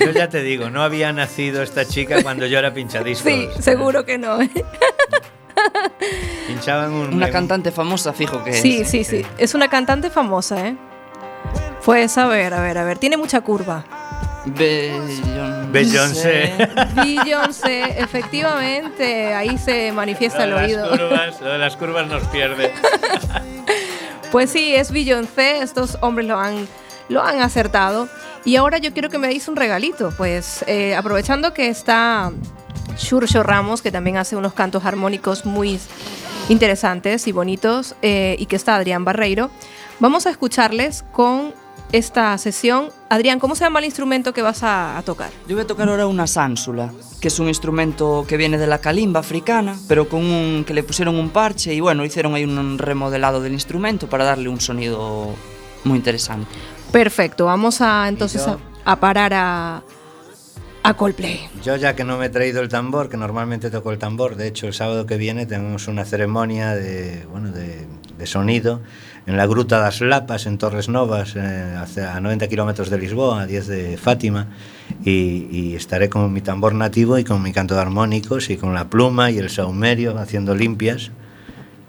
Yo 0.00 0.12
ya 0.12 0.30
te 0.30 0.42
digo, 0.42 0.70
no 0.70 0.82
había 0.82 1.12
nacido 1.12 1.62
esta 1.62 1.84
chica 1.84 2.22
cuando 2.22 2.46
yo 2.46 2.58
era 2.58 2.72
pinchadiscos. 2.72 3.30
Sí, 3.30 3.46
seguro 3.60 4.06
que 4.06 4.16
no. 4.16 4.40
¿eh? 4.40 4.48
Pinchaba 6.46 6.86
en 6.86 6.92
un... 6.92 7.12
una 7.12 7.28
cantante 7.30 7.70
famosa, 7.70 8.14
fijo 8.14 8.42
que 8.42 8.54
Sí, 8.54 8.80
es. 8.80 8.90
sí, 8.90 9.04
sí. 9.04 9.20
Es 9.36 9.54
una 9.54 9.68
cantante 9.68 10.08
famosa, 10.08 10.66
¿eh? 10.68 10.76
Pues 11.84 12.16
a 12.16 12.26
ver, 12.26 12.54
a 12.54 12.62
ver, 12.62 12.78
a 12.78 12.84
ver. 12.84 12.96
Tiene 12.96 13.18
mucha 13.18 13.42
curva. 13.42 13.84
Beyoncé. 14.46 15.08
Beyoncé. 16.94 18.00
Efectivamente. 18.00 19.34
Ahí 19.34 19.58
se 19.58 19.92
manifiesta 19.92 20.44
el 20.44 20.50
Lo 20.50 20.56
oído. 20.58 20.90
las 20.90 20.98
curvas, 20.98 21.40
lo 21.40 21.52
de 21.52 21.58
las 21.58 21.76
curvas 21.76 22.06
nos 22.08 22.22
pierde. 22.28 22.72
Pues 24.30 24.50
sí, 24.50 24.76
es 24.76 24.92
Beyoncé, 24.92 25.60
estos 25.60 25.98
hombres 26.02 26.28
lo 26.28 26.38
han, 26.38 26.68
lo 27.08 27.20
han 27.20 27.40
acertado. 27.40 28.08
Y 28.44 28.54
ahora 28.54 28.78
yo 28.78 28.92
quiero 28.92 29.08
que 29.10 29.18
me 29.18 29.26
deis 29.26 29.48
un 29.48 29.56
regalito, 29.56 30.14
pues 30.16 30.64
eh, 30.68 30.94
aprovechando 30.94 31.52
que 31.52 31.66
está 31.68 32.30
Shurcho 32.96 33.42
Ramos, 33.42 33.82
que 33.82 33.90
también 33.90 34.18
hace 34.18 34.36
unos 34.36 34.52
cantos 34.54 34.84
armónicos 34.84 35.46
muy 35.46 35.80
interesantes 36.48 37.26
y 37.26 37.32
bonitos, 37.32 37.96
eh, 38.02 38.36
y 38.38 38.46
que 38.46 38.54
está 38.54 38.76
Adrián 38.76 39.04
Barreiro, 39.04 39.50
vamos 39.98 40.26
a 40.26 40.30
escucharles 40.30 41.02
con 41.10 41.52
esta 41.92 42.36
sesión. 42.38 42.88
Adrián, 43.08 43.40
¿cómo 43.40 43.54
se 43.54 43.64
llama 43.64 43.80
el 43.80 43.84
instrumento 43.84 44.32
que 44.32 44.42
vas 44.42 44.62
a, 44.62 44.96
a 44.96 45.02
tocar? 45.02 45.30
Yo 45.48 45.56
voy 45.56 45.64
a 45.64 45.66
tocar 45.66 45.88
ahora 45.88 46.06
una 46.06 46.26
sánsula, 46.26 46.92
que 47.20 47.28
es 47.28 47.38
un 47.38 47.48
instrumento 47.48 48.24
que 48.28 48.36
viene 48.36 48.58
de 48.58 48.66
la 48.66 48.78
calimba 48.78 49.20
africana, 49.20 49.76
pero 49.88 50.08
con 50.08 50.24
un 50.24 50.64
que 50.64 50.74
le 50.74 50.82
pusieron 50.82 51.16
un 51.16 51.30
parche 51.30 51.74
y 51.74 51.80
bueno, 51.80 52.04
hicieron 52.04 52.34
ahí 52.34 52.44
un 52.44 52.78
remodelado 52.78 53.40
del 53.40 53.52
instrumento 53.52 54.08
para 54.08 54.24
darle 54.24 54.48
un 54.48 54.60
sonido 54.60 55.34
muy 55.84 55.96
interesante. 55.96 56.50
Perfecto, 56.92 57.46
vamos 57.46 57.80
a 57.80 58.08
entonces 58.08 58.44
yo? 58.44 58.58
a, 58.84 58.92
a 58.92 59.00
parar 59.00 59.32
a, 59.34 59.82
a 60.82 60.94
Coldplay. 60.94 61.48
Yo 61.64 61.76
ya 61.76 61.94
que 61.94 62.04
no 62.04 62.18
me 62.18 62.26
he 62.26 62.30
traído 62.30 62.60
el 62.60 62.68
tambor, 62.68 63.08
que 63.08 63.16
normalmente 63.16 63.70
toco 63.70 63.90
el 63.90 63.98
tambor, 63.98 64.36
de 64.36 64.46
hecho 64.48 64.66
el 64.66 64.74
sábado 64.74 65.06
que 65.06 65.16
viene 65.16 65.46
tenemos 65.46 65.88
una 65.88 66.04
ceremonia 66.04 66.74
de, 66.74 67.26
bueno, 67.30 67.50
de, 67.50 67.86
de 68.18 68.26
sonido 68.26 68.80
en 69.26 69.36
la 69.36 69.46
Gruta 69.46 69.78
das 69.78 70.00
Lapas, 70.00 70.46
en 70.46 70.58
Torres 70.58 70.88
Novas, 70.88 71.34
eh, 71.36 71.76
a 71.76 72.20
90 72.20 72.48
kilómetros 72.48 72.90
de 72.90 72.98
Lisboa, 72.98 73.42
a 73.42 73.46
10 73.46 73.66
de 73.66 73.96
Fátima, 73.96 74.46
y, 75.04 75.46
y 75.50 75.74
estaré 75.74 76.08
con 76.08 76.32
mi 76.32 76.40
tambor 76.40 76.74
nativo 76.74 77.18
y 77.18 77.24
con 77.24 77.42
mi 77.42 77.52
canto 77.52 77.74
de 77.74 77.80
armónicos 77.80 78.50
y 78.50 78.56
con 78.56 78.74
la 78.74 78.88
pluma 78.88 79.30
y 79.30 79.38
el 79.38 79.50
saumerio 79.50 80.18
haciendo 80.18 80.54
limpias. 80.54 81.10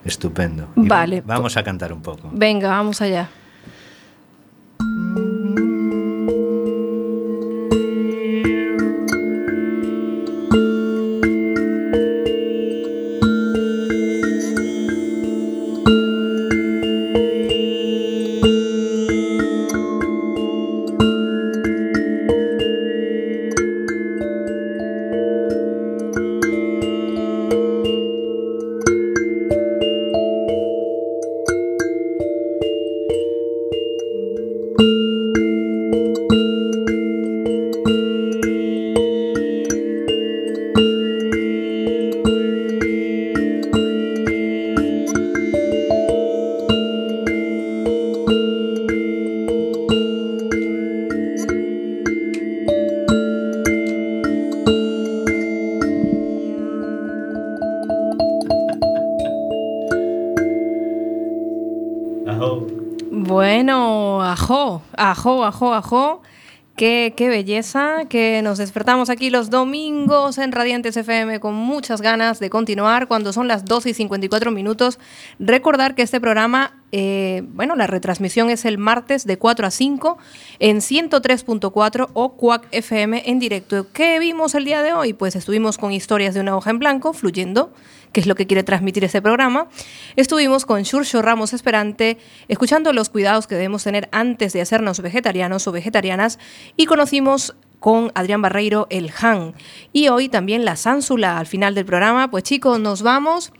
Estupendo. 0.04 0.68
Y 0.76 0.88
Vale, 0.88 1.22
Vamos 1.26 1.58
a 1.58 1.64
cantar 1.64 1.94
un 1.94 2.02
poco. 2.02 2.30
Venga, 2.34 2.70
vamos 2.70 3.02
allá. 3.02 3.30
Ajo, 65.22 65.46
ajo, 65.46 65.74
ajo. 65.74 66.22
Qué, 66.76 67.14
qué 67.16 67.30
belleza, 67.30 68.06
que 68.10 68.42
nos 68.42 68.58
despertamos 68.58 69.10
aquí 69.12 69.30
los 69.30 69.50
domingos 69.52 70.38
en 70.40 70.52
Radiantes 70.52 70.98
FM 70.98 71.40
con 71.40 71.54
muchas 71.54 72.02
ganas 72.02 72.40
de 72.40 72.50
continuar 72.50 73.08
cuando 73.08 73.34
son 73.34 73.48
las 73.48 73.66
12 73.66 73.92
y 73.92 73.94
54 73.94 74.52
minutos. 74.52 74.98
Recordar 75.38 75.94
que 75.94 76.02
este 76.02 76.20
programa, 76.20 76.81
eh, 76.92 77.44
bueno, 77.48 77.76
la 77.76 77.88
retransmisión 77.88 78.50
es 78.50 78.66
el 78.66 78.78
martes 78.78 79.26
de 79.26 79.38
4 79.38 79.68
a 79.68 79.72
5 79.72 80.18
en 80.60 80.78
103.4 80.78 82.10
o 82.14 82.36
Quack 82.36 82.68
FM 82.72 83.24
en 83.30 83.40
directo. 83.40 83.88
¿Qué 83.94 84.20
vimos 84.20 84.56
el 84.56 84.66
día 84.66 84.82
de 84.82 84.94
hoy? 84.94 85.14
Pues 85.14 85.36
estuvimos 85.36 85.78
con 85.78 85.92
historias 85.94 86.34
de 86.34 86.42
una 86.42 86.56
hoja 86.56 86.70
en 86.70 86.80
blanco, 86.80 87.14
fluyendo, 87.14 87.74
que 88.12 88.20
es 88.20 88.28
lo 88.28 88.36
que 88.36 88.46
quiere 88.46 88.64
transmitir 88.64 89.04
este 89.06 89.22
programa. 89.22 89.70
Estuvimos 90.18 90.66
con 90.66 90.84
Xurxo 90.84 91.22
Ramos 91.22 91.54
Esperante, 91.54 92.18
escuchando 92.50 92.92
los 92.92 93.10
cuidados 93.10 93.48
que 93.48 93.56
debemos 93.56 93.84
tener 93.84 94.10
antes 94.12 94.52
de 94.52 94.62
hacernos 94.62 95.00
vegetarianos 95.00 95.68
o 95.68 95.72
vegetarianas, 95.72 96.40
y 96.76 96.88
conocimos 96.88 97.56
con 97.80 98.12
Adrián 98.14 98.42
Barreiro 98.42 98.88
el 98.90 99.12
Han. 99.22 99.56
Y 99.94 100.10
hoy 100.10 100.30
también 100.30 100.66
la 100.66 100.76
sánsula 100.76 101.40
al 101.40 101.48
final 101.48 101.74
del 101.74 101.86
programa. 101.86 102.30
Pues 102.30 102.44
chicos, 102.44 102.80
nos 102.80 103.02
vamos. 103.02 103.54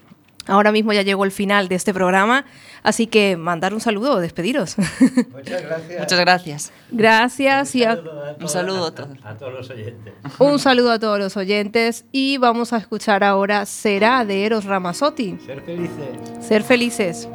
Ahora 0.48 0.72
mismo 0.72 0.92
ya 0.92 1.04
llegó 1.04 1.24
el 1.24 1.32
final 1.32 1.68
de 1.68 1.76
este 1.76 1.94
programa, 1.94 2.46
así 2.82 3.06
que 3.06 3.38
mandar 3.38 3.74
un 3.76 3.80
saludo, 3.80 4.20
despediros. 4.20 4.76
Muchas 4.78 5.62
gracias. 5.62 6.00
Muchas 6.00 6.20
gracias. 6.20 6.72
Gracias 6.92 7.76
y 7.76 7.84
a- 7.84 8.00
Un 8.40 8.50
saludo 8.50 8.88
a 8.88 8.92
todos. 8.96 9.10
A 9.24 9.36
todos 9.36 9.54
los 9.54 9.70
oyentes. 9.70 10.14
un 10.40 10.58
saludo 10.60 10.92
a 10.92 11.00
todos 11.00 11.20
los 11.20 11.38
oyentes 11.38 12.06
y 12.12 12.38
vamos 12.38 12.74
a 12.74 12.78
escuchar 12.78 13.24
ahora 13.24 13.66
Será 13.68 14.26
de 14.26 14.46
Eros 14.46 14.66
Ramazzotti. 14.66 15.38
Ser 15.46 15.62
felices. 15.62 16.46
Ser 16.48 16.64
felices. 16.64 17.28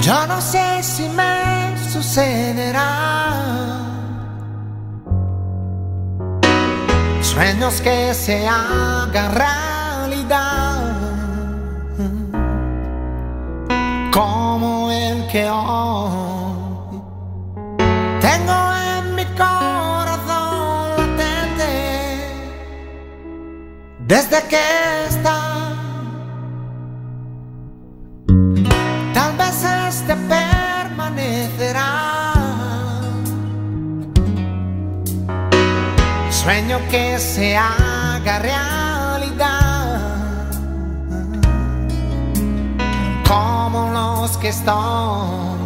Yo 0.00 0.26
no 0.26 0.40
sé 0.40 0.82
si 0.82 1.08
me 1.10 1.19
sucederá. 2.50 2.90
Sueños 7.22 7.80
que 7.80 8.14
se 8.14 8.46
hagan 8.48 9.34
realidad. 9.34 10.96
Como 14.12 14.90
el 14.90 15.26
que 15.28 15.48
hoy 15.48 17.00
tengo 18.20 18.58
en 18.96 19.14
mi 19.14 19.24
corazón 19.36 20.96
latente. 20.96 21.72
Desde 24.00 24.42
que 24.48 25.06
está 25.08 25.39
Sueño 36.42 36.78
que 36.90 37.18
se 37.18 37.54
haga 37.54 38.38
realidad. 38.38 40.00
Como 43.28 43.90
los 43.92 44.38
que 44.38 44.48
estoy 44.48 45.58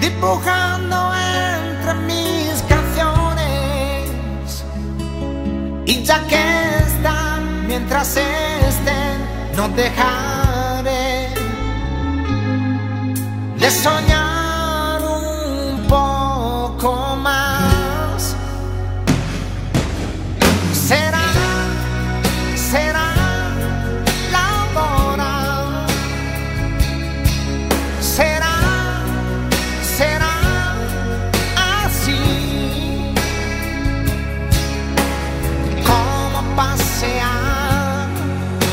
dibujando 0.00 1.12
entre 1.14 1.94
mis 2.06 2.62
canciones. 2.62 4.10
Y 5.84 6.02
ya 6.02 6.26
que 6.26 6.78
están, 6.78 7.66
mientras 7.66 8.16
estén, 8.16 9.18
no 9.54 9.68
dejaré 9.68 11.28
de 13.58 13.70
soñar. 13.70 14.33